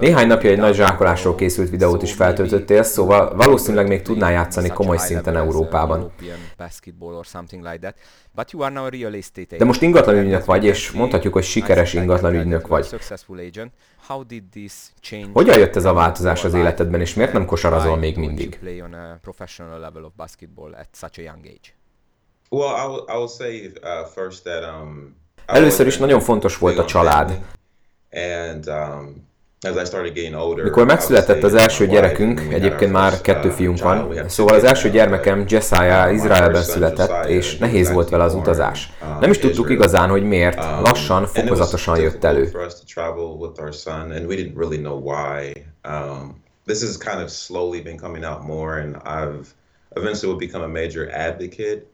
Néhány 0.00 0.26
napja 0.26 0.50
egy 0.50 0.58
nagy 0.58 0.74
zsákolásról 0.74 1.34
készült 1.34 1.70
videót 1.70 2.02
is 2.02 2.12
feltöltöttél, 2.12 2.82
szóval 2.82 3.34
valószínűleg 3.36 3.88
még 3.88 4.02
tudnál 4.16 4.32
játszani 4.32 4.68
komoly 4.68 4.96
szinten 4.96 5.36
Európában. 5.36 6.12
De 9.58 9.64
most 9.64 9.82
ingatlanügynök 9.82 10.44
vagy, 10.44 10.64
és 10.64 10.90
mondhatjuk, 10.90 11.32
hogy 11.32 11.44
sikeres 11.44 11.92
ingatlanügynök 11.94 12.66
vagy. 12.66 12.86
Hogyan 15.32 15.58
jött 15.58 15.76
ez 15.76 15.84
a 15.84 15.92
változás 15.92 16.44
az 16.44 16.54
életedben, 16.54 17.00
és 17.00 17.14
miért 17.14 17.32
nem 17.32 17.44
kosarazol 17.46 17.96
még 17.96 18.16
mindig? 18.16 18.58
Először 25.46 25.86
is 25.86 25.96
nagyon 25.96 26.20
fontos 26.20 26.58
volt 26.58 26.78
a 26.78 26.84
család. 26.84 27.44
Um, 29.66 30.62
mikor 30.62 30.86
megszületett 30.86 31.42
az 31.42 31.54
első 31.54 31.86
gyerekünk, 31.86 32.40
egyébként 32.50 32.92
már 32.92 33.20
kettő 33.20 33.50
fiunk 33.50 33.78
van, 33.82 34.28
szóval 34.28 34.54
az 34.54 34.64
első 34.64 34.90
gyermekem 34.90 35.44
Jesiah 35.48 36.12
Izraelben 36.12 36.62
született, 36.62 37.26
és 37.26 37.58
nehéz 37.58 37.92
volt 37.92 38.08
vele 38.08 38.24
az 38.24 38.34
utazás. 38.34 38.92
Nem 39.20 39.30
is 39.30 39.38
tudtuk 39.38 39.70
igazán, 39.70 40.08
hogy 40.08 40.22
miért, 40.22 40.56
lassan, 40.56 41.26
fokozatosan 41.26 42.00
jött 42.00 42.24
elő. 42.24 42.50
This 46.66 46.82
has 46.82 46.96
kind 46.98 47.22
of 47.22 47.30
slowly 47.30 47.80
been 47.80 47.96
coming 47.96 48.24
out 48.24 48.42
more, 48.42 48.80
and 48.80 48.96
I've 49.04 49.54
eventually 49.94 50.26
will 50.26 50.36
become 50.46 50.64
a 50.64 50.68
major 50.68 51.08
advocate 51.08 51.86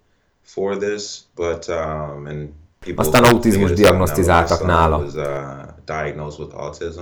for 0.42 0.76
this, 0.76 1.24
but 1.34 1.68
um, 1.68 2.26
and 2.26 2.48
aztán 2.96 3.24
autizmus 3.24 3.72
diagnosztizáltak 3.72 4.66
nála. 4.66 4.98
Was, 4.98 5.14
uh, 5.14 5.24
diagnosed 5.84 6.40
with 6.40 6.56
autism. 6.56 7.00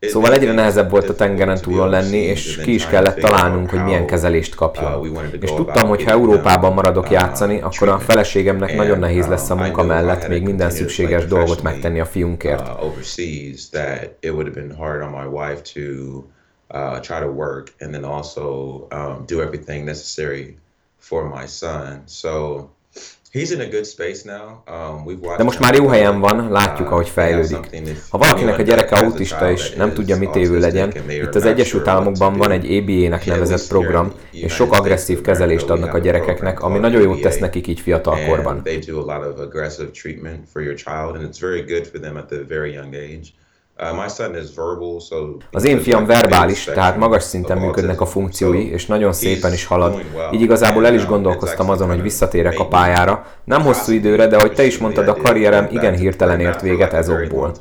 Szóval 0.00 0.32
egyre 0.32 0.52
nehezebb 0.52 0.90
volt 0.90 1.08
a 1.08 1.14
tengeren 1.14 1.60
túlon 1.60 1.88
lenni, 1.88 2.16
és 2.16 2.56
ki 2.56 2.74
is 2.74 2.86
kellett 2.86 3.18
találnunk, 3.18 3.70
hogy 3.70 3.84
milyen 3.84 4.06
kezelést 4.06 4.54
kapjon. 4.54 5.16
És 5.40 5.50
tudtam, 5.54 5.88
hogy 5.88 6.04
ha 6.04 6.10
Európában 6.10 6.72
maradok 6.72 7.10
játszani, 7.10 7.60
akkor 7.60 7.88
a 7.88 7.98
feleségemnek 7.98 8.76
nagyon 8.76 8.98
nehéz 8.98 9.26
lesz 9.26 9.50
a 9.50 9.54
munka 9.54 9.82
mellett 9.82 10.28
még 10.28 10.42
minden 10.42 10.70
szükséges 10.70 11.26
dolgot 11.26 11.62
megtenni 11.62 12.00
a 12.00 12.04
fiunkért. 12.04 12.68
Uh, 16.70 17.00
try 17.00 17.18
to 17.18 17.30
work 17.30 17.72
and 17.80 17.92
then 17.92 18.04
also 18.04 18.86
um, 18.90 19.24
do 19.26 19.40
everything 19.40 19.84
necessary 19.86 20.58
for 20.98 21.24
my 21.24 21.46
son. 21.46 22.02
So 22.06 22.68
Um, 24.66 25.18
De 25.36 25.42
most 25.42 25.58
már 25.58 25.74
jó 25.74 25.86
helyen 25.88 26.20
van, 26.20 26.50
látjuk, 26.50 26.86
uh, 26.86 26.92
ahogy 26.92 27.08
fejlődik. 27.08 27.82
Ha 28.08 28.18
valakinek 28.18 28.58
a 28.58 28.62
gyereke 28.62 28.96
autista 28.96 29.50
és 29.50 29.70
nem 29.70 29.92
tudja, 29.92 30.16
mit 30.16 30.36
évő 30.36 30.58
legyen, 30.58 30.92
itt 31.08 31.34
az 31.34 31.44
Egyesült 31.44 31.88
Államokban 31.88 32.36
van 32.36 32.50
egy 32.50 32.76
ABA-nek 32.76 33.26
nevezett 33.26 33.66
program, 33.68 34.12
és 34.30 34.52
sok 34.52 34.72
agresszív 34.72 35.20
kezelést 35.20 35.70
adnak 35.70 35.94
a 35.94 35.98
gyerekeknek, 35.98 36.60
ami 36.62 36.78
nagyon 36.78 37.02
jót 37.02 37.20
tesz 37.20 37.38
nekik 37.38 37.66
így 37.66 37.80
fiatalkorban. 37.80 38.62
Uh, 43.80 44.04
az 45.50 45.64
én 45.64 45.80
fiam 45.80 46.06
verbális, 46.06 46.64
tehát 46.64 46.96
magas 46.96 47.22
szinten 47.22 47.58
működnek 47.58 48.00
a 48.00 48.06
funkciói, 48.06 48.70
és 48.70 48.86
nagyon 48.86 49.12
szépen 49.12 49.52
is 49.52 49.64
halad. 49.64 50.02
Így 50.32 50.40
igazából 50.40 50.86
el 50.86 50.94
is 50.94 51.06
gondolkoztam 51.06 51.70
azon, 51.70 51.88
hogy 51.88 52.02
visszatérek 52.02 52.58
a 52.58 52.68
pályára. 52.68 53.26
Nem 53.44 53.62
hosszú 53.62 53.92
időre, 53.92 54.26
de 54.26 54.36
ahogy 54.36 54.52
te 54.52 54.64
is 54.64 54.78
mondtad, 54.78 55.08
a 55.08 55.14
karrierem 55.14 55.68
igen 55.70 55.94
hirtelen 55.94 56.40
ért 56.40 56.60
véget 56.60 56.92
ez 56.92 57.08
okból. 57.08 57.52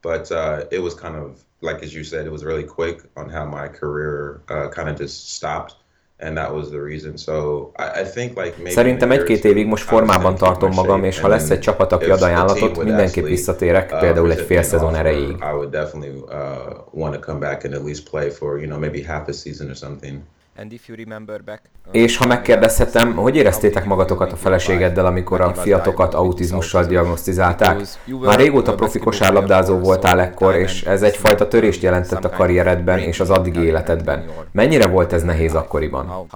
But 0.00 0.30
uh, 0.30 0.60
it 0.68 0.80
was 0.80 0.94
kind 0.94 1.14
of 1.14 1.30
like 1.60 1.84
as 1.84 1.94
you 1.94 2.02
said, 2.02 2.26
it 2.26 2.30
was 2.30 2.42
really 2.42 2.64
quick 2.64 3.10
on 3.14 3.30
how 3.30 3.44
my 3.44 3.68
career 3.68 4.42
uh, 4.50 4.68
kind 4.68 4.88
of 4.88 4.98
just 4.98 5.28
stopped. 5.28 5.74
Szerintem 8.70 9.10
egy-két 9.10 9.44
évig 9.44 9.66
most 9.66 9.84
formában 9.84 10.34
tartom 10.34 10.70
magam, 10.70 11.04
és 11.04 11.20
ha 11.20 11.28
lesz 11.28 11.50
egy 11.50 11.60
csapat, 11.60 11.92
aki 11.92 12.10
ad 12.10 12.22
ajánlatot, 12.22 12.84
mindenképp 12.84 13.24
visszatérek, 13.24 13.92
uh, 13.92 14.00
például 14.00 14.30
egy 14.30 14.40
fél 14.40 14.62
szezon 14.62 14.94
erejéig. 14.94 15.36
Uh, 16.20 16.84
és 21.90 22.16
ha 22.16 22.26
megkérdezhetem, 22.26 23.14
hogy 23.14 23.36
éreztétek 23.36 23.84
magatokat 23.84 24.32
a 24.32 24.36
feleségeddel, 24.36 25.06
amikor 25.06 25.40
a 25.40 25.54
fiatokat 25.54 26.14
autizmussal 26.14 26.84
diagnosztizálták? 26.84 27.80
Már 28.20 28.38
régóta 28.38 28.74
profi 28.74 28.98
kosárlabdázó 28.98 29.78
voltál 29.78 30.20
ekkor, 30.20 30.54
és 30.54 30.82
ez 30.82 31.02
egyfajta 31.02 31.48
törést 31.48 31.82
jelentett 31.82 32.24
a 32.24 32.30
karrieredben 32.30 32.98
és 32.98 33.20
az 33.20 33.30
addigi 33.30 33.60
életedben. 33.60 34.24
Mennyire 34.52 34.86
volt 34.86 35.12
ez 35.12 35.22
nehéz 35.22 35.54
akkoriban? 35.54 36.26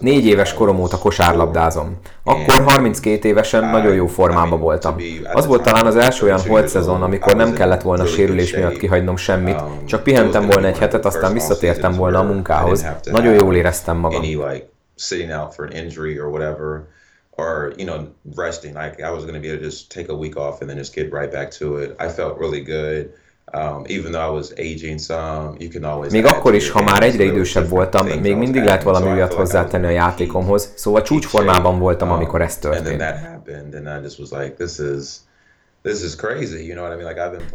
Négy 0.00 0.26
éves 0.26 0.54
korom 0.54 0.80
óta 0.80 0.98
kosárlabdázom. 0.98 1.98
Akkor 2.24 2.62
32 2.64 3.28
évesen 3.28 3.64
nagyon 3.64 3.94
jó 3.94 4.06
formában 4.06 4.60
voltam. 4.60 4.96
Az 5.32 5.46
volt 5.46 5.62
talán 5.62 5.86
az 5.86 5.96
első 5.96 6.24
olyan 6.24 6.40
holt 6.40 6.68
szezon, 6.68 7.02
amikor 7.02 7.36
nem 7.36 7.52
kellett 7.52 7.82
volna 7.82 8.06
sérülés 8.06 8.54
miatt 8.54 8.76
kihagynom 8.76 9.16
semmit, 9.16 9.60
um, 9.60 9.86
csak 9.86 10.02
pihentem 10.02 10.46
volna 10.46 10.66
egy 10.66 10.78
hetet, 10.78 11.04
aztán 11.04 11.32
visszatértem 11.32 11.92
volna 11.92 12.18
a 12.18 12.22
munkához. 12.22 12.86
Nagyon 13.10 13.34
jól 13.34 13.54
éreztem 13.54 13.96
magam. 13.96 14.20
or 17.38 17.74
you 17.76 17.84
know 17.84 18.14
resting 18.34 18.74
like 18.74 19.02
i 19.02 19.10
was 19.10 19.24
going 19.24 19.34
to 19.34 19.40
be 19.40 19.48
able 19.48 19.58
to 19.58 19.64
just 19.64 19.90
take 19.90 20.08
a 20.08 20.14
week 20.14 20.36
off 20.36 20.60
and 20.60 20.70
then 20.70 20.78
just 20.78 20.94
get 20.94 21.12
right 21.12 21.30
back 21.30 21.50
to 21.50 21.76
it 21.76 21.94
i 21.98 22.08
felt 22.08 22.38
really 22.38 22.62
good 22.62 23.12
még 26.10 26.24
akkor 26.24 26.54
is, 26.54 26.70
ha 26.70 26.82
már 26.82 27.02
egyre 27.02 27.24
idősebb 27.24 27.68
voltam, 27.68 28.06
még 28.06 28.36
mindig 28.36 28.64
lehet 28.64 28.82
valami 28.82 29.12
újat 29.12 29.34
hozzátenni 29.34 29.86
a 29.86 29.90
játékomhoz, 29.90 30.72
szóval 30.74 31.02
csúcsformában 31.02 31.78
voltam, 31.78 32.08
um, 32.08 32.14
amikor 32.14 32.42
ez 32.42 32.58
történt. 32.58 33.00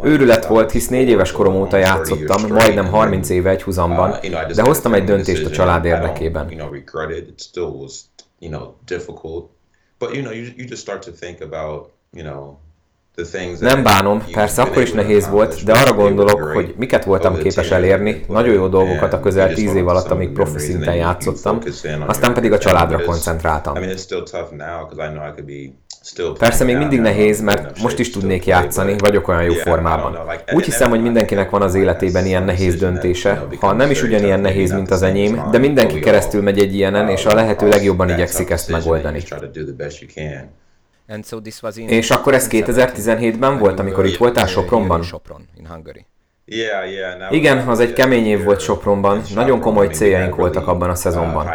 Őrület 0.04 0.46
volt, 0.46 0.72
hisz 0.72 0.88
négy 0.88 1.10
éves 1.10 1.32
korom 1.32 1.56
óta 1.56 1.78
játszottam, 1.78 2.48
majdnem 2.48 2.86
30 2.86 3.30
éve 3.30 3.50
egy 3.50 3.64
húzamban, 3.64 4.10
uh, 4.12 4.52
de 4.54 4.62
hoztam 4.62 4.94
egy 4.94 5.04
döntést 5.04 5.46
a 5.46 5.50
család 5.50 5.86
érdekében. 5.86 6.48
But 10.00 10.14
you 10.14 10.24
know, 10.24 10.34
you, 10.34 10.46
you 10.56 10.66
just 10.70 10.82
start 10.82 11.06
to 11.06 11.12
think 11.12 11.42
about, 11.42 11.90
you 12.12 12.24
know, 12.24 12.58
nem 13.60 13.84
bánom, 13.84 14.24
persze 14.32 14.62
akkor 14.62 14.82
is 14.82 14.92
nehéz 14.92 15.30
volt, 15.30 15.64
de 15.64 15.74
arra 15.74 15.94
gondolok, 15.94 16.42
hogy 16.42 16.74
miket 16.78 17.04
voltam 17.04 17.38
képes 17.38 17.72
elérni, 17.72 18.26
nagyon 18.28 18.54
jó 18.54 18.68
dolgokat 18.68 19.14
a 19.14 19.20
közel 19.20 19.54
tíz 19.54 19.76
év 19.76 19.88
alatt, 19.88 20.08
amíg 20.08 20.30
profi 20.32 20.60
szinten 20.60 20.96
játszottam, 20.96 21.60
aztán 22.06 22.34
pedig 22.34 22.52
a 22.52 22.58
családra 22.58 23.04
koncentráltam. 23.04 23.76
Persze 26.38 26.64
még 26.64 26.78
mindig 26.78 27.00
nehéz, 27.00 27.42
mert 27.42 27.82
most 27.82 28.00
is 28.00 28.10
tudnék 28.10 28.46
játszani, 28.46 28.96
vagyok 28.98 29.28
olyan 29.28 29.44
jó 29.44 29.54
formában. 29.54 30.18
Úgy 30.54 30.66
hiszem, 30.66 30.90
hogy 30.90 31.02
mindenkinek 31.02 31.50
van 31.50 31.62
az 31.62 31.76
életében 31.76 32.26
ilyen 32.26 32.44
nehéz 32.44 32.76
döntése, 32.76 33.48
ha 33.60 33.74
nem 33.74 33.92
is 33.92 34.04
ugyanilyen 34.04 34.40
nehéz, 34.40 34.72
mint 34.72 34.92
az 34.92 35.02
enyém, 35.02 35.50
de 35.52 35.58
mindenki 35.58 36.00
keresztül 36.00 36.42
megy 36.42 36.60
egy 36.60 36.76
ilyenen, 36.76 37.10
és 37.10 37.26
a 37.26 37.34
lehető 37.34 37.68
legjobban 37.68 38.10
igyekszik 38.10 38.50
ezt 38.50 38.70
megoldani. 38.70 39.22
És 41.90 42.10
akkor 42.12 42.34
ez 42.34 42.48
2017-ben 42.52 43.58
volt, 43.58 43.80
amikor 43.80 44.06
itt 44.06 44.18
voltál 44.18 44.48
Sopronban? 44.48 45.04
Igen, 47.30 47.68
az 47.68 47.80
egy 47.80 47.94
kemény 47.94 48.26
év 48.26 48.44
volt 48.44 48.60
Sopronban, 48.60 49.22
nagyon 49.34 49.60
komoly 49.60 49.88
céljaink 49.88 50.36
voltak 50.36 50.68
abban 50.68 50.90
a 50.90 50.96
szezonban. 50.96 51.46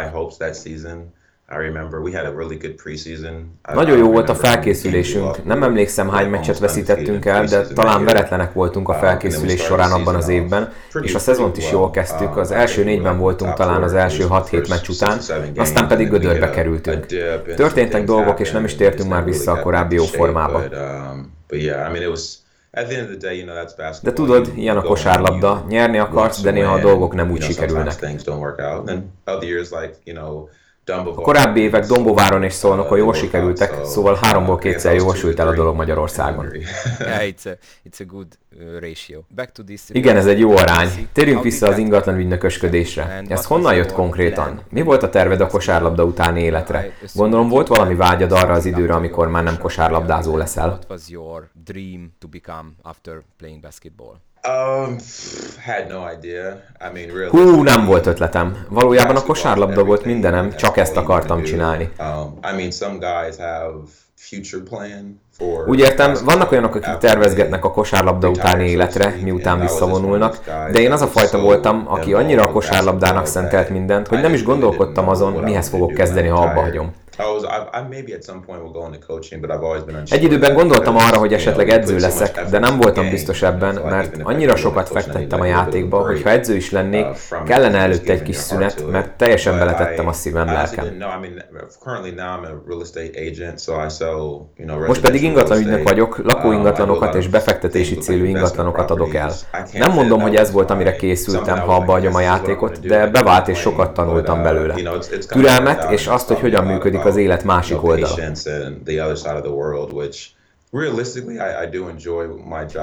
Nagyon 3.73 3.97
jó 3.97 4.11
volt 4.11 4.29
a 4.29 4.35
felkészülésünk. 4.35 5.45
Nem 5.45 5.63
emlékszem, 5.63 6.09
hány 6.09 6.29
meccset 6.29 6.59
veszítettünk 6.59 7.25
el, 7.25 7.45
de 7.45 7.67
talán 7.67 8.05
veretlenek 8.05 8.53
voltunk 8.53 8.89
a 8.89 8.93
felkészülés 8.93 9.61
során 9.61 9.91
abban 9.91 10.15
az 10.15 10.27
évben, 10.27 10.71
és 11.01 11.15
a 11.15 11.19
szezont 11.19 11.57
is 11.57 11.71
jól 11.71 11.91
kezdtük. 11.91 12.37
Az 12.37 12.51
első 12.51 12.83
négyben 12.83 13.17
voltunk 13.17 13.53
talán 13.53 13.83
az 13.83 13.93
első 13.93 14.25
6-7 14.29 14.69
meccs 14.69 14.87
után, 14.89 15.19
aztán 15.55 15.87
pedig 15.87 16.09
gödörbe 16.09 16.49
kerültünk. 16.49 17.05
Történtek 17.55 18.03
dolgok, 18.03 18.39
és 18.39 18.51
nem 18.51 18.63
is 18.65 18.75
tértünk 18.75 19.09
már 19.09 19.23
vissza 19.23 19.51
a 19.51 19.59
korábbi 19.61 19.95
jó 19.95 20.03
formába. 20.03 20.63
De 24.01 24.13
tudod, 24.13 24.51
ilyen 24.55 24.77
a 24.77 24.81
kosárlabda, 24.81 25.65
nyerni 25.67 25.97
akarsz, 25.97 26.41
de 26.41 26.51
néha 26.51 26.73
a 26.73 26.79
dolgok 26.79 27.13
nem 27.13 27.31
úgy 27.31 27.41
sikerülnek. 27.41 27.99
A 30.89 31.21
korábbi 31.21 31.59
évek 31.59 31.85
Dombováron 31.85 32.43
és 32.43 32.53
Szolnokon 32.53 32.97
jól 32.97 33.13
sikerültek, 33.13 33.85
szóval 33.85 34.17
háromból 34.21 34.57
kétszer 34.57 34.95
jól 34.95 35.15
sült 35.15 35.39
el 35.39 35.47
a 35.47 35.53
dolog 35.53 35.75
Magyarországon. 35.75 36.45
Igen, 39.95 40.15
ez 40.15 40.25
egy 40.25 40.39
jó 40.39 40.57
arány. 40.57 41.07
Térjünk 41.13 41.43
vissza 41.43 41.67
az 41.67 41.77
ingatlan 41.77 42.17
ügynökösködésre. 42.17 43.23
Ez 43.27 43.45
honnan 43.45 43.75
jött 43.75 43.91
konkrétan? 43.91 44.61
Mi 44.69 44.81
volt 44.81 45.03
a 45.03 45.09
terved 45.09 45.41
a 45.41 45.47
kosárlabda 45.47 46.03
utáni 46.03 46.41
életre? 46.41 46.91
Gondolom 47.13 47.49
volt 47.49 47.67
valami 47.67 47.95
vágyad 47.95 48.31
arra 48.31 48.53
az 48.53 48.65
időre, 48.65 48.93
amikor 48.93 49.27
már 49.27 49.43
nem 49.43 49.57
kosárlabdázó 49.57 50.37
leszel. 50.37 50.79
Um, 54.43 54.95
had 55.65 55.87
no 55.89 56.05
idea. 56.11 56.61
I 56.79 56.89
mean, 56.93 57.07
really, 57.07 57.29
Hú, 57.29 57.63
nem 57.63 57.85
volt 57.85 58.05
ötletem. 58.05 58.65
Valójában 58.69 59.15
a 59.15 59.23
kosárlabda 59.23 59.83
volt 59.83 60.05
mindenem, 60.05 60.55
csak 60.55 60.77
ezt 60.77 60.97
akartam 60.97 61.43
csinálni. 61.43 61.91
Um, 61.99 62.39
I 62.51 62.55
mean, 62.55 62.71
some 62.71 62.97
guys 62.97 63.37
have 63.37 63.73
future 64.15 64.63
plan 64.63 65.21
úgy 65.67 65.79
értem, 65.79 66.13
vannak 66.25 66.51
olyanok, 66.51 66.75
akik 66.75 66.97
tervezgetnek 66.97 67.65
a 67.65 67.71
kosárlabda 67.71 68.29
utáni 68.29 68.69
életre, 68.69 69.15
miután 69.23 69.59
visszavonulnak, 69.59 70.37
de 70.71 70.79
én 70.79 70.91
az 70.91 71.01
a 71.01 71.07
fajta 71.07 71.39
voltam, 71.39 71.83
aki 71.87 72.13
annyira 72.13 72.43
a 72.43 72.51
kosárlabdának 72.51 73.25
szentelt 73.25 73.69
mindent, 73.69 74.07
hogy 74.07 74.21
nem 74.21 74.33
is 74.33 74.43
gondolkodtam 74.43 75.09
azon, 75.09 75.33
mihez 75.33 75.69
fogok 75.69 75.93
kezdeni, 75.93 76.27
ha 76.27 76.41
abba 76.41 76.61
hagyom. 76.61 76.93
Egy 80.09 80.23
időben 80.23 80.53
gondoltam 80.53 80.95
arra, 80.97 81.17
hogy 81.17 81.33
esetleg 81.33 81.69
edző 81.69 81.97
leszek, 81.97 82.45
de 82.49 82.59
nem 82.59 82.77
voltam 82.77 83.09
biztos 83.09 83.41
ebben, 83.41 83.75
mert 83.75 84.15
annyira 84.23 84.55
sokat 84.55 84.89
fektettem 84.89 85.41
a 85.41 85.45
játékba, 85.45 86.05
hogy 86.05 86.21
ha 86.23 86.29
edző 86.29 86.55
is 86.55 86.71
lennék, 86.71 87.05
uh, 87.05 87.43
kellene 87.43 87.77
előtte 87.77 88.13
egy 88.13 88.21
kis 88.21 88.35
szünet, 88.35 88.91
mert 88.91 89.11
teljesen 89.11 89.57
beletettem 89.57 90.07
a 90.07 90.13
szívem 90.13 90.45
lelkem. 90.45 90.85
Most 94.87 95.01
pedig 95.01 95.23
ingatlan 95.23 95.59
ügynök 95.59 95.83
vagyok, 95.83 96.17
lakóingatlanokat 96.23 97.13
um, 97.13 97.19
és 97.19 97.27
befektetési 97.27 97.95
célú 97.95 98.23
ingatlanokat 98.23 98.91
adok 98.91 99.13
el. 99.13 99.31
Nem 99.73 99.91
mondom, 99.91 100.21
hogy 100.21 100.35
ez 100.35 100.51
volt, 100.51 100.69
amire 100.69 100.95
készültem, 100.95 101.59
ha 101.59 101.75
abba 101.75 101.91
hagyom 101.91 102.15
a 102.15 102.21
játékot, 102.21 102.87
de 102.87 103.07
bevált 103.07 103.47
és 103.47 103.59
sokat 103.59 103.93
tanultam 103.93 104.37
uh, 104.37 104.43
belőle. 104.43 104.75
Türelmet 105.27 105.91
és 105.91 106.07
azt, 106.07 106.27
hogy 106.27 106.39
hogyan 106.39 106.65
működik 106.65 107.05
az 107.07 107.15
élet 107.15 107.43
másik 107.43 107.83
oldala. 107.83 108.13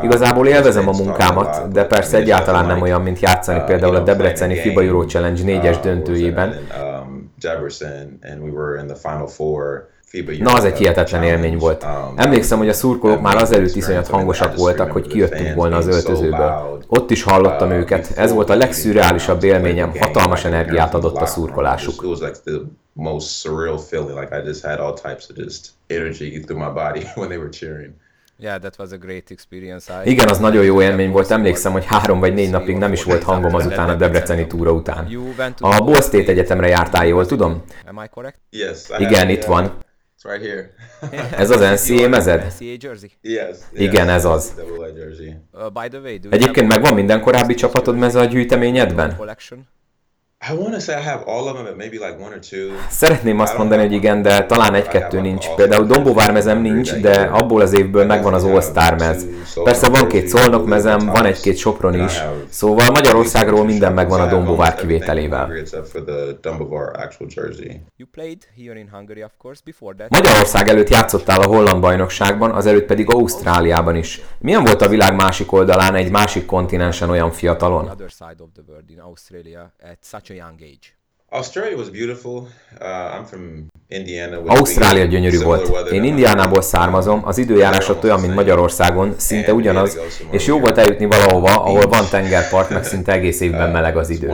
Igazából 0.03 0.47
élvezem 0.47 0.89
a 0.89 0.93
munkámat, 0.93 1.73
de 1.73 1.85
persze 1.85 2.17
egyáltalán 2.17 2.67
nem 2.67 2.81
olyan, 2.83 3.03
mint 3.03 3.21
játszani 3.21 3.59
uh, 3.59 3.65
például 3.65 3.95
a 3.95 4.01
Debreceni 4.01 4.55
FIBA 4.57 4.83
Euro 4.83 5.05
Challenge 5.05 5.43
4-es 5.45 5.77
uh, 5.77 5.83
döntőjében. 5.83 6.49
Um, 6.49 7.33
Na, 10.39 10.53
az 10.53 10.65
egy 10.65 10.77
hihetetlen 10.77 11.23
élmény 11.23 11.57
volt. 11.57 11.83
Um, 11.83 12.15
Emlékszem, 12.17 12.59
hogy 12.59 12.69
a 12.69 12.73
szurkolók 12.73 13.21
már 13.21 13.37
azelőtt 13.37 13.75
iszonyat 13.75 14.09
hangosak 14.09 14.57
voltak, 14.57 14.93
hogy 14.93 15.07
kijöttünk 15.07 15.55
volna 15.55 15.77
az 15.77 15.87
öltözőből. 15.87 16.83
Ott 16.89 17.11
is 17.11 17.23
hallottam 17.23 17.69
uh, 17.69 17.77
őket, 17.77 18.13
ez 18.17 18.33
volt 18.33 18.51
a 18.51 18.55
legszürreálisabb 18.55 19.45
élményem, 19.45 19.93
hatalmas 19.99 20.45
energiát 20.45 20.95
adott 20.95 21.17
a 21.17 21.27
szurkolásuk 21.27 22.03
most 22.95 23.27
surreal 23.29 23.79
feeling. 23.79 24.17
Like 24.19 24.33
I 24.33 24.41
just 24.47 24.65
had 24.65 24.79
all 24.79 24.95
types 24.95 25.31
of 25.31 25.37
just 25.37 25.73
energy 25.87 26.41
through 26.41 26.59
my 26.67 26.73
body 26.73 27.07
when 27.15 27.29
they 27.29 27.39
were 27.39 27.51
cheering. 27.51 27.95
Yeah, 28.39 28.61
that 28.61 28.79
was 28.79 28.93
a 28.93 28.97
great 28.97 29.31
experience. 29.31 29.93
I 30.05 30.11
Igen, 30.11 30.29
az 30.29 30.39
nagyon 30.39 30.65
jó 30.65 30.83
élmény 30.83 31.11
volt. 31.11 31.31
Emlékszem, 31.31 31.73
hogy 31.73 31.85
három 31.85 32.21
vagy 32.21 32.35
négy 32.35 32.51
napig 32.51 32.77
nem 32.77 32.93
is 32.93 33.05
volt 33.05 33.23
hangom 33.23 33.55
azután 33.55 33.89
a 33.89 33.95
Debreceni 33.95 34.47
túra 34.47 34.73
után. 34.73 35.07
A 35.59 35.85
Ball 35.85 36.01
State 36.01 36.31
Egyetemre 36.31 36.69
jártál, 36.69 37.07
jól 37.07 37.27
tudom? 37.27 37.63
Am 37.87 38.03
I 38.05 38.09
correct? 38.09 38.39
Yes. 38.51 38.79
Igen, 38.99 39.29
itt 39.29 39.45
van. 39.45 39.79
Right 40.23 40.45
here. 40.47 40.71
ez 41.43 41.51
az 41.51 41.61
NCA 41.61 42.09
mezed? 42.09 42.45
NCA 42.45 42.77
jersey? 42.81 43.11
Yes. 43.21 43.57
Igen, 43.73 44.09
ez 44.09 44.25
az. 44.25 44.55
Uh, 45.53 45.83
Egyébként 46.31 46.69
megvan 46.69 46.95
minden 46.95 47.21
korábbi 47.21 47.55
csapatod 47.55 47.97
meze 47.97 48.21
a 48.21 48.25
gyűjteményedben? 48.25 49.17
Szeretném 52.91 53.41
azt 53.41 53.59
mondani, 53.59 53.83
hogy 53.83 53.93
igen, 53.93 54.23
de 54.23 54.47
talán 54.47 54.75
egy-kettő 54.75 55.21
nincs. 55.21 55.49
Például 55.49 55.87
Dombóvár 55.87 56.33
mezem 56.33 56.61
nincs, 56.61 56.95
de 56.95 57.21
abból 57.21 57.61
az 57.61 57.73
évből 57.73 58.05
megvan 58.05 58.35
az 58.35 58.45
All-Star 58.45 58.99
mez. 58.99 59.27
Persze 59.65 59.89
van 59.89 60.09
két 60.09 60.29
Szolnok 60.29 60.67
mezem, 60.67 60.99
van 60.99 61.25
egy-két 61.25 61.57
Sopron 61.57 62.05
is, 62.05 62.23
szóval 62.49 62.91
Magyarországról 62.91 63.65
minden 63.65 63.93
megvan 63.93 64.21
a 64.21 64.27
Dombóvár 64.27 64.75
kivételével. 64.75 65.53
Magyarország 70.09 70.69
előtt 70.69 70.89
játszottál 70.89 71.41
a 71.41 71.47
holland 71.47 71.81
bajnokságban, 71.81 72.51
azelőtt 72.51 72.87
pedig 72.87 73.13
Ausztráliában 73.13 73.97
is. 73.97 74.21
Milyen 74.39 74.65
volt 74.65 74.83
a 74.83 74.89
világ 74.89 75.15
másik 75.15 75.53
oldalán, 75.53 75.95
egy 75.95 76.11
másik 76.11 76.47
kontinensen 76.47 77.11
olyan 77.11 77.31
fiatalon? 77.31 77.91
Australia 81.35 81.77
was 81.77 81.91
beautiful. 81.91 82.49
Uh, 82.81 83.19
I'm 83.19 83.25
from 83.25 83.67
Indiana. 83.89 84.41
Ausztrália 84.47 85.05
gyönyörű 85.05 85.39
volt. 85.39 85.91
Én 85.91 86.05
Indiánából 86.05 86.63
származom, 86.63 87.21
az 87.25 87.39
időjárás 87.39 87.89
ott 87.89 88.05
olyan, 88.05 88.21
mint 88.21 88.35
Magyarországon, 88.35 89.15
szinte 89.17 89.53
ugyanaz, 89.53 89.99
és 90.31 90.47
jó 90.47 90.61
volt 90.61 90.79
eljutni 90.79 91.07
valahova, 91.07 91.55
ahol 91.55 91.87
van 91.87 92.05
tengerpart, 92.11 92.71
meg 92.71 92.85
szinte 92.85 93.13
egész 93.19 93.41
évben 93.41 93.71
meleg 93.71 93.97
az 93.97 94.11
idő. 94.11 94.29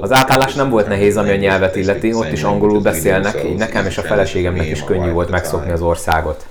Az 0.00 0.12
átállás 0.12 0.54
nem 0.54 0.70
volt 0.70 0.86
nehéz, 0.86 1.16
ami 1.16 1.30
a 1.30 1.36
nyelvet 1.36 1.76
illeti, 1.76 2.14
ott 2.14 2.32
is 2.32 2.42
angolul 2.42 2.80
beszélnek, 2.80 3.44
így 3.44 3.56
nekem 3.56 3.86
és 3.86 3.98
a 3.98 4.02
feleségemnek 4.02 4.66
is 4.66 4.84
könnyű 4.84 5.10
volt 5.10 5.30
megszokni 5.30 5.70
az 5.70 5.82
országot. 5.82 6.46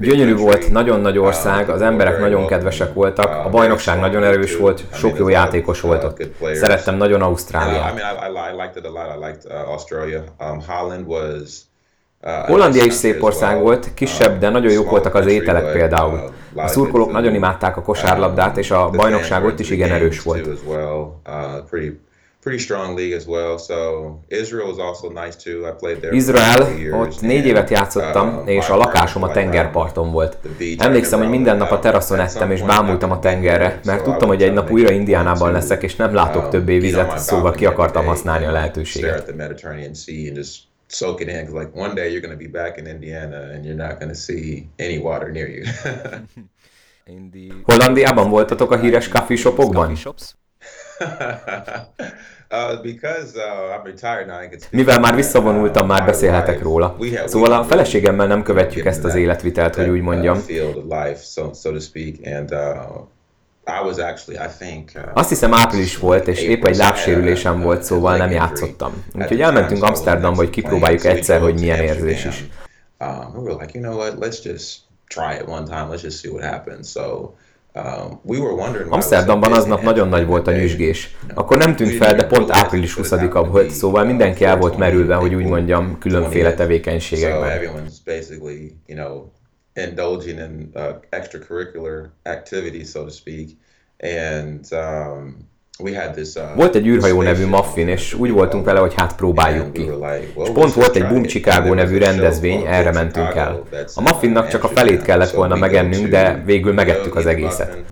Gyönyörű 0.00 0.34
volt, 0.36 0.70
nagyon 0.70 1.00
nagy 1.00 1.18
ország, 1.18 1.68
az 1.68 1.82
emberek 1.82 2.18
nagyon 2.18 2.46
kedvesek 2.46 2.94
voltak, 2.94 3.44
a 3.46 3.48
bajnokság 3.48 4.00
nagyon 4.00 4.22
erős 4.24 4.56
volt, 4.56 4.84
sok 4.92 5.18
jó 5.18 5.28
játékos 5.28 5.80
volt 5.80 6.04
ott. 6.04 6.22
Szerettem 6.54 6.96
nagyon 6.96 7.22
Ausztráliát. 7.22 8.00
Hollandia 12.46 12.84
is 12.84 12.92
szép 12.92 13.22
ország 13.22 13.60
volt, 13.60 13.94
kisebb, 13.94 14.38
de 14.38 14.48
nagyon 14.48 14.72
jók 14.72 14.90
voltak 14.90 15.14
az 15.14 15.26
ételek 15.26 15.72
például. 15.72 16.20
A 16.54 16.68
szurkolók 16.68 17.12
nagyon 17.12 17.34
imádták 17.34 17.76
a 17.76 17.82
kosárlabdát, 17.82 18.56
és 18.56 18.70
a 18.70 18.90
bajnokság 18.90 19.44
ott 19.44 19.60
is 19.60 19.70
igen 19.70 19.90
erős 19.92 20.22
volt 20.22 20.46
pretty 22.46 22.62
strong 22.62 22.96
league 22.96 23.16
as 23.16 23.26
well. 23.26 23.58
So 23.58 23.76
Israel 24.28 24.68
was 24.68 24.78
also 24.78 25.10
nice 25.10 25.36
too. 25.36 25.66
I 25.66 25.72
played 25.72 25.98
there. 26.00 26.14
Izrael, 26.14 26.92
ott 27.00 27.20
négy 27.20 27.46
évet 27.46 27.70
játszottam, 27.70 28.36
uh, 28.36 28.50
és 28.50 28.68
a 28.68 28.76
lakásom 28.76 29.22
a 29.22 29.30
tengerparton 29.30 30.10
volt. 30.10 30.38
Emlékszem, 30.78 31.18
hogy 31.18 31.28
minden 31.28 31.56
nap 31.56 31.70
a 31.70 31.78
teraszon 31.78 32.20
ettem, 32.20 32.50
és 32.50 32.62
bámultam 32.62 33.10
a 33.10 33.18
tengerre, 33.18 33.80
mert 33.84 34.04
tudtam, 34.04 34.28
hogy 34.28 34.42
egy 34.42 34.52
nap 34.52 34.70
újra 34.70 34.92
Indiánában 34.92 35.52
leszek, 35.52 35.82
és 35.82 35.96
nem 35.96 36.14
látok 36.14 36.44
um, 36.44 36.50
többé 36.50 36.78
vizet, 36.78 37.18
szóval 37.18 37.52
ki 37.52 37.66
akartam 37.66 38.04
használni 38.04 38.44
a 38.44 38.52
lehetőséget. 38.52 39.34
soak 40.88 41.20
it 41.20 41.28
in 41.28 41.34
because 41.34 41.52
like 41.52 41.74
one 41.74 41.94
day 41.94 42.12
you're 42.12 42.20
going 42.20 42.38
to 42.38 42.44
be 42.44 42.58
back 42.58 42.78
in 42.78 42.86
Indiana 42.86 43.50
and 43.52 43.64
you're 43.64 43.74
not 43.86 43.98
going 43.98 44.08
to 44.08 44.14
see 44.14 44.68
any 44.78 44.98
water 44.98 45.32
near 45.32 45.48
you. 45.48 45.64
Hollandiában 47.62 48.30
voltatok 48.30 48.70
a 48.70 48.78
híres 48.78 49.08
coffee 49.08 49.36
shopokban? 49.36 49.96
Uh, 52.50 52.86
uh, 54.44 54.58
Mivel 54.70 55.00
már 55.00 55.14
visszavonultam, 55.14 55.86
már 55.86 56.06
beszélhetek 56.06 56.62
róla. 56.62 56.96
Szóval 57.26 57.52
a 57.52 57.64
feleségemmel 57.64 58.26
nem 58.26 58.42
követjük 58.42 58.86
ezt 58.86 59.04
az 59.04 59.14
életvitelt, 59.14 59.74
hogy 59.74 59.88
úgy 59.88 59.98
uh, 59.98 60.04
mondjam. 60.04 60.44
Azt 65.14 65.28
hiszem 65.28 65.54
április 65.54 65.98
volt, 65.98 66.28
és 66.28 66.42
épp 66.42 66.64
egy 66.64 66.76
lábsérülésem 66.76 67.60
volt, 67.60 67.82
szóval 67.82 68.16
nem 68.16 68.30
játszottam. 68.30 69.04
Úgyhogy 69.14 69.40
elmentünk 69.40 69.82
Amsterdamba, 69.82 70.36
hogy 70.36 70.50
kipróbáljuk 70.50 71.04
egyszer, 71.04 71.40
hogy 71.40 71.60
milyen 71.60 71.80
érzés 71.80 72.24
is. 72.24 72.44
Um, 72.98 73.44
try 75.08 75.34
it 75.34 75.46
one 75.46 75.64
time, 75.64 75.88
let's 75.90 76.02
just 76.02 76.18
see 76.18 76.30
what 76.30 76.44
happens. 76.44 76.90
So 76.90 77.34
Amsterdamban 78.88 79.52
aznap 79.52 79.82
nagyon 79.82 80.08
nagy 80.08 80.26
volt 80.26 80.46
a 80.46 80.52
nyüzsgés. 80.52 81.16
Akkor 81.34 81.56
nem 81.56 81.76
tűnt 81.76 81.92
fel, 81.92 82.14
de 82.14 82.24
pont 82.24 82.50
április 82.50 82.96
20-a 82.96 83.44
volt, 83.44 83.70
szóval 83.70 84.04
mindenki 84.04 84.44
el 84.44 84.56
volt 84.56 84.76
merülve, 84.76 85.14
hogy 85.14 85.34
úgy 85.34 85.46
mondjam, 85.46 85.98
különféle 85.98 86.54
tevékenységekben. 86.54 87.60
indulging 89.76 90.38
in 90.38 90.72
uh, 90.74 91.00
extracurricular 91.12 92.12
activities, 92.24 92.90
so 92.90 93.04
to 93.04 93.10
speak. 93.10 93.48
And 94.00 94.66
um, 94.72 95.48
volt 96.54 96.74
egy 96.74 96.86
űrhajó 96.86 97.22
nevű 97.22 97.44
Muffin, 97.46 97.88
és 97.88 98.14
úgy 98.14 98.30
voltunk 98.30 98.64
vele, 98.64 98.78
hogy 98.78 98.94
hát 98.96 99.14
próbáljuk 99.16 99.72
ki. 99.72 99.90
És 100.42 100.48
pont 100.52 100.72
volt 100.72 100.96
egy 100.96 101.06
Boom 101.06 101.22
Chicago 101.22 101.74
nevű 101.74 101.98
rendezvény, 101.98 102.64
erre 102.66 102.92
mentünk 102.92 103.34
el. 103.34 103.62
A 103.94 104.00
Muffinnak 104.00 104.48
csak 104.48 104.64
a 104.64 104.68
felét 104.68 105.02
kellett 105.02 105.30
volna 105.30 105.56
megennünk, 105.56 106.08
de 106.08 106.42
végül 106.44 106.72
megettük 106.72 107.16
az 107.16 107.26
egészet. 107.26 107.84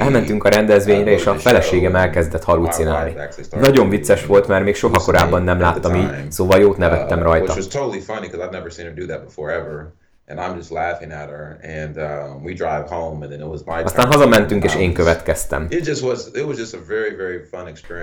Elmentünk 0.00 0.44
a 0.44 0.48
rendezvényre, 0.48 1.10
és 1.10 1.26
a 1.26 1.34
feleségem 1.34 1.96
elkezdett 1.96 2.44
halucinálni. 2.44 3.14
Nagyon 3.60 3.88
vicces 3.88 4.26
volt, 4.26 4.48
mert 4.48 4.64
még 4.64 4.74
soha 4.74 4.98
korábban 4.98 5.42
nem 5.42 5.60
láttam 5.60 5.94
így, 5.94 6.30
szóval 6.30 6.60
jót 6.60 6.76
nevettem 6.76 7.22
uh, 11.96 12.42
rajta. 13.66 13.84
Aztán 13.84 14.06
hazamentünk, 14.06 14.64
és 14.64 14.74
én 14.74 14.92
következtem. 14.92 15.66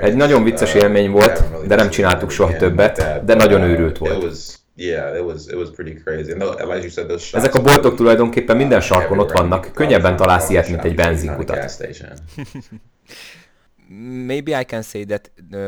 Egy 0.01 0.15
nagyon 0.15 0.43
vicces 0.43 0.73
uh, 0.73 0.81
élmény 0.81 1.11
volt, 1.11 1.67
de 1.67 1.75
nem 1.75 1.89
csináltuk 1.89 2.29
soha 2.29 2.57
többet, 2.57 3.25
de 3.25 3.35
nagyon 3.35 3.61
uh, 3.61 3.69
őrült 3.69 3.97
volt. 3.97 4.23
Ezek 7.33 7.55
a 7.55 7.61
boltok 7.61 7.95
tulajdonképpen 7.95 8.57
minden 8.57 8.81
sarkon 8.81 9.19
ott 9.19 9.31
vannak, 9.31 9.71
könnyebben 9.73 10.15
találsz 10.15 10.49
ilyet, 10.49 10.69
mint 10.69 10.83
egy 10.83 10.95
benzinkutat. 10.95 11.57
Maybe 14.25 14.59
I 14.59 14.65
can 14.65 14.81
say 14.81 15.03
that 15.05 15.31
uh, 15.37 15.59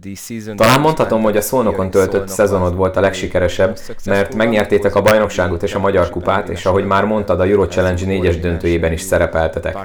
the 0.00 0.14
season 0.14 0.56
Talán 0.56 0.80
mondhatom, 0.80 1.22
hogy 1.22 1.36
a 1.36 1.40
Szolnokon 1.40 1.90
töltött 1.90 2.28
szezonod 2.28 2.74
volt 2.74 2.96
a 2.96 3.00
legsikeresebb, 3.00 3.78
mert 4.04 4.34
megnyertétek 4.34 4.94
a 4.94 5.02
bajnokságot 5.02 5.62
és 5.62 5.74
a 5.74 5.78
Magyar 5.78 6.10
Kupát, 6.10 6.48
és 6.48 6.66
ahogy 6.66 6.84
már 6.84 7.04
mondtad, 7.04 7.40
a 7.40 7.44
Euro 7.44 7.66
Challenge 7.66 8.06
négyes 8.06 8.38
döntőjében 8.38 8.92
is 8.92 9.00
szerepeltetek. 9.00 9.76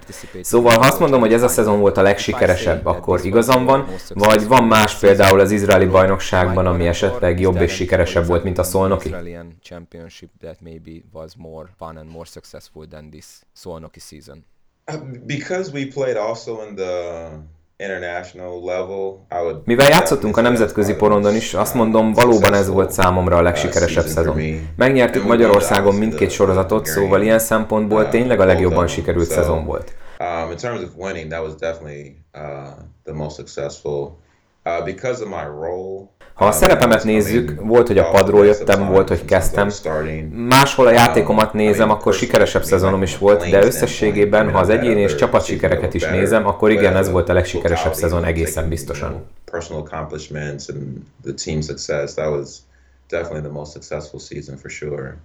Szóval 0.41 0.77
ha 0.77 0.88
azt 0.88 0.99
mondom, 0.99 1.19
hogy 1.19 1.34
ez 1.34 1.43
a 1.43 1.47
szezon 1.47 1.79
volt 1.79 1.97
a 1.97 2.01
legsikeresebb, 2.01 2.86
akkor 2.86 3.25
igazam 3.25 3.65
van, 3.65 3.88
vagy 4.13 4.47
van 4.47 4.63
más 4.63 4.95
például 4.99 5.39
az 5.39 5.51
izraeli 5.51 5.86
bajnokságban, 5.86 6.65
ami 6.65 6.88
esetleg 6.88 7.39
jobb 7.39 7.61
és 7.61 7.73
sikeresebb 7.73 8.25
volt, 8.25 8.43
mint 8.43 8.57
a 8.57 8.63
Szolnoki? 8.63 9.15
Uh, 14.91 14.95
because 15.25 15.71
we 15.71 15.86
played 15.86 16.17
also 16.17 16.61
in 16.67 16.75
the 16.75 17.29
mivel 19.65 19.89
játszottunk 19.89 20.38
a 20.38 20.41
nemzetközi 20.41 20.93
porondon 20.95 21.36
is, 21.36 21.53
azt 21.53 21.73
mondom, 21.73 22.13
valóban 22.13 22.53
ez 22.53 22.69
volt 22.69 22.91
számomra 22.91 23.38
a 23.38 23.41
legsikeresebb 23.41 24.05
szezon. 24.05 24.41
Megnyertük 24.75 25.23
Magyarországon 25.23 25.95
mindkét 25.95 26.31
sorozatot, 26.31 26.86
szóval 26.86 27.21
ilyen 27.21 27.39
szempontból 27.39 28.09
tényleg 28.09 28.39
a 28.39 28.45
legjobban 28.45 28.88
sikerült 28.88 29.29
szezon 29.29 29.65
volt. 29.65 29.93
Uh. 30.19 30.47
Uh, 34.65 34.84
because 34.86 35.21
of 35.21 35.29
my 35.29 35.43
role, 35.43 36.09
ha 36.34 36.45
a 36.45 36.51
szerepemet 36.51 37.03
nézzük, 37.03 37.61
volt, 37.61 37.88
hogy 37.88 37.97
a 37.97 38.09
padról 38.09 38.45
jöttem, 38.45 38.88
volt, 38.88 39.07
hogy 39.07 39.25
kezdtem. 39.25 39.69
Máshol 40.31 40.88
a 40.88 40.91
játékomat 40.91 41.53
nézem, 41.53 41.89
akkor 41.89 42.13
sikeresebb 42.13 42.63
szezonom 42.63 43.01
is 43.01 43.17
volt, 43.17 43.49
de 43.49 43.65
összességében, 43.65 44.51
ha 44.51 44.59
az 44.59 44.69
egyéni 44.69 45.01
és 45.01 45.15
csapat 45.15 45.45
sikereket 45.45 45.93
is 45.93 46.05
nézem, 46.05 46.47
akkor 46.47 46.71
igen, 46.71 46.95
ez 46.95 47.09
volt 47.11 47.29
a 47.29 47.34
legsikeresebb 47.34 47.93
szezon 47.93 48.23
egészen 48.23 48.69
biztosan. 48.69 49.25
Definitely 53.09 53.41
the 53.41 53.51
most 53.51 53.71
successful 53.71 54.19
season 54.19 54.57
for 54.57 54.69
sure. 54.69 55.17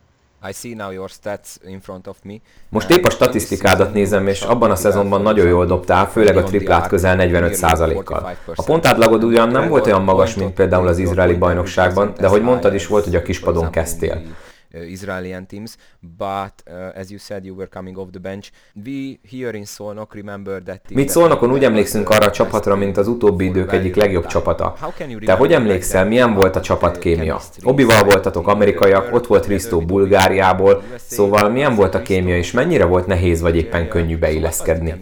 I 0.49 0.53
see 0.53 0.74
now 0.74 0.93
your 0.93 1.09
stats 1.09 1.57
in 1.66 1.80
front 1.80 2.07
of 2.07 2.16
me. 2.22 2.34
Most 2.68 2.91
épp 2.91 3.05
a 3.05 3.11
statisztikádat 3.11 3.93
nézem, 3.93 4.26
és 4.26 4.41
abban 4.41 4.70
a 4.70 4.76
szezonban 4.76 5.22
nagyon 5.22 5.47
jól 5.47 5.66
dobtál, 5.66 6.11
főleg 6.11 6.36
a 6.36 6.43
triplát 6.43 6.89
közel 6.89 7.16
45%-kal. 7.18 8.36
A 8.55 8.62
pontátlagod 8.62 9.24
ugyan 9.24 9.49
nem 9.49 9.68
volt 9.68 9.86
olyan 9.86 10.03
magas, 10.03 10.34
mint 10.34 10.55
például 10.55 10.86
az 10.86 10.99
izraeli 10.99 11.34
bajnokságban, 11.34 12.12
de 12.18 12.26
hogy 12.26 12.43
mondtad 12.43 12.74
is 12.74 12.86
volt, 12.86 13.05
hogy 13.05 13.14
a 13.14 13.22
kispadon 13.22 13.70
kezdtél. 13.70 14.22
Uh, 14.74 14.90
Israeli 14.90 15.36
teams. 15.46 15.76
But 16.18 16.52
uh, 16.66 16.74
as 16.94 17.10
you 17.10 17.18
said, 17.18 17.44
you 17.44 17.56
were 17.56 17.68
coming 17.68 17.96
off 17.96 18.10
the 18.10 18.20
bench. 18.20 18.50
We 18.84 19.18
here 19.30 19.56
in 19.56 19.64
Szolnok 19.64 20.14
remember 20.14 20.62
that. 20.62 20.90
Mit 20.90 21.08
Szolnokon 21.08 21.52
úgy 21.52 21.64
emlékszünk 21.64 22.08
arra 22.08 22.26
a 22.26 22.30
csapatra, 22.30 22.76
mint 22.76 22.96
az 22.96 23.08
utóbbi 23.08 23.44
idők 23.44 23.72
egyik 23.72 23.94
legjobb 23.94 24.26
csapata. 24.26 24.76
Te 25.24 25.32
hogy 25.32 25.52
emlékszel, 25.52 26.04
milyen 26.04 26.34
volt 26.34 26.56
a 26.56 26.60
csapatkémia? 26.60 27.40
Obival 27.62 28.04
voltatok 28.04 28.48
amerikaiak, 28.48 29.14
ott 29.14 29.26
volt 29.26 29.46
Risto 29.46 29.80
Bulgáriából, 29.80 30.82
szóval 30.96 31.48
milyen 31.48 31.74
volt 31.74 31.94
a 31.94 32.02
kémia, 32.02 32.36
és 32.36 32.52
mennyire 32.52 32.84
volt 32.84 33.06
nehéz 33.06 33.40
vagy 33.40 33.56
éppen 33.56 33.88
könnyű 33.88 34.18
beilleszkedni? 34.18 34.94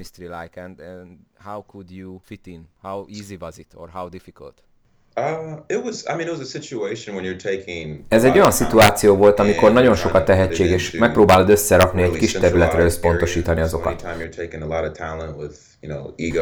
How 1.45 1.63
could 1.63 1.91
you 1.91 2.19
fit 2.23 2.47
in? 2.47 2.69
How 2.83 3.07
easy 3.09 3.37
was 3.41 3.59
it, 3.59 3.73
or 3.75 3.89
how 3.89 4.09
difficult? 4.09 4.63
Ez 8.09 8.25
egy 8.25 8.37
olyan 8.39 8.51
szituáció 8.51 9.17
volt, 9.17 9.39
amikor 9.39 9.73
nagyon 9.73 9.95
sok 9.95 10.15
a 10.15 10.25
tehetség, 10.25 10.71
és 10.71 10.91
megpróbálod 10.91 11.49
összerakni 11.49 12.03
egy 12.03 12.11
kis 12.19 12.33
területre 12.33 12.83
összpontosítani 12.85 13.61
azokat. 13.61 14.03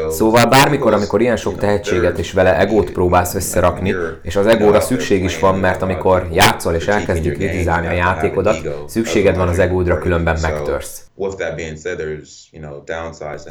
Szóval 0.09 0.45
bármikor, 0.45 0.93
amikor 0.93 1.21
ilyen 1.21 1.37
sok 1.37 1.57
tehetséget 1.57 2.17
és 2.17 2.31
vele 2.31 2.59
egót 2.59 2.91
próbálsz 2.91 3.35
összerakni, 3.35 3.95
és 4.21 4.35
az 4.35 4.47
egóra 4.47 4.79
szükség 4.79 5.23
is 5.23 5.39
van, 5.39 5.59
mert 5.59 5.81
amikor 5.81 6.27
játszol 6.31 6.73
és 6.73 6.87
elkezdi 6.87 7.31
kritizálni 7.31 7.87
a 7.87 7.91
játékodat, 7.91 8.57
szükséged 8.87 9.35
van 9.37 9.47
az 9.47 9.59
egódra, 9.59 9.97
különben 9.99 10.37
megtörsz. 10.41 11.03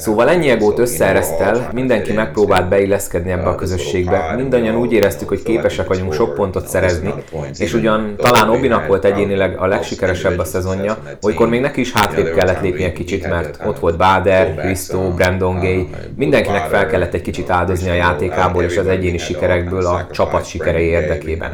Szóval 0.01 0.29
ennyi 0.29 0.49
egót 0.49 0.79
összeeresztel, 0.79 1.69
mindenki 1.73 2.13
megpróbált 2.13 2.69
beilleszkedni 2.69 3.31
ebbe 3.31 3.49
a 3.49 3.55
közösségbe, 3.55 4.35
mindannyian 4.37 4.77
úgy 4.77 4.93
éreztük, 4.93 5.29
hogy 5.29 5.43
képesek 5.43 5.87
vagyunk 5.87 6.13
sok 6.13 6.35
pontot 6.35 6.67
szerezni, 6.69 7.15
és 7.59 7.75
ugyan 7.75 8.15
talán 8.17 8.49
Obinak 8.49 8.87
volt 8.87 9.05
egyénileg 9.05 9.57
a 9.59 9.67
legsikeresebb 9.67 10.39
a 10.39 10.45
szezonja, 10.45 10.99
olykor 11.23 11.49
még 11.49 11.61
neki 11.61 11.81
is 11.81 11.93
hátrébb 11.93 12.35
kellett 12.35 12.61
lépnie 12.61 12.93
kicsit, 12.93 13.29
mert 13.29 13.59
ott 13.67 13.79
volt 13.79 13.97
Bader, 13.97 14.55
Christo, 14.55 15.11
Brandon 15.11 15.59
Gay, 15.59 15.74
mindenkinek 16.17 16.69
fel 16.69 16.87
kellett 16.87 17.15
egy 17.15 17.23
kicsit 17.23 17.51
áldozni 17.51 17.91
a 17.91 17.95
játékából 17.95 18.63
és 18.63 18.77
az 18.77 18.87
egyéni 18.87 19.19
sikerekből 19.19 19.87
a 19.87 20.07
csapat 20.11 20.47
sikerei 20.47 20.87
érdekében. 20.87 21.53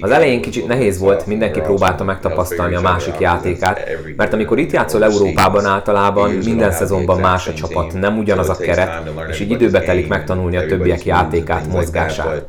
Az 0.00 0.10
elején 0.10 0.40
kicsit 0.40 0.66
nehéz 0.66 0.98
volt, 0.98 1.26
mindenki 1.26 1.60
próbálta 1.60 2.04
megtapasztalni 2.04 2.74
a 2.74 2.80
másik 2.80 3.18
játékát, 3.18 3.88
mert 4.16 4.32
amikor 4.32 4.58
itt 4.58 4.72
játszol 4.72 5.04
Európában 5.04 5.64
általában, 5.64 6.30
minden 6.30 6.72
szezonban 6.72 7.20
más 7.20 7.48
a 7.48 7.54
csapat, 7.54 7.92
nem 7.92 8.18
ugyanaz 8.18 8.48
a 8.48 8.56
keret, 8.56 9.10
és 9.28 9.40
így 9.40 9.50
időbe 9.50 9.80
telik 9.80 10.08
megtanulni 10.08 10.56
a 10.56 10.66
többiek 10.66 11.04
játékát, 11.04 11.66
mozgását. 11.66 12.46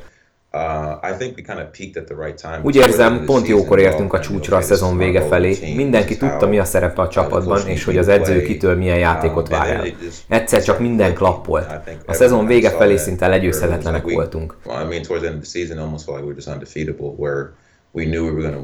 Úgy 2.64 2.76
érzem, 2.76 3.26
pont 3.26 3.48
jókor 3.48 3.80
értünk 3.80 4.14
a 4.14 4.20
csúcsra 4.20 4.58
a 4.58 4.62
szezon 4.62 4.98
vége 4.98 5.22
felé. 5.22 5.58
Mindenki 5.76 6.18
tudta, 6.18 6.48
mi 6.48 6.60
a 6.60 6.64
szerepe 6.66 7.02
a 7.02 7.08
csapatban, 7.08 7.68
és 7.68 7.84
hogy 7.84 7.98
az 7.98 8.08
edző 8.08 8.42
kitől 8.42 8.76
milyen 8.76 8.98
játékot 8.98 9.50
vár 9.50 9.70
el. 9.70 9.86
Egyszer 10.28 10.64
csak 10.64 10.80
minden 10.80 11.14
klappolt. 11.14 11.66
A 12.06 12.14
szezon 12.14 12.46
vége 12.46 12.70
felé 12.70 12.98
szinte 12.98 13.28
legyőzhetetlenek 13.28 14.04
voltunk. 14.12 14.56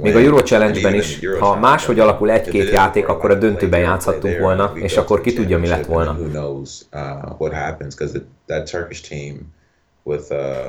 Még 0.01 0.15
a 0.15 0.19
Euro 0.19 0.41
Challenge-ben 0.43 0.93
is, 0.93 1.19
ha 1.39 1.55
máshogy 1.59 1.99
alakul 1.99 2.31
egy-két 2.31 2.69
játék, 2.71 3.07
akkor 3.07 3.31
a 3.31 3.35
döntőben 3.35 3.79
játszhattunk 3.79 4.39
volna, 4.39 4.71
és 4.75 4.97
akkor 4.97 5.21
ki 5.21 5.33
tudja, 5.33 5.59
mi 5.59 5.67
lett 5.67 5.85
volna. 5.85 6.17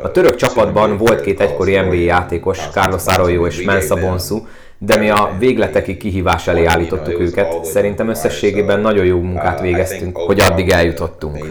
A 0.03 0.11
török 0.11 0.35
csapatban 0.35 0.97
volt 0.97 1.21
két 1.21 1.41
egykori 1.41 1.79
NBA 1.79 1.95
játékos, 1.95 2.59
Carlos 2.73 3.07
Arroyo 3.07 3.47
és 3.47 3.63
Mensa 3.63 3.97
Bonsu, 3.97 4.43
de 4.79 4.97
mi 4.97 5.11
a 5.11 5.35
végletekig 5.39 5.97
kihívás 5.97 6.49
elé 6.49 6.65
állítottuk 6.65 7.21
őket. 7.21 7.65
Szerintem 7.65 8.09
összességében 8.09 8.81
nagyon 8.81 9.05
jó 9.05 9.21
munkát 9.21 9.61
végeztünk, 9.61 10.17
hogy 10.17 10.41
addig 10.41 10.69
eljutottunk. 10.69 11.45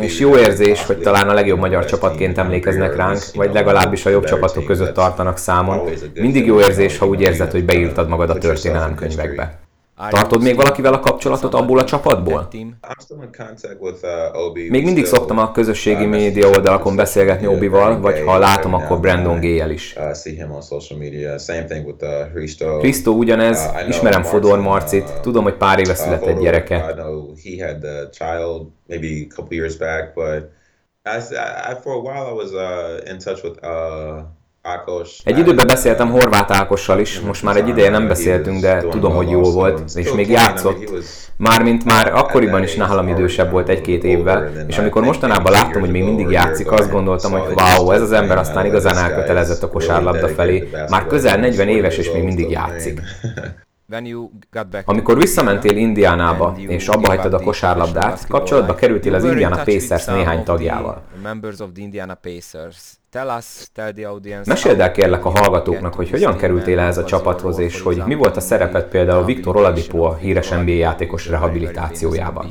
És 0.00 0.18
jó 0.18 0.36
érzés, 0.36 0.86
hogy 0.86 0.98
talán 0.98 1.28
a 1.28 1.34
legjobb 1.34 1.58
magyar 1.58 1.84
csapatként 1.84 2.38
emlékeznek 2.38 2.96
ránk, 2.96 3.18
vagy 3.34 3.52
legalábbis 3.52 4.06
a 4.06 4.10
jobb 4.10 4.24
csapatok 4.24 4.64
között 4.64 4.94
tartanak 4.94 5.36
számon. 5.36 5.88
Mindig 6.14 6.46
jó 6.46 6.60
érzés, 6.60 6.98
ha 6.98 7.06
úgy 7.06 7.20
érzed, 7.20 7.50
hogy 7.50 7.64
beírtad 7.64 8.08
magad 8.08 8.30
a 8.30 8.38
történelemkönyvekbe. 8.38 9.58
Tartod 10.10 10.42
még 10.42 10.56
valakivel 10.56 10.92
a 10.92 11.00
kapcsolatot 11.00 11.54
abból 11.54 11.78
a 11.78 11.84
csapatból? 11.84 12.48
Még 14.68 14.84
mindig 14.84 15.04
szoktam 15.04 15.38
a 15.38 15.52
közösségi 15.52 16.04
média 16.04 16.48
oldalakon 16.48 16.96
beszélgetni 16.96 17.46
Obival, 17.46 18.00
vagy 18.00 18.22
ha 18.26 18.38
látom, 18.38 18.74
akkor 18.74 19.00
Brandon 19.00 19.40
Gay-el 19.40 19.70
is. 19.70 19.94
Krisztó 22.78 23.14
ugyanez, 23.16 23.68
ismerem 23.88 24.22
Fodor 24.22 24.60
Marcit, 24.60 25.12
tudom, 25.20 25.42
hogy 25.42 25.54
pár 25.54 25.78
éve 25.78 25.94
született 25.94 26.40
gyereke. 26.40 26.94
I, 31.70 31.74
for 31.82 31.92
a 31.92 32.00
while 32.00 32.28
I 32.30 32.32
was 32.32 32.52
uh, 32.52 33.10
in 33.10 33.18
touch 33.18 33.42
with 33.42 33.58
uh, 33.62 34.22
egy 35.24 35.38
időben 35.38 35.66
beszéltem 35.66 36.10
Horváth 36.10 36.58
Ákossal 36.58 37.00
is, 37.00 37.20
most 37.20 37.42
már 37.42 37.56
egy 37.56 37.68
ideje 37.68 37.90
nem 37.90 38.08
beszéltünk, 38.08 38.60
de 38.60 38.84
tudom, 38.88 39.14
hogy 39.14 39.30
jó 39.30 39.42
volt, 39.42 39.82
és 39.94 40.12
még 40.12 40.30
játszott. 40.30 40.90
Mármint 41.36 41.84
már 41.84 42.12
akkoriban 42.14 42.62
is 42.62 42.74
nálam 42.74 43.08
idősebb 43.08 43.50
volt 43.50 43.68
egy-két 43.68 44.04
évvel, 44.04 44.50
és 44.68 44.78
amikor 44.78 45.02
mostanában 45.02 45.52
láttam, 45.52 45.80
hogy 45.80 45.90
még 45.90 46.04
mindig 46.04 46.30
játszik, 46.30 46.70
azt 46.70 46.90
gondoltam, 46.90 47.32
hogy 47.32 47.54
wow, 47.54 47.90
ez 47.90 48.00
az 48.00 48.12
ember 48.12 48.38
aztán 48.38 48.66
igazán 48.66 48.96
elkötelezett 48.96 49.62
a 49.62 49.68
kosárlabda 49.68 50.28
felé, 50.28 50.68
már 50.88 51.06
közel 51.06 51.36
40 51.36 51.68
éves 51.68 51.96
és 51.96 52.12
még 52.12 52.22
mindig 52.22 52.50
játszik. 52.50 53.00
Amikor 54.84 55.16
visszamentél 55.18 55.76
Indiánába, 55.76 56.56
és 56.58 56.88
abba 56.88 57.08
hagytad 57.08 57.34
a 57.34 57.40
kosárlabdát, 57.40 58.26
kapcsolatba 58.26 58.74
kerültél 58.74 59.14
az 59.14 59.24
Indiana 59.24 59.62
Pacers 59.62 60.04
néhány 60.04 60.44
tagjával. 60.44 61.02
Meséld 64.44 64.80
el 64.80 64.92
kérlek 64.92 65.24
a 65.24 65.28
hallgatóknak, 65.28 65.94
hogy 65.94 66.10
hogyan 66.10 66.36
kerültél 66.36 66.78
ehhez 66.78 66.98
a 66.98 67.04
csapathoz, 67.04 67.58
és 67.58 67.80
hogy 67.80 68.02
mi 68.06 68.14
volt 68.14 68.36
a 68.36 68.40
szerepet 68.40 68.88
például 68.88 69.24
Viktor 69.24 69.56
Oladipo 69.56 70.02
a 70.02 70.14
híres 70.16 70.48
NBA 70.48 70.70
játékos 70.70 71.28
rehabilitációjában. 71.28 72.46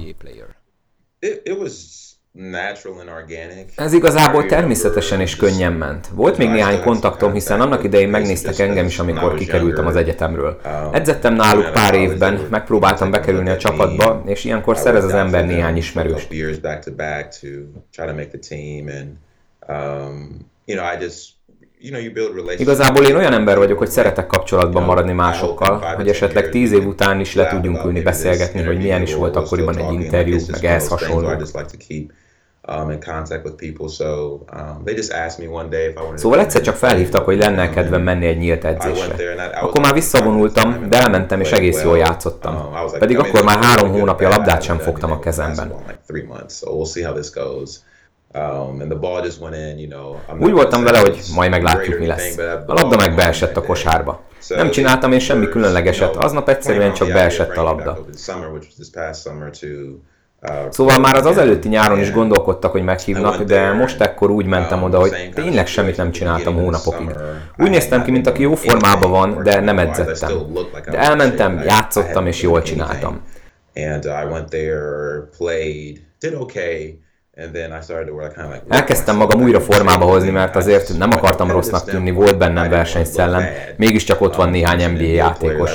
Ez 3.75 3.93
igazából 3.93 4.45
természetesen 4.45 5.21
és 5.21 5.35
könnyen 5.35 5.73
ment. 5.73 6.07
Volt 6.13 6.38
még 6.38 6.49
néhány 6.49 6.81
kontaktom, 6.81 7.33
hiszen 7.33 7.61
annak 7.61 7.83
idején 7.83 8.09
megnéztek 8.09 8.59
engem 8.59 8.85
is, 8.85 8.99
amikor 8.99 9.33
kikerültem 9.33 9.85
az 9.85 9.95
egyetemről. 9.95 10.59
Edzettem 10.91 11.33
náluk 11.33 11.71
pár 11.71 11.93
évben, 11.93 12.47
megpróbáltam 12.49 13.11
bekerülni 13.11 13.49
a 13.49 13.57
csapatba, 13.57 14.23
és 14.25 14.43
ilyenkor 14.43 14.77
szerez 14.77 15.03
az 15.03 15.13
ember 15.13 15.45
néhány 15.45 15.77
ismerőst. 15.77 16.27
Igazából 22.57 23.05
én 23.05 23.15
olyan 23.15 23.33
ember 23.33 23.57
vagyok, 23.57 23.77
hogy 23.77 23.89
szeretek 23.89 24.27
kapcsolatban 24.27 24.83
maradni 24.83 25.13
másokkal, 25.13 25.79
hogy 25.95 26.09
esetleg 26.09 26.49
tíz 26.49 26.71
év 26.71 26.85
után 26.88 27.19
is 27.19 27.35
le 27.35 27.47
tudjunk 27.47 27.85
ülni 27.85 28.01
beszélgetni, 28.01 28.63
hogy 28.63 28.77
milyen 28.77 29.01
is 29.01 29.13
volt 29.13 29.35
akkoriban 29.35 29.77
egy 29.77 29.93
interjú, 29.93 30.38
meg 30.51 30.65
ehhez 30.65 30.88
hasonló. 30.88 31.29
Um, 32.70 32.89
um, 36.09 36.18
szóval 36.18 36.39
egyszer 36.39 36.61
csak 36.61 36.76
felhívtak, 36.76 37.26
hogy 37.26 37.38
lenne 37.38 37.68
um, 37.68 37.74
kedvem 37.74 38.01
menni 38.01 38.26
egy 38.26 38.38
nyílt 38.38 38.65
edzésre. 38.65 39.15
Akkor 39.61 39.82
már 39.82 39.93
visszavonultam, 39.93 40.89
de 40.89 41.01
elmentem 41.01 41.39
és 41.41 41.51
egész 41.51 41.84
jól 41.84 41.97
játszottam. 41.97 42.70
Pedig 42.99 43.20
akkor 43.20 43.43
már 43.43 43.63
három 43.63 43.91
hónapja 43.91 44.30
labdát 44.30 44.61
sem 44.61 44.78
fogtam 44.78 45.11
a 45.11 45.20
kezemben. 45.20 45.74
Úgy 50.39 50.51
voltam 50.51 50.84
vele, 50.84 50.99
hogy 50.99 51.20
majd 51.36 51.49
meglátjuk, 51.49 51.99
mi 51.99 52.05
lesz. 52.05 52.38
A 52.65 52.74
labda 52.74 52.95
meg 52.95 53.15
beesett 53.15 53.57
a 53.57 53.61
kosárba. 53.61 54.22
Nem 54.47 54.70
csináltam 54.70 55.11
én 55.11 55.20
semmi 55.20 55.49
különlegeset, 55.49 56.15
aznap 56.15 56.49
egyszerűen 56.49 56.93
csak 56.93 57.07
beesett 57.07 57.57
a 57.57 57.63
labda. 57.63 58.05
Szóval 60.69 60.99
már 60.99 61.15
az 61.15 61.25
az 61.25 61.38
előtti 61.38 61.67
nyáron 61.67 61.99
is 61.99 62.11
gondolkodtak, 62.11 62.71
hogy 62.71 62.83
meghívnak, 62.83 63.43
de 63.43 63.73
most 63.73 64.01
ekkor 64.01 64.29
úgy 64.29 64.45
mentem 64.45 64.83
oda, 64.83 64.99
hogy 64.99 65.29
tényleg 65.33 65.67
semmit 65.67 65.97
nem 65.97 66.11
csináltam 66.11 66.55
hónapokig. 66.55 67.09
Úgy 67.57 67.69
néztem 67.69 68.03
ki, 68.03 68.11
mint 68.11 68.27
aki 68.27 68.41
jó 68.41 68.55
formában 68.55 69.11
van, 69.11 69.43
de 69.43 69.59
nem 69.59 69.79
edzettem. 69.79 70.31
De 70.89 70.97
elmentem, 70.97 71.63
játszottam 71.65 72.27
és 72.27 72.41
jól 72.41 72.61
csináltam. 72.61 73.21
And 73.75 74.05
I 74.05 74.25
went 74.31 74.49
there, 74.49 75.29
played, 75.38 75.97
did 76.19 76.33
okay, 76.33 76.99
Elkezdtem 78.67 79.15
magam 79.15 79.41
újra 79.41 79.59
formába 79.61 80.05
hozni, 80.05 80.29
mert 80.29 80.55
azért 80.55 80.97
nem 80.97 81.09
akartam 81.11 81.51
rossznak 81.51 81.83
tűnni, 81.83 82.11
volt 82.11 82.38
bennem 82.38 82.69
versenyszellem, 82.69 83.43
mégiscsak 83.75 84.21
ott 84.21 84.35
van 84.35 84.49
néhány 84.49 84.91
NBA 84.91 85.03
játékos. 85.03 85.71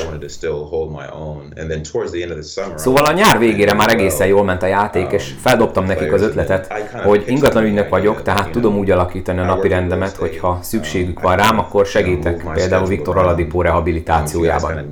Szóval 2.78 3.04
a 3.04 3.12
nyár 3.12 3.38
végére 3.38 3.74
már 3.74 3.88
egészen 3.88 4.26
jól 4.26 4.44
ment 4.44 4.62
a 4.62 4.66
játék, 4.66 5.10
és 5.10 5.34
feldobtam 5.40 5.84
nekik 5.84 6.12
az 6.12 6.22
ötletet, 6.22 6.72
hogy 7.04 7.24
ingatlan 7.26 7.64
ügynök 7.64 7.88
vagyok, 7.88 8.22
tehát 8.22 8.50
tudom 8.50 8.76
úgy 8.78 8.90
alakítani 8.90 9.38
a 9.38 9.44
napi 9.44 9.68
rendemet, 9.68 10.16
hogy 10.16 10.38
ha 10.38 10.58
szükségük 10.62 11.20
van 11.20 11.36
rám, 11.36 11.58
akkor 11.58 11.86
segítek, 11.86 12.44
például 12.54 12.86
Viktor 12.86 13.16
Aladipó 13.16 13.62
rehabilitációjában. 13.62 14.88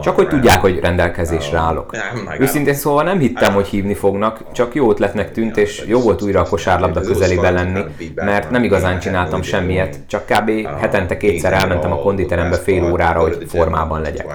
Csak 0.00 0.14
hogy 0.14 0.28
tudják, 0.28 0.60
hogy 0.60 0.78
rendelkezésre 0.80 1.58
állok. 1.58 1.96
Őszintén 2.38 2.74
szóval 2.74 3.04
nem 3.04 3.18
hittem, 3.18 3.54
hogy 3.54 3.66
hívni 3.66 3.94
fognak, 3.94 4.52
csak 4.52 4.74
jó 4.74 4.90
ötletnek 4.90 5.32
tűnt, 5.32 5.56
és 5.56 5.84
jó 5.86 6.00
volt 6.00 6.22
újra 6.22 6.40
a 6.40 6.44
kosárlabda 6.48 7.00
közelében 7.00 7.52
lenni, 7.52 7.84
mert 8.14 8.50
nem 8.50 8.64
igazán 8.64 8.98
csináltam 9.00 9.42
semmiet, 9.42 9.98
csak 10.06 10.26
kb. 10.26 10.50
hetente 10.78 11.16
kétszer 11.16 11.52
elmentem 11.52 11.92
a 11.92 11.98
konditerembe 12.00 12.56
fél 12.56 12.90
órára, 12.92 13.20
hogy 13.20 13.44
formában 13.48 14.00
legyek. 14.00 14.26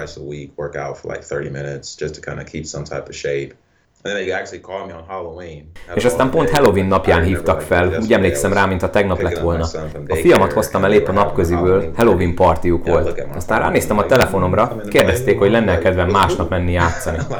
És 5.94 6.04
aztán 6.04 6.30
pont 6.30 6.50
Halloween 6.50 6.86
napján 6.86 7.22
hívtak 7.22 7.60
fel, 7.60 8.00
úgy 8.00 8.12
emlékszem 8.12 8.52
rá, 8.52 8.66
mint 8.66 8.82
a 8.82 8.90
tegnap 8.90 9.20
lett 9.20 9.38
volna. 9.38 9.66
A 10.08 10.14
fiamat 10.14 10.52
hoztam 10.52 10.84
el 10.84 10.92
épp 10.92 11.08
a 11.08 11.12
napköziből, 11.12 11.92
Halloween 11.96 12.34
partiuk 12.34 12.86
volt. 12.86 13.26
Aztán 13.34 13.60
ránéztem 13.60 13.98
a 13.98 14.06
telefonomra, 14.06 14.76
kérdezték, 14.88 15.38
hogy 15.38 15.50
lenne 15.50 15.78
kedvem 15.78 16.10
másnap? 16.10 16.50
menni 16.50 16.72
játszani. 16.72 17.18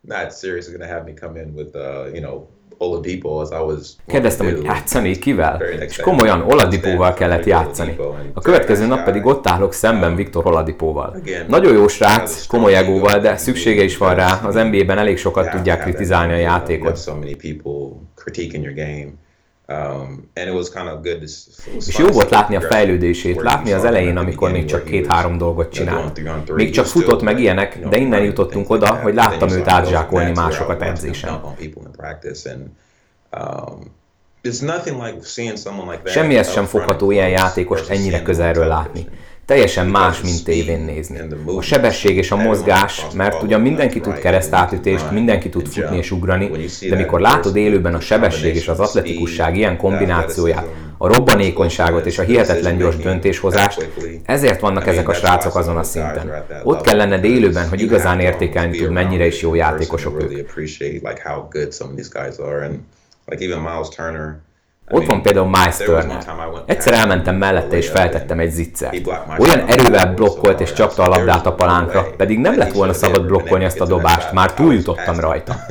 Not 0.00 0.38
seriously 0.38 0.76
gonna 0.76 0.92
have 0.92 1.04
me 1.04 1.14
come 1.14 1.40
in 1.40 1.52
with, 1.54 1.76
uh, 1.76 2.14
you 2.14 2.20
know, 2.20 2.48
Kérdeztem, 4.06 4.46
hogy 4.46 4.64
játszani 4.64 5.18
kivel? 5.18 5.62
És 5.88 5.96
komolyan 5.96 6.40
Oladipóval 6.40 7.14
kellett 7.14 7.44
játszani. 7.44 7.96
A 8.34 8.40
következő 8.40 8.86
nap 8.86 9.04
pedig 9.04 9.26
ott 9.26 9.46
állok 9.48 9.72
szemben 9.72 10.14
Viktor 10.14 10.46
Oladipóval. 10.46 11.16
Nagyon 11.48 11.72
jó 11.72 11.88
srác, 11.88 12.46
komoly 12.46 12.74
egóval, 12.76 13.18
de 13.18 13.36
szüksége 13.36 13.82
is 13.82 13.96
van 13.96 14.14
rá. 14.14 14.40
Az 14.44 14.54
NBA-ben 14.54 14.98
elég 14.98 15.18
sokat 15.18 15.50
tudják 15.50 15.80
kritizálni 15.82 16.32
a 16.32 16.36
játékot. 16.36 16.96
Um, 19.68 20.30
és 21.86 21.98
jó 21.98 22.06
volt 22.06 22.30
látni 22.30 22.56
a 22.56 22.60
fejlődését, 22.60 23.42
látni 23.42 23.72
az 23.72 23.84
elején, 23.84 24.16
amikor 24.16 24.50
még 24.50 24.64
csak 24.64 24.84
két-három 24.84 25.38
dolgot 25.38 25.72
csinált. 25.72 26.20
Még 26.54 26.70
csak 26.70 26.86
futott 26.86 27.22
meg 27.22 27.40
ilyenek, 27.40 27.88
de 27.88 27.96
innen 27.96 28.22
jutottunk 28.22 28.70
oda, 28.70 28.94
hogy 28.94 29.14
láttam 29.14 29.48
őt 29.48 29.68
átzsákolni 29.68 30.32
másokat 30.32 30.82
edzésen. 30.82 31.40
Um, 33.36 33.94
Semmihez 36.04 36.50
sem 36.50 36.64
fogható 36.64 37.10
ilyen 37.10 37.28
játékost 37.28 37.90
ennyire 37.90 38.22
közelről 38.22 38.66
látni. 38.66 39.08
Teljesen 39.46 39.86
más, 39.86 40.20
mint 40.20 40.44
tévén 40.44 40.80
nézni. 40.80 41.20
A 41.56 41.60
sebesség 41.60 42.16
és 42.16 42.30
a 42.30 42.36
mozgás, 42.36 43.06
mert 43.14 43.42
ugyan 43.42 43.60
mindenki 43.60 44.00
tud 44.00 44.18
keresztátütést, 44.18 45.10
mindenki 45.10 45.48
tud 45.48 45.66
futni 45.66 45.96
és 45.96 46.10
ugrani, 46.10 46.50
de 46.88 46.96
mikor 46.96 47.20
látod 47.20 47.56
élőben 47.56 47.94
a 47.94 48.00
sebesség 48.00 48.54
és 48.54 48.68
az 48.68 48.80
atletikusság 48.80 49.56
ilyen 49.56 49.76
kombinációját, 49.76 50.66
a 50.98 51.06
robbanékonyságot 51.14 52.06
és 52.06 52.18
a 52.18 52.22
hihetetlen 52.22 52.76
gyors 52.76 52.96
döntéshozást, 52.96 53.88
ezért 54.24 54.60
vannak 54.60 54.86
ezek 54.86 55.08
a 55.08 55.14
srácok 55.14 55.56
azon 55.56 55.76
a 55.76 55.82
szinten. 55.82 56.44
Ott 56.62 56.80
kell 56.80 56.96
lenned 56.96 57.24
élőben, 57.24 57.68
hogy 57.68 57.80
igazán 57.80 58.20
értékelni 58.20 58.78
tud, 58.78 58.90
mennyire 58.90 59.26
is 59.26 59.40
jó 59.40 59.54
játékosok 59.54 60.22
ők. 60.22 60.30
Like 63.26 63.44
even 63.44 63.58
Miles 63.58 63.88
Turner, 63.88 64.36
ott 64.90 65.06
van 65.06 65.22
például 65.22 65.46
Miles 65.46 65.76
Turner. 65.76 66.24
Egyszer 66.66 66.92
elmentem 66.92 67.36
mellette 67.36 67.76
és 67.76 67.88
feltettem 67.88 68.38
egy 68.38 68.50
zicsert. 68.50 69.06
Olyan 69.38 69.66
erővel 69.66 70.14
blokkolt 70.14 70.60
és 70.60 70.72
csapta 70.72 71.02
a 71.02 71.08
labdát 71.08 71.46
a 71.46 71.54
palánkra, 71.54 72.06
pedig 72.16 72.38
nem 72.38 72.56
lett 72.56 72.72
volna 72.72 72.92
szabad 72.92 73.26
blokkolni 73.26 73.64
ezt 73.64 73.80
a 73.80 73.86
dobást, 73.86 74.32
már 74.32 74.54
túljutottam 74.54 75.20
rajta. 75.20 75.54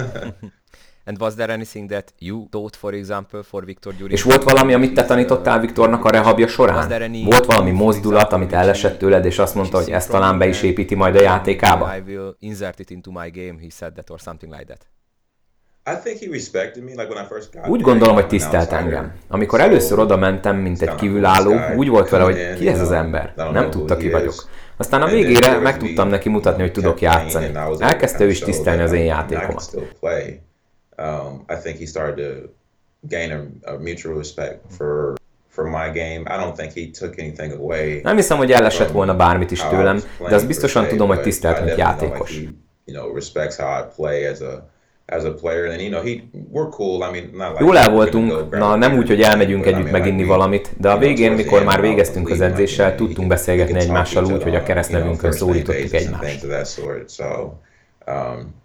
And 1.05 1.19
was 1.19 1.35
there 1.35 1.53
anything 1.53 1.89
that 1.89 2.13
you 2.19 2.47
taught, 2.49 2.75
for 2.75 2.93
example, 2.93 3.43
for 3.43 3.65
Victor 3.65 3.93
És 4.07 4.23
volt 4.23 4.43
valami, 4.43 4.73
amit 4.73 4.93
te 4.93 5.05
tanítottál 5.05 5.59
Viktornak 5.59 6.05
a 6.05 6.09
rehabja 6.09 6.47
során? 6.47 7.11
Volt 7.23 7.45
valami 7.45 7.71
mozdulat, 7.71 8.33
amit 8.33 8.53
elesett 8.53 8.97
tőled, 8.97 9.25
és 9.25 9.39
azt 9.39 9.55
mondta, 9.55 9.77
hogy 9.77 9.89
ezt 9.89 10.09
talán 10.09 10.37
be 10.37 10.47
is 10.47 10.61
építi 10.61 10.95
majd 10.95 11.15
a 11.15 11.21
játékába? 11.21 11.95
I 11.95 12.01
will 12.11 12.35
insert 12.39 12.79
it 12.79 12.89
into 12.89 13.11
my 13.11 13.29
game, 13.29 13.59
he 13.61 13.67
said 13.69 13.93
that, 13.93 14.09
or 14.09 14.19
something 14.19 14.51
like 14.51 14.65
that. 14.65 14.87
Úgy 17.67 17.81
gondolom, 17.81 18.13
hogy 18.15 18.27
tisztelt 18.27 18.71
engem. 18.71 19.13
Amikor 19.27 19.59
először 19.61 19.99
oda 19.99 20.17
mentem, 20.17 20.55
mint 20.57 20.81
egy 20.81 20.95
kívülálló, 20.95 21.51
úgy 21.77 21.87
volt 21.87 22.09
vele, 22.09 22.23
hogy 22.23 22.53
ki 22.55 22.67
ez 22.67 22.81
az 22.81 22.91
ember. 22.91 23.33
Nem 23.53 23.69
tudta, 23.69 23.97
ki 23.97 24.09
vagyok. 24.09 24.33
Aztán 24.77 25.01
a 25.01 25.05
végére 25.07 25.57
meg 25.59 25.77
tudtam 25.77 26.07
neki 26.07 26.29
mutatni, 26.29 26.61
hogy 26.61 26.71
tudok 26.71 27.01
játszani. 27.01 27.45
Elkezdte 27.81 28.23
ő 28.23 28.29
is 28.29 28.39
tisztelni 28.39 28.81
az 28.81 28.91
én 28.91 29.05
játékomat. 29.05 29.71
Nem 38.03 38.15
hiszem, 38.15 38.37
hogy 38.37 38.51
elesett 38.51 38.91
volna 38.91 39.15
bármit 39.15 39.51
is 39.51 39.61
tőlem, 39.69 39.95
de 40.29 40.35
azt 40.35 40.47
biztosan 40.47 40.87
tudom, 40.87 41.07
hogy 41.07 41.21
tisztelt, 41.21 41.63
mint 41.65 41.77
játékos. 41.77 42.41
Jól 47.59 47.77
el 47.77 47.89
voltunk, 47.89 48.49
na 48.49 48.75
nem 48.75 48.97
úgy, 48.97 49.07
hogy 49.07 49.21
elmegyünk 49.21 49.65
együtt 49.65 49.91
meginni 49.91 50.23
valamit, 50.23 50.69
de 50.77 50.89
a 50.89 50.97
végén, 50.97 51.31
mikor 51.31 51.63
már 51.63 51.81
végeztünk 51.81 52.29
az 52.29 52.41
edzéssel, 52.41 52.95
tudtunk 52.95 53.27
beszélgetni 53.27 53.79
egymással 53.79 54.25
úgy, 54.25 54.43
hogy 54.43 54.55
a 54.55 54.63
keresztnevünkön 54.63 55.31
szólítottuk 55.31 55.93
egymást. 55.93 56.45
Um, 58.07 58.55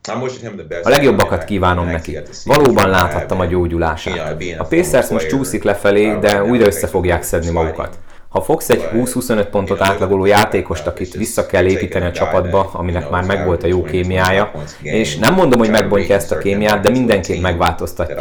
a 0.82 0.88
legjobbakat 0.88 1.44
kívánom 1.44 1.86
neki. 1.86 2.18
Valóban 2.44 2.88
láthattam 2.90 3.40
a 3.40 3.44
gyógyulását. 3.44 4.42
A 4.58 4.64
Pacers 4.64 5.08
most 5.08 5.28
csúszik 5.28 5.62
lefelé, 5.62 6.18
de 6.20 6.44
újra 6.44 6.66
össze 6.66 6.86
fogják 6.86 7.22
szedni 7.22 7.50
magukat. 7.50 7.98
Ha 8.28 8.40
fogsz 8.40 8.68
egy 8.70 8.88
20-25 8.92 9.46
pontot 9.50 9.80
átlagoló 9.80 10.24
játékost, 10.24 10.86
akit 10.86 11.14
vissza 11.14 11.46
kell 11.46 11.66
építeni 11.66 12.04
a 12.04 12.12
csapatba, 12.12 12.70
aminek 12.72 13.10
már 13.10 13.24
megvolt 13.24 13.62
a 13.62 13.66
jó 13.66 13.82
kémiája, 13.82 14.52
és 14.82 15.16
nem 15.16 15.34
mondom, 15.34 15.58
hogy 15.58 15.70
megbontja 15.70 16.14
ezt 16.14 16.32
a 16.32 16.38
kémiát, 16.38 16.80
de 16.80 16.90
mindenképp 16.90 17.40
megváltoztatja. 17.42 18.16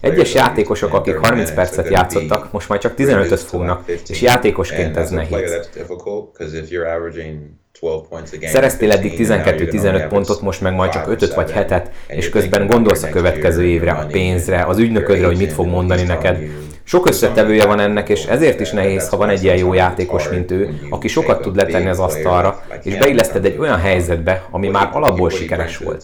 Egyes 0.00 0.34
játékosok, 0.34 0.94
akik 0.94 1.16
30 1.16 1.50
percet 1.52 1.88
játszottak, 1.90 2.52
most 2.52 2.68
már 2.68 2.78
csak 2.78 2.94
15-öt 2.96 3.40
fognak, 3.40 3.88
és 4.08 4.22
játékosként 4.22 4.96
ez 4.96 5.10
nehéz. 5.10 5.68
Szereztél 8.48 8.92
eddig 8.92 9.12
12-15 9.18 10.06
pontot, 10.08 10.40
most 10.40 10.60
meg 10.60 10.74
majd 10.74 10.90
csak 10.90 11.08
5 11.08 11.34
vagy 11.34 11.52
7-et, 11.54 11.84
és 12.06 12.28
közben 12.28 12.66
gondolsz 12.66 13.02
a 13.02 13.08
következő 13.08 13.64
évre, 13.64 13.90
a 13.90 14.06
pénzre, 14.06 14.64
az 14.64 14.78
ügynöködre, 14.78 15.26
hogy 15.26 15.36
mit 15.36 15.52
fog 15.52 15.66
mondani 15.66 16.02
neked. 16.02 16.38
Sok 16.84 17.08
összetevője 17.08 17.66
van 17.66 17.80
ennek, 17.80 18.08
és 18.08 18.24
ezért 18.24 18.60
is 18.60 18.70
nehéz, 18.70 19.08
ha 19.08 19.16
van 19.16 19.28
egy 19.28 19.42
ilyen 19.42 19.56
jó 19.56 19.72
játékos, 19.72 20.28
mint 20.28 20.50
ő, 20.50 20.80
aki 20.90 21.08
sokat 21.08 21.42
tud 21.42 21.56
letenni 21.56 21.88
az 21.88 21.98
asztalra, 21.98 22.62
és 22.82 22.96
beilleszted 22.96 23.44
egy 23.44 23.58
olyan 23.58 23.78
helyzetbe, 23.78 24.46
ami 24.50 24.68
már 24.68 24.88
alapból 24.92 25.30
sikeres 25.30 25.76
volt. 25.76 26.02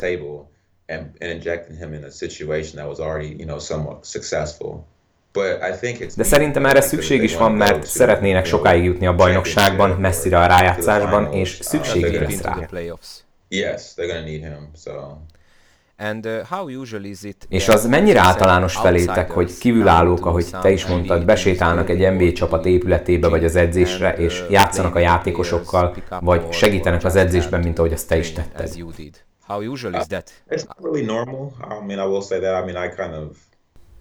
De 6.16 6.24
szerintem 6.24 6.66
erre 6.66 6.80
szükség 6.80 7.22
is 7.22 7.37
van, 7.37 7.53
mert 7.53 7.87
szeretnének 7.87 8.45
sokáig 8.45 8.85
jutni 8.85 9.07
a 9.07 9.14
bajnokságban, 9.14 9.91
messzire 9.91 10.39
a 10.39 10.47
rájátszásban, 10.47 11.32
és 11.32 11.59
szükségük 11.61 12.20
lesz 12.20 12.41
rá. 12.41 12.68
And, 15.99 16.26
uh, 16.26 16.43
how 16.49 16.68
usually 16.80 17.09
is 17.09 17.22
it 17.22 17.47
és 17.49 17.68
az 17.68 17.87
mennyire 17.87 18.20
általános 18.20 18.76
felétek, 18.76 19.30
hogy 19.30 19.59
kívülállók, 19.59 20.26
ahogy 20.26 20.47
te 20.62 20.70
is 20.70 20.87
mondtad, 20.87 21.24
besétálnak 21.24 21.89
egy 21.89 22.12
NBA 22.12 22.32
csapat 22.32 22.66
épületébe 22.66 23.28
vagy 23.28 23.45
az 23.45 23.57
edzésre, 23.57 24.14
és 24.16 24.41
uh, 24.41 24.51
játszanak 24.51 24.95
a 24.95 24.99
játékosokkal, 24.99 25.97
vagy 26.20 26.53
segítenek 26.53 27.05
az 27.05 27.16
edzésben, 27.16 27.61
mint 27.61 27.78
ahogy 27.78 27.93
azt 27.93 28.09
te 28.09 28.18
is 28.18 28.32
tetted. 28.32 28.70
How 29.47 29.61
usual 29.61 29.95
is 29.95 30.07
that? 30.07 30.30
It's 30.51 30.64
really 30.82 31.05
normal. 31.05 31.53
I 31.61 31.87
mean, 31.87 31.99
I 31.99 32.11
will 32.11 32.22
say 32.22 32.41
that. 32.41 32.62
I 32.62 32.72
mean, 32.72 32.85
I 32.85 32.89
kind 32.89 33.14
of 33.14 33.37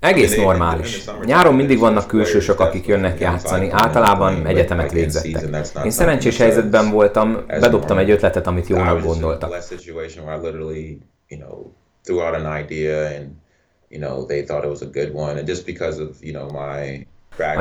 egész 0.04 0.36
normális. 0.36 1.04
Nyáron 1.26 1.56
mindig 1.56 1.80
vannak 1.80 2.08
külsősök, 2.08 2.60
akik 2.60 2.88
jönnek 2.88 3.20
játszani, 3.20 3.70
általában 3.72 4.48
egyetemet 4.48 4.92
végzettek. 4.92 5.68
Én 5.84 5.92
szerencsés 5.92 6.38
helyzetben 6.38 6.92
voltam, 6.92 7.46
bedobtam 7.48 7.98
egy 7.98 8.10
ötletet, 8.10 8.48
amit 8.48 8.68
jónak 8.68 9.04
gondoltak. 9.04 9.52
A 9.52 9.58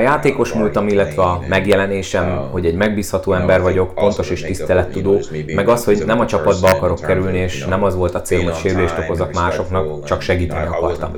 játékos 0.00 0.52
múltam, 0.52 0.88
illetve 0.88 1.22
a 1.22 1.42
megjelenésem, 1.48 2.48
hogy 2.50 2.66
egy 2.66 2.74
megbízható 2.74 3.32
ember 3.32 3.60
vagyok, 3.62 3.94
pontos 3.94 4.30
és 4.30 4.40
tisztelettudó, 4.42 5.20
meg 5.54 5.68
az, 5.68 5.84
hogy 5.84 6.02
nem 6.06 6.20
a 6.20 6.26
csapatba 6.26 6.68
akarok 6.68 7.00
kerülni, 7.00 7.38
és 7.38 7.64
nem 7.64 7.82
az 7.82 7.94
volt 7.94 8.14
a 8.14 8.20
cél, 8.22 8.44
hogy 8.44 8.54
sérülést 8.54 8.98
okozak 8.98 9.32
másoknak, 9.34 10.04
csak 10.04 10.20
segíteni 10.20 10.66
akartam. 10.66 11.10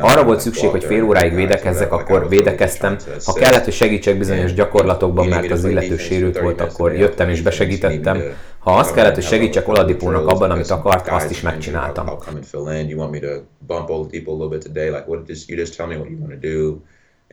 Arra 0.00 0.24
volt 0.24 0.40
szükség, 0.40 0.70
hogy 0.70 0.84
fél 0.84 1.04
óráig 1.04 1.34
védekezzek, 1.34 1.92
akkor 1.92 2.28
védekeztem. 2.28 2.96
Ha 3.24 3.32
kellett, 3.32 3.64
hogy 3.64 3.72
segítsek 3.72 4.18
bizonyos 4.18 4.54
gyakorlatokban, 4.54 5.26
mert 5.28 5.50
az 5.50 5.64
illető 5.64 5.96
sérült 5.96 6.38
volt, 6.38 6.60
akkor 6.60 6.92
jöttem 6.94 7.28
és 7.28 7.42
besegítettem. 7.42 8.22
Ha 8.60 8.76
azt 8.76 8.94
kellett, 8.94 9.14
hogy 9.14 9.24
segítsek 9.24 9.68
Oladipónak 9.68 10.26
abban, 10.26 10.50
amit 10.50 10.70
akart, 10.70 11.08
azt 11.08 11.30
is 11.30 11.40
megcsináltam. 11.40 12.08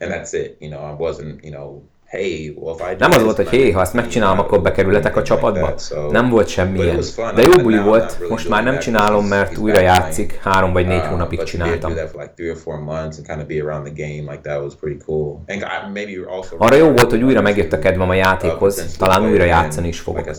And 0.00 0.12
that's 0.12 0.32
it. 0.32 0.56
You 0.60 0.70
know, 0.70 0.80
I 0.80 0.94
wasn't, 0.98 1.42
you 1.42 1.50
know, 1.50 1.82
nem 2.98 3.10
az 3.10 3.22
volt, 3.22 3.36
hogy 3.36 3.48
hé, 3.48 3.70
ha 3.70 3.80
ezt 3.80 3.94
megcsinálom, 3.94 4.38
akkor 4.38 4.62
bekerületek 4.62 5.16
a 5.16 5.22
csapatba. 5.22 5.74
Nem 6.10 6.28
volt 6.28 6.48
semmilyen. 6.48 7.00
De 7.34 7.42
jó 7.42 7.62
buli 7.62 7.78
volt, 7.78 8.28
most 8.28 8.48
már 8.48 8.64
nem 8.64 8.78
csinálom, 8.78 9.26
mert 9.26 9.58
újra 9.58 9.80
játszik, 9.80 10.40
három 10.42 10.72
vagy 10.72 10.86
négy 10.86 11.06
hónapig 11.06 11.42
csináltam. 11.42 11.92
Arra 16.58 16.76
jó 16.76 16.90
volt, 16.90 17.10
hogy 17.10 17.22
újra 17.22 17.40
megjött 17.40 17.72
a 17.72 17.78
kedvem 17.78 18.08
a 18.08 18.14
játékhoz, 18.14 18.96
talán 18.98 19.30
újra 19.30 19.44
játszani 19.44 19.88
is 19.88 20.00
fogok. 20.00 20.30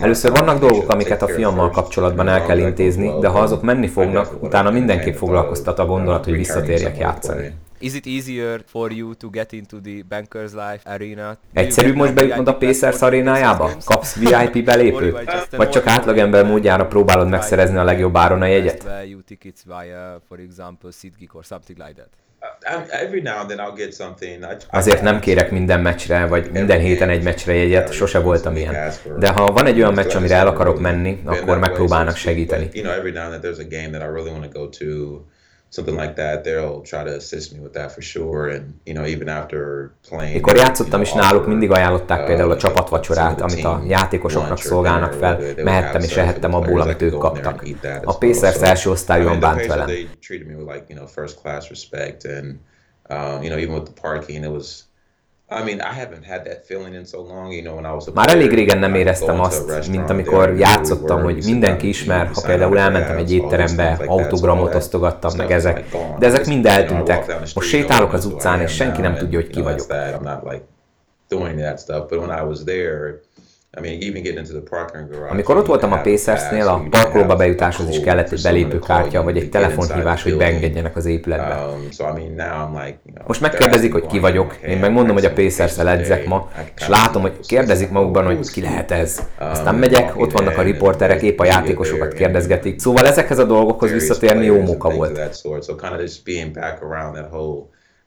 Először 0.00 0.30
vannak 0.30 0.58
dolgok, 0.58 0.90
amiket 0.90 1.22
a 1.22 1.28
fiammal 1.28 1.70
kapcsolatban 1.70 2.28
el 2.28 2.46
kell 2.46 2.58
intézni, 2.58 3.12
de 3.20 3.28
ha 3.28 3.38
azok 3.38 3.62
menni 3.62 3.86
fognak, 3.86 4.42
utána 4.42 4.70
mindenképp 4.70 5.14
foglalkoztat 5.14 5.78
a 5.78 5.86
gondolat, 5.86 6.24
hogy 6.24 6.36
visszatérjek 6.36 6.98
játszani. 6.98 7.52
Is 7.84 7.94
it 7.94 8.06
easier 8.06 8.62
for 8.66 8.92
you 8.92 9.14
to 9.14 9.30
get 9.30 9.52
into 9.52 9.80
the 9.80 10.02
Bankers 10.08 10.52
Life 10.52 10.80
arena? 10.84 11.36
Egyszerűbb 11.52 11.94
most 11.94 12.14
bejutnod 12.14 12.48
a 12.48 12.54
Pacers 12.56 13.00
arénájába? 13.00 13.70
Kapsz 13.84 14.16
VIP 14.16 14.64
belépőt? 14.64 15.18
Vagy 15.50 15.68
csak 15.68 15.86
átlagember 15.86 16.44
módjára 16.44 16.86
próbálod 16.86 17.28
megszerezni 17.28 17.76
a 17.76 17.84
legjobb 17.84 18.16
áron 18.16 18.42
a 18.42 18.46
jegyet? 18.46 18.86
Azért 24.70 25.02
nem 25.02 25.20
kérek 25.20 25.50
minden 25.50 25.80
meccsre, 25.80 26.26
vagy 26.26 26.50
minden 26.50 26.80
héten 26.80 27.08
egy 27.08 27.22
meccsre 27.22 27.54
jegyet, 27.54 27.92
sose 27.92 28.18
voltam 28.18 28.56
ilyen. 28.56 28.92
De 29.18 29.28
ha 29.28 29.52
van 29.52 29.66
egy 29.66 29.76
olyan 29.76 29.94
meccs, 29.94 30.14
amire 30.14 30.34
el 30.34 30.46
akarok 30.46 30.80
menni, 30.80 31.22
akkor 31.24 31.58
megpróbálnak 31.58 32.16
segíteni 32.16 32.70
something 35.74 35.98
like 35.98 36.14
that, 36.14 36.44
they'll 36.44 36.80
try 36.82 37.02
to 37.04 37.14
assist 37.16 37.52
me 37.52 37.58
with 37.58 37.72
that 37.72 37.92
for 37.92 38.02
sure. 38.02 38.54
And 38.54 38.64
you 38.84 38.94
know, 38.94 39.06
even 39.06 39.28
after 39.28 39.90
playing. 40.08 40.34
Mikor 40.34 40.56
játszottam 40.56 41.00
is 41.00 41.12
náluk, 41.12 41.46
mindig 41.46 41.70
ajánlották 41.70 42.20
uh, 42.20 42.26
például 42.26 42.50
a 42.50 42.56
csapatvacsorát, 42.56 43.40
amit 43.40 43.64
a 43.64 43.82
játékosoknak 43.86 44.58
szolgálnak 44.58 45.12
fel, 45.12 45.40
mehettem 45.64 46.02
és 46.02 46.16
ehettem 46.16 46.54
abból, 46.54 46.80
amit 46.80 47.02
ők 47.02 47.18
kaptak. 47.18 47.62
A 48.04 48.18
Pacers 48.18 48.60
első 48.60 48.90
osztályúan 48.90 49.40
bánt 49.40 49.66
velem. 49.66 49.88
Um, 53.10 53.42
you 53.42 53.50
know, 53.50 53.58
even 53.58 53.74
with 53.74 53.84
the 53.84 54.00
parking, 54.00 54.44
it 54.44 54.50
was 54.50 54.86
már 58.14 58.28
elég 58.28 58.50
régen 58.50 58.78
nem 58.78 58.94
éreztem 58.94 59.40
azt, 59.40 59.88
mint 59.90 60.10
amikor 60.10 60.54
játszottam, 60.58 61.22
hogy 61.22 61.44
mindenki 61.44 61.88
ismer, 61.88 62.30
ha 62.34 62.40
például 62.46 62.78
elmentem 62.78 63.16
egy 63.16 63.32
étterembe, 63.32 64.00
autogramot 64.06 64.74
osztogattam 64.74 65.32
meg 65.36 65.50
ezek, 65.50 65.84
de 66.18 66.26
ezek 66.26 66.46
mind 66.46 66.66
eltűntek. 66.66 67.40
Most 67.54 67.68
sétálok 67.68 68.12
az 68.12 68.24
utcán, 68.24 68.60
és 68.60 68.72
senki 68.72 69.00
nem 69.00 69.14
tudja, 69.14 69.38
hogy 69.40 69.48
ki 69.48 69.60
vagyok. 69.60 69.86
Amikor 75.30 75.56
ott 75.56 75.66
voltam 75.66 75.92
a 75.92 76.00
Pacersnél, 76.00 76.68
a 76.68 76.86
parkolóba 76.90 77.36
bejutáshoz 77.36 77.88
is 77.88 78.00
kellett 78.00 78.32
egy 78.32 78.42
belépőkártya, 78.42 79.22
vagy 79.22 79.36
egy 79.36 79.50
telefonhívás, 79.50 80.22
hogy 80.22 80.36
beengedjenek 80.36 80.96
az 80.96 81.06
épületbe. 81.06 81.54
Um, 81.54 81.88
Most 83.26 83.40
megkérdezik, 83.40 83.92
hogy 83.92 84.06
ki 84.06 84.18
vagyok, 84.18 84.56
én 84.66 84.78
megmondom, 84.78 85.14
hogy 85.14 85.24
a 85.24 85.32
pacers 85.32 85.78
edzek 85.78 86.26
ma, 86.26 86.50
és 86.76 86.88
látom, 86.88 87.22
hogy 87.22 87.40
kérdezik 87.46 87.90
magukban, 87.90 88.24
hogy 88.24 88.50
ki 88.50 88.60
lehet 88.60 88.90
ez. 88.90 89.18
Um, 89.40 89.48
Aztán 89.48 89.74
megyek, 89.74 90.20
ott 90.20 90.32
vannak 90.32 90.58
a 90.58 90.62
riporterek, 90.62 91.22
épp 91.22 91.38
a 91.38 91.44
játékosokat 91.44 92.12
kérdezgetik. 92.12 92.80
Szóval 92.80 93.06
ezekhez 93.06 93.38
a 93.38 93.44
dolgokhoz 93.44 93.90
visszatérni 93.90 94.44
jó 94.44 94.60
munka 94.60 94.90
volt. 94.90 95.18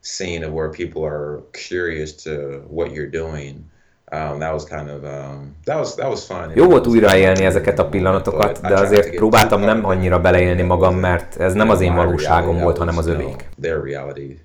scene 0.01 0.43
of 0.43 0.53
where 0.53 0.69
people 0.69 1.03
are 1.03 1.43
curious 1.53 2.13
to 2.23 2.63
what 2.69 2.91
you're 2.93 3.11
doing. 3.11 3.69
Um, 4.11 4.39
that 4.39 4.53
was 4.53 4.63
kind 4.63 4.89
of, 4.89 5.03
um, 5.03 5.55
that 5.65 5.77
was, 5.77 5.95
that 5.95 6.09
was 6.09 6.25
fun. 6.25 6.51
Jó 6.55 6.67
volt 6.67 6.87
újraélni 6.87 7.45
ezeket 7.45 7.79
a 7.79 7.85
pillanatokat, 7.85 8.61
de 8.61 8.73
azért 8.73 9.15
próbáltam 9.15 9.61
nem 9.61 9.85
annyira 9.85 10.19
beleélni 10.19 10.61
magam, 10.61 10.95
mert 10.95 11.39
ez 11.39 11.53
nem 11.53 11.69
az 11.69 11.81
én 11.81 11.95
valóságom 11.95 12.59
volt, 12.59 12.77
hanem 12.77 12.97
az 12.97 13.07
övék. 13.07 13.49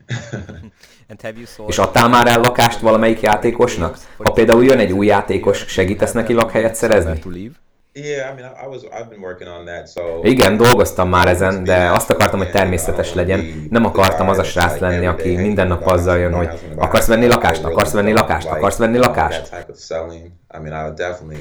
És 1.67 1.79
adtál 1.79 2.09
már 2.09 2.27
el 2.27 2.41
lakást 2.41 2.81
valamelyik 2.81 3.21
játékosnak? 3.21 3.99
Ha 4.19 4.33
például 4.33 4.65
jön 4.65 4.79
egy 4.79 4.93
új 4.93 5.07
játékos, 5.07 5.65
segítesz 5.69 6.13
neki 6.13 6.33
lakhelyet 6.33 6.75
szerezni? 6.75 7.19
Igen, 10.22 10.57
dolgoztam 10.57 11.09
már 11.09 11.28
ezen, 11.28 11.64
de 11.64 11.90
azt 11.90 12.11
akartam, 12.11 12.38
hogy 12.38 12.51
természetes 12.51 13.14
legyen. 13.14 13.66
Nem 13.70 13.84
akartam 13.84 14.28
az 14.28 14.38
a 14.38 14.43
srác 14.43 14.78
lenni, 14.78 15.07
aki 15.07 15.36
minden 15.36 15.66
nap 15.66 15.86
azzal 15.86 16.18
jön, 16.18 16.32
hogy 16.34 16.49
akarsz 16.76 17.07
venni 17.07 17.26
lakást, 17.26 17.64
akarsz 17.64 17.93
venni 17.93 18.12
lakást, 18.12 18.47
akarsz 18.49 18.76
venni 18.76 18.99
lakást. 18.99 19.49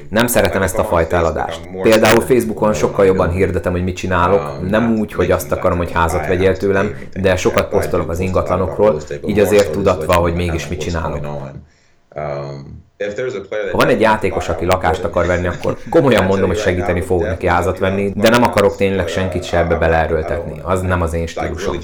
Nem 0.09 0.27
szeretem 0.27 0.61
ezt 0.61 0.77
a 0.77 0.83
fajta 0.83 1.15
eladást. 1.15 1.61
Például 1.81 2.21
Facebookon 2.21 2.73
sokkal 2.73 3.05
jobban 3.05 3.31
hirdetem, 3.31 3.71
hogy 3.71 3.83
mit 3.83 3.95
csinálok, 3.95 4.57
um, 4.59 4.65
nem 4.67 4.95
úgy, 4.99 5.13
hogy 5.13 5.31
azt 5.31 5.51
akarom, 5.51 5.77
hogy 5.77 5.91
házat 5.91 6.27
vegyél 6.27 6.57
tőlem, 6.57 6.95
de 7.21 7.35
sokat 7.35 7.69
posztolok 7.69 8.09
az 8.09 8.19
ingatlanokról, 8.19 9.01
így 9.25 9.39
azért 9.39 9.71
tudatva, 9.71 10.13
hogy 10.13 10.33
mégis 10.33 10.67
mit 10.67 10.79
csinálok. 10.79 11.19
Ha 13.71 13.77
van 13.77 13.87
egy 13.87 13.99
játékos, 14.01 14.49
aki 14.49 14.65
lakást 14.65 15.03
akar 15.03 15.25
venni, 15.25 15.47
akkor 15.53 15.77
komolyan 15.89 16.25
mondom, 16.25 16.47
hogy 16.47 16.57
segíteni 16.57 17.01
fogok 17.01 17.25
neki 17.25 17.47
házat 17.47 17.79
venni, 17.79 18.11
de 18.15 18.29
nem 18.29 18.43
akarok 18.43 18.75
tényleg 18.75 19.07
senkit 19.07 19.43
se 19.43 19.57
ebbe 19.57 19.75
beleerőltetni. 19.75 20.59
Az 20.63 20.81
nem 20.81 21.01
az 21.01 21.13
én 21.13 21.27
stílusom. 21.27 21.75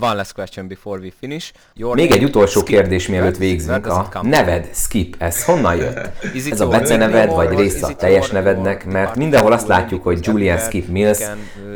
One 0.00 0.14
last 0.14 0.32
question 0.32 0.68
before 0.68 1.00
we 1.00 1.08
finish. 1.18 1.52
Még 1.92 2.10
egy 2.10 2.24
utolsó 2.24 2.62
kérdés, 2.62 3.08
mielőtt 3.08 3.36
végzünk. 3.36 3.86
A 3.86 4.08
neved, 4.22 4.68
Skip, 4.74 5.16
ez 5.18 5.44
honnan 5.44 5.76
jött? 5.76 5.98
Ez 6.50 6.60
a 6.60 6.68
beceneved, 6.68 7.30
vagy 7.30 7.58
része 7.58 7.86
a 7.86 7.94
teljes 7.94 8.30
nevednek? 8.30 8.84
Mert 8.84 9.16
mindenhol 9.16 9.52
azt 9.52 9.66
látjuk, 9.66 10.02
hogy 10.02 10.18
Julian 10.22 10.58
Skip 10.58 10.88
Mills, 10.88 11.18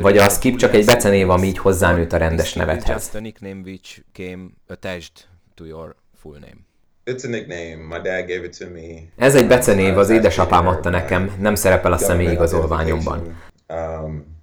vagy 0.01 0.17
a 0.17 0.29
Skip 0.29 0.55
csak 0.55 0.73
egy 0.73 0.85
becenév, 0.85 1.29
ami 1.29 1.47
így 1.47 1.57
hozzánőtt 1.57 2.13
a 2.13 2.17
rendes 2.17 2.53
nevedhez 2.53 3.11
to 5.55 5.65
your 5.65 5.95
full 6.21 6.39
name? 6.39 6.65
It's 7.05 7.23
a 7.25 7.27
nickname. 7.27 7.75
My 7.75 7.99
dad 7.99 8.27
gave 8.27 8.43
it 8.43 8.57
to 8.57 8.65
me. 8.73 9.25
Ez 9.25 9.35
egy 9.35 9.47
becenév, 9.47 9.97
az 9.97 10.09
édesapám 10.09 10.67
adta 10.67 10.89
nekem, 10.89 11.35
nem 11.39 11.55
szerepel 11.55 11.91
a 11.91 11.97
személyigazolványomban. 11.97 13.37
Um, 13.69 14.33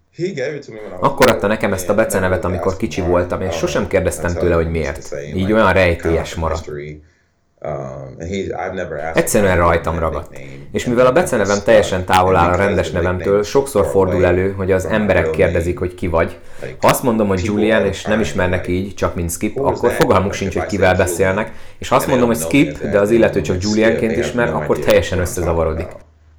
Akkor 1.00 1.30
adta 1.30 1.46
nekem 1.46 1.72
ezt 1.72 1.88
a 1.88 1.94
becenevet, 1.94 2.44
amikor 2.44 2.76
kicsi 2.76 3.00
voltam, 3.00 3.40
és 3.40 3.54
sosem 3.54 3.86
kérdeztem 3.86 4.34
tőle, 4.34 4.54
hogy 4.54 4.70
miért. 4.70 5.14
Így 5.34 5.52
olyan 5.52 5.72
rejtélyes 5.72 6.34
maradt. 6.34 6.70
Um, 7.64 8.16
Egyszerűen 9.14 9.56
rajtam 9.56 9.98
ragadt. 9.98 10.38
És 10.72 10.84
mivel 10.86 11.06
a 11.06 11.12
becenevem 11.12 11.58
teljesen 11.64 12.04
távol 12.04 12.36
áll 12.36 12.52
a 12.52 12.56
rendes 12.56 12.90
nevemtől, 12.90 13.42
sokszor 13.42 13.86
fordul 13.86 14.24
elő, 14.24 14.52
hogy 14.52 14.72
az 14.72 14.84
emberek 14.84 15.30
kérdezik, 15.30 15.78
hogy 15.78 15.94
ki 15.94 16.06
vagy. 16.06 16.38
Ha 16.80 16.88
azt 16.88 17.02
mondom, 17.02 17.28
hogy 17.28 17.44
Julian, 17.44 17.86
és 17.86 18.04
nem 18.04 18.20
ismernek 18.20 18.68
így, 18.68 18.94
csak 18.94 19.14
mint 19.14 19.30
Skip, 19.30 19.58
akkor 19.58 19.90
fogalmuk 19.90 20.32
sincs, 20.32 20.58
hogy 20.58 20.66
kivel 20.66 20.96
beszélnek, 20.96 21.52
és 21.78 21.88
ha 21.88 21.96
azt 21.96 22.06
mondom, 22.06 22.26
hogy 22.26 22.36
Skip, 22.36 22.78
de 22.78 22.98
az 22.98 23.10
illető 23.10 23.40
csak 23.40 23.62
Julianként 23.62 24.16
ismer, 24.16 24.48
akkor 24.48 24.78
teljesen 24.78 25.18
összezavarodik. 25.18 25.88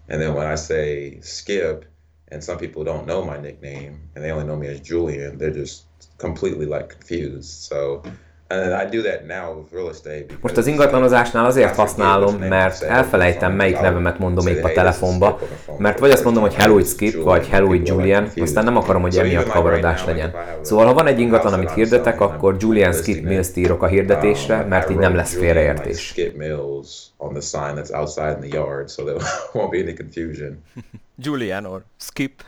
And 0.09 0.21
then 0.21 0.33
when 0.33 0.53
I 0.53 0.55
say 0.55 1.17
Skip, 1.21 1.85
and 2.31 2.41
some 2.41 2.57
people 2.57 2.83
don't 2.83 3.05
know 3.05 3.23
my 3.23 3.37
nickname, 3.41 3.93
and 4.13 4.23
they 4.23 4.31
only 4.31 4.43
know 4.43 4.57
me 4.57 4.67
as 4.67 4.79
Julian, 4.83 5.37
they're 5.37 5.57
just 5.59 5.81
completely 6.17 6.65
like 6.65 6.87
confused. 6.87 7.49
So 7.69 8.01
most 10.41 10.57
az 10.57 10.67
ingatlanozásnál 10.67 11.45
azért 11.45 11.75
használom, 11.75 12.35
mert 12.35 12.81
elfelejtem, 12.81 13.53
melyik 13.53 13.79
nevemet 13.79 14.19
mondom 14.19 14.47
épp 14.47 14.63
a 14.63 14.71
telefonba, 14.71 15.39
mert 15.77 15.99
vagy 15.99 16.11
azt 16.11 16.23
mondom, 16.23 16.43
hogy 16.43 16.53
Hello 16.53 16.83
Skip, 16.83 17.23
vagy 17.23 17.47
Hello 17.47 17.73
Julian, 17.73 18.31
aztán 18.35 18.63
nem 18.63 18.77
akarom, 18.77 19.01
hogy 19.01 19.17
emiatt 19.17 19.47
kavarodás 19.47 20.05
legyen. 20.05 20.33
Szóval, 20.61 20.85
ha 20.85 20.93
van 20.93 21.07
egy 21.07 21.19
ingatlan, 21.19 21.53
amit 21.53 21.73
hirdetek, 21.73 22.21
akkor 22.21 22.55
Julian 22.59 22.93
Skip 22.93 23.23
Mills 23.23 23.47
írok 23.55 23.83
a 23.83 23.87
hirdetésre, 23.87 24.61
um, 24.61 24.67
mert 24.67 24.89
így 24.89 24.97
nem 24.97 25.15
lesz 25.15 25.37
félreértés. 25.37 26.13
Julian 31.17 31.65
or 31.65 31.83
Skip 31.97 32.43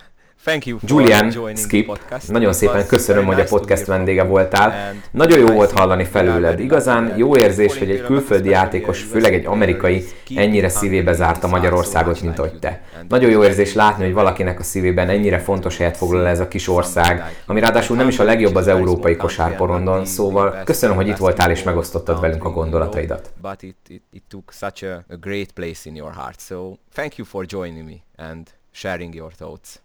Thank 0.45 0.65
you 0.65 0.79
Julian 0.81 1.55
Skip, 1.55 1.99
nagyon 2.27 2.53
szépen 2.53 2.87
köszönöm, 2.87 3.25
hogy 3.25 3.39
a 3.39 3.43
podcast 3.43 3.85
vendége 3.85 4.23
voltál. 4.23 4.93
Nagyon 5.11 5.39
jó 5.39 5.47
volt 5.47 5.71
hallani 5.71 6.03
felőled. 6.03 6.59
Igazán 6.59 7.17
jó 7.17 7.37
érzés, 7.37 7.77
hogy 7.77 7.89
egy 7.89 8.01
külföldi 8.01 8.49
játékos, 8.49 9.01
főleg 9.01 9.33
egy 9.33 9.45
amerikai, 9.45 10.05
ennyire 10.35 10.69
szívébe 10.69 11.13
zárta 11.13 11.47
Magyarországot, 11.47 12.21
mint 12.21 12.37
hogy 12.37 12.59
te. 12.59 12.81
Nagyon 13.09 13.29
jó 13.29 13.43
érzés 13.43 13.73
látni, 13.73 14.03
hogy 14.03 14.13
valakinek 14.13 14.59
a 14.59 14.63
szívében 14.63 15.09
ennyire 15.09 15.39
fontos 15.39 15.77
helyet 15.77 15.97
foglal 15.97 16.27
ez 16.27 16.39
a 16.39 16.47
kis 16.47 16.67
ország, 16.67 17.41
ami 17.45 17.59
ráadásul 17.59 17.95
nem 17.95 18.07
is 18.07 18.19
a 18.19 18.23
legjobb 18.23 18.55
az 18.55 18.67
európai 18.67 19.15
kosárporondon, 19.15 20.05
szóval 20.05 20.61
köszönöm, 20.63 20.95
hogy 20.95 21.07
itt 21.07 21.17
voltál 21.17 21.51
és 21.51 21.63
megosztottad 21.63 22.19
velünk 22.19 22.43
a 22.43 22.49
gondolataidat. 22.49 23.31
But 23.41 23.61
it, 23.61 23.75
it, 23.87 24.01
it 24.11 24.23
took 24.29 24.51
such 24.51 24.83
a, 24.83 25.13
a 25.13 25.15
great 25.19 25.51
place 25.51 25.79
in 25.83 25.95
your 25.95 26.11
heart, 26.15 26.39
so 26.39 26.73
thank 26.93 27.15
you 27.15 27.27
for 27.27 27.45
joining 27.47 27.85
me 27.85 28.25
and 28.25 28.47
sharing 28.71 29.13
your 29.13 29.31
thoughts. 29.31 29.83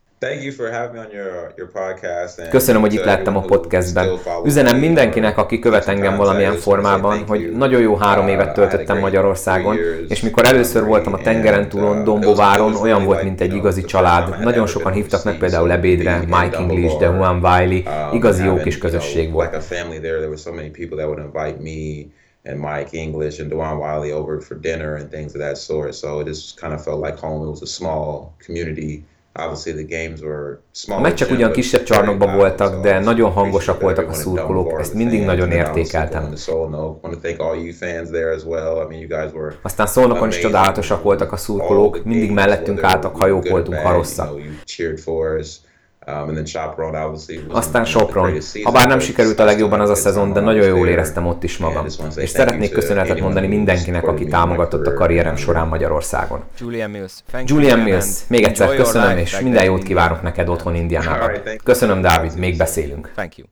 Köszönöm, 2.50 2.80
hogy 2.80 2.94
itt 2.94 3.04
lettem 3.04 3.36
a 3.36 3.40
podcastben. 3.40 4.08
Üzenem 4.44 4.78
mindenkinek, 4.78 5.38
aki 5.38 5.58
követ 5.58 5.88
engem 5.88 6.16
valamilyen 6.16 6.52
formában, 6.52 7.24
hogy 7.26 7.52
nagyon 7.52 7.80
jó 7.80 7.96
három 7.96 8.28
évet 8.28 8.46
uh, 8.46 8.52
töltöttem 8.52 8.98
Magyarországon, 8.98 9.76
és 10.08 10.20
mikor 10.20 10.44
először 10.44 10.84
voltam 10.84 11.12
a 11.12 11.18
tengeren 11.18 11.68
túlon, 11.68 11.98
uh, 11.98 12.04
Dombováron, 12.04 12.74
olyan 12.74 13.04
volt, 13.04 13.22
mint 13.22 13.40
egy 13.40 13.54
igazi 13.54 13.84
család. 13.84 14.42
Nagyon 14.42 14.66
sokan 14.66 14.92
hívtak 14.92 15.24
meg 15.24 15.38
például 15.38 15.72
ebédre, 15.72 16.18
Mike 16.18 16.56
English, 16.56 16.98
de 16.98 17.06
Juan 17.06 17.44
Wiley, 17.44 17.82
igazi 18.12 18.44
jó 18.44 18.56
kis 18.56 18.78
közösség 18.78 19.32
volt. 19.32 19.54
and 22.44 22.58
Mike 22.58 22.94
English 22.94 23.38
and 23.38 23.50
Dewan 23.50 23.78
Wiley 23.78 24.12
over 24.12 24.40
for 24.40 24.54
dinner 24.54 24.96
and 24.96 25.10
things 25.10 25.34
of 25.34 25.40
that 25.40 25.58
sort. 25.58 25.94
So 25.94 26.20
it 26.20 26.26
just 26.26 26.58
kind 26.60 26.72
of 26.72 26.82
felt 26.82 27.00
like 27.00 27.18
home. 27.18 27.46
It 27.46 27.50
was 27.50 27.62
a 27.62 27.66
small 27.66 28.32
community 28.38 29.04
meccsek 31.00 31.30
ugyan 31.30 31.52
kisebb 31.52 31.82
csarnokban 31.82 32.36
voltak, 32.36 32.82
de 32.82 32.98
nagyon 32.98 33.30
hangosak 33.30 33.80
voltak 33.80 34.08
a 34.08 34.12
szurkolók, 34.12 34.80
ezt 34.80 34.94
mindig 34.94 35.24
nagyon 35.24 35.50
értékeltem. 35.50 36.34
Aztán 39.62 39.86
Szolnokon 39.86 40.28
is 40.28 40.38
csodálatosak 40.38 41.02
voltak 41.02 41.32
a 41.32 41.36
szurkolók, 41.36 42.04
mindig 42.04 42.30
mellettünk 42.30 42.82
álltak, 42.82 43.16
hajók 43.16 43.48
voltunk, 43.48 43.78
harosszak. 43.78 44.34
Um, 44.34 44.60
Aztán 47.48 47.84
Sopron. 47.84 48.38
Habár 48.62 48.88
nem 48.88 48.98
sikerült 48.98 49.38
a 49.38 49.44
legjobban 49.44 49.80
az 49.80 49.90
a 49.90 49.94
szezon, 49.94 50.32
de 50.32 50.40
nagyon 50.40 50.66
jól 50.66 50.88
éreztem 50.88 51.26
ott 51.26 51.42
is 51.42 51.58
magam. 51.58 51.86
És 52.16 52.30
szeretnék 52.30 52.72
köszönetet 52.72 53.20
mondani 53.20 53.46
mindenkinek, 53.46 54.06
aki 54.06 54.26
támogatott 54.26 54.86
a 54.86 54.94
karrierem 54.94 55.36
során 55.36 55.68
Magyarországon. 55.68 56.42
Julian 56.58 56.90
Mills, 56.90 57.12
Julian 57.44 57.78
Mills 57.78 58.06
még 58.26 58.42
egyszer 58.42 58.74
köszönöm, 58.74 59.16
és 59.18 59.40
minden 59.40 59.64
jót 59.64 59.82
kívánok 59.82 60.22
neked 60.22 60.48
otthon 60.48 60.74
Indiánában. 60.74 61.30
Köszönöm, 61.64 62.00
Dávid, 62.00 62.36
még 62.36 62.56
beszélünk. 62.56 63.12
Thank 63.14 63.36
you. 63.36 63.46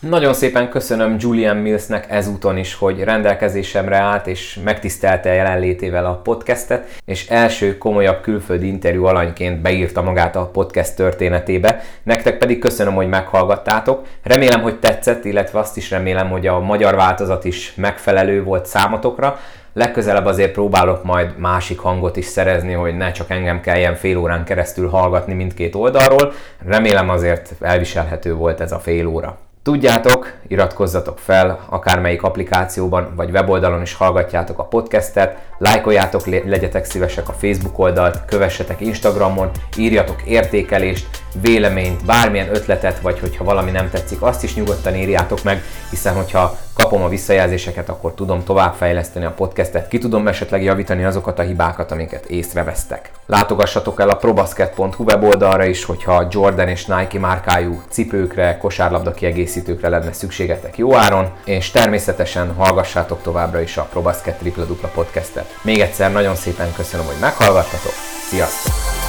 Nagyon 0.00 0.34
szépen 0.34 0.68
köszönöm 0.68 1.16
Julian 1.18 1.56
Millsnek 1.56 2.10
ezúton 2.10 2.56
is, 2.56 2.74
hogy 2.74 3.04
rendelkezésemre 3.04 3.96
állt 3.96 4.26
és 4.26 4.58
megtisztelte 4.64 5.32
jelenlétével 5.32 6.06
a 6.06 6.20
podcastet, 6.24 7.00
és 7.04 7.28
első 7.28 7.78
komolyabb 7.78 8.20
külföldi 8.20 8.66
interjú 8.66 9.04
alanyként 9.04 9.60
beírta 9.60 10.02
magát 10.02 10.36
a 10.36 10.46
podcast 10.46 10.96
történetébe. 10.96 11.80
Nektek 12.02 12.38
pedig 12.38 12.58
köszönöm, 12.58 12.94
hogy 12.94 13.08
meghallgattátok. 13.08 14.06
Remélem, 14.22 14.62
hogy 14.62 14.78
tetszett, 14.78 15.24
illetve 15.24 15.58
azt 15.58 15.76
is 15.76 15.90
remélem, 15.90 16.30
hogy 16.30 16.46
a 16.46 16.60
magyar 16.60 16.94
változat 16.94 17.44
is 17.44 17.74
megfelelő 17.76 18.42
volt 18.42 18.66
számotokra. 18.66 19.38
Legközelebb 19.72 20.26
azért 20.26 20.52
próbálok 20.52 21.04
majd 21.04 21.38
másik 21.38 21.78
hangot 21.78 22.16
is 22.16 22.24
szerezni, 22.24 22.72
hogy 22.72 22.96
ne 22.96 23.12
csak 23.12 23.30
engem 23.30 23.60
kelljen 23.60 23.94
fél 23.94 24.18
órán 24.18 24.44
keresztül 24.44 24.88
hallgatni 24.88 25.34
mindkét 25.34 25.74
oldalról. 25.74 26.32
Remélem 26.66 27.08
azért 27.08 27.52
elviselhető 27.60 28.34
volt 28.34 28.60
ez 28.60 28.72
a 28.72 28.78
fél 28.78 29.06
óra. 29.06 29.38
Tudjátok, 29.62 30.32
iratkozzatok 30.48 31.18
fel, 31.18 31.66
akármelyik 31.68 32.22
applikációban 32.22 33.12
vagy 33.16 33.30
weboldalon 33.30 33.82
is 33.82 33.94
hallgatjátok 33.94 34.58
a 34.58 34.64
podcastet, 34.64 35.38
lájkoljátok, 35.58 36.26
legyetek 36.26 36.84
szívesek 36.84 37.28
a 37.28 37.32
Facebook 37.32 37.78
oldalt, 37.78 38.24
kövessetek 38.24 38.80
Instagramon, 38.80 39.50
írjatok 39.76 40.22
értékelést, 40.22 41.06
véleményt, 41.40 42.04
bármilyen 42.04 42.54
ötletet, 42.54 43.00
vagy 43.00 43.20
hogyha 43.20 43.44
valami 43.44 43.70
nem 43.70 43.90
tetszik, 43.90 44.22
azt 44.22 44.42
is 44.42 44.54
nyugodtan 44.54 44.94
írjátok 44.94 45.42
meg, 45.42 45.62
hiszen 45.90 46.14
hogyha 46.14 46.58
kapom 46.80 47.02
a 47.02 47.08
visszajelzéseket, 47.08 47.88
akkor 47.88 48.14
tudom 48.14 48.44
továbbfejleszteni 48.44 49.24
a 49.24 49.30
podcastet, 49.30 49.88
ki 49.88 49.98
tudom 49.98 50.28
esetleg 50.28 50.62
javítani 50.62 51.04
azokat 51.04 51.38
a 51.38 51.42
hibákat, 51.42 51.92
amiket 51.92 52.24
észrevesztek. 52.24 53.10
Látogassatok 53.26 54.00
el 54.00 54.08
a 54.08 54.16
probasket.hu 54.16 55.04
weboldalra 55.04 55.64
is, 55.64 55.84
hogyha 55.84 56.26
Jordan 56.30 56.68
és 56.68 56.86
Nike 56.86 57.18
márkájú 57.18 57.82
cipőkre, 57.88 58.56
kosárlabda 58.56 59.10
kiegészítőkre 59.10 59.88
lenne 59.88 60.12
szükségetek 60.12 60.78
jó 60.78 60.94
áron, 60.96 61.30
és 61.44 61.70
természetesen 61.70 62.54
hallgassátok 62.54 63.22
továbbra 63.22 63.60
is 63.60 63.76
a 63.76 63.88
Probasket 63.90 64.38
tripla 64.38 64.64
dupla 64.64 64.88
podcastet. 64.88 65.58
Még 65.62 65.80
egyszer 65.80 66.12
nagyon 66.12 66.34
szépen 66.34 66.72
köszönöm, 66.76 67.06
hogy 67.06 67.16
meghallgattatok, 67.20 67.94
sziasztok! 68.28 68.99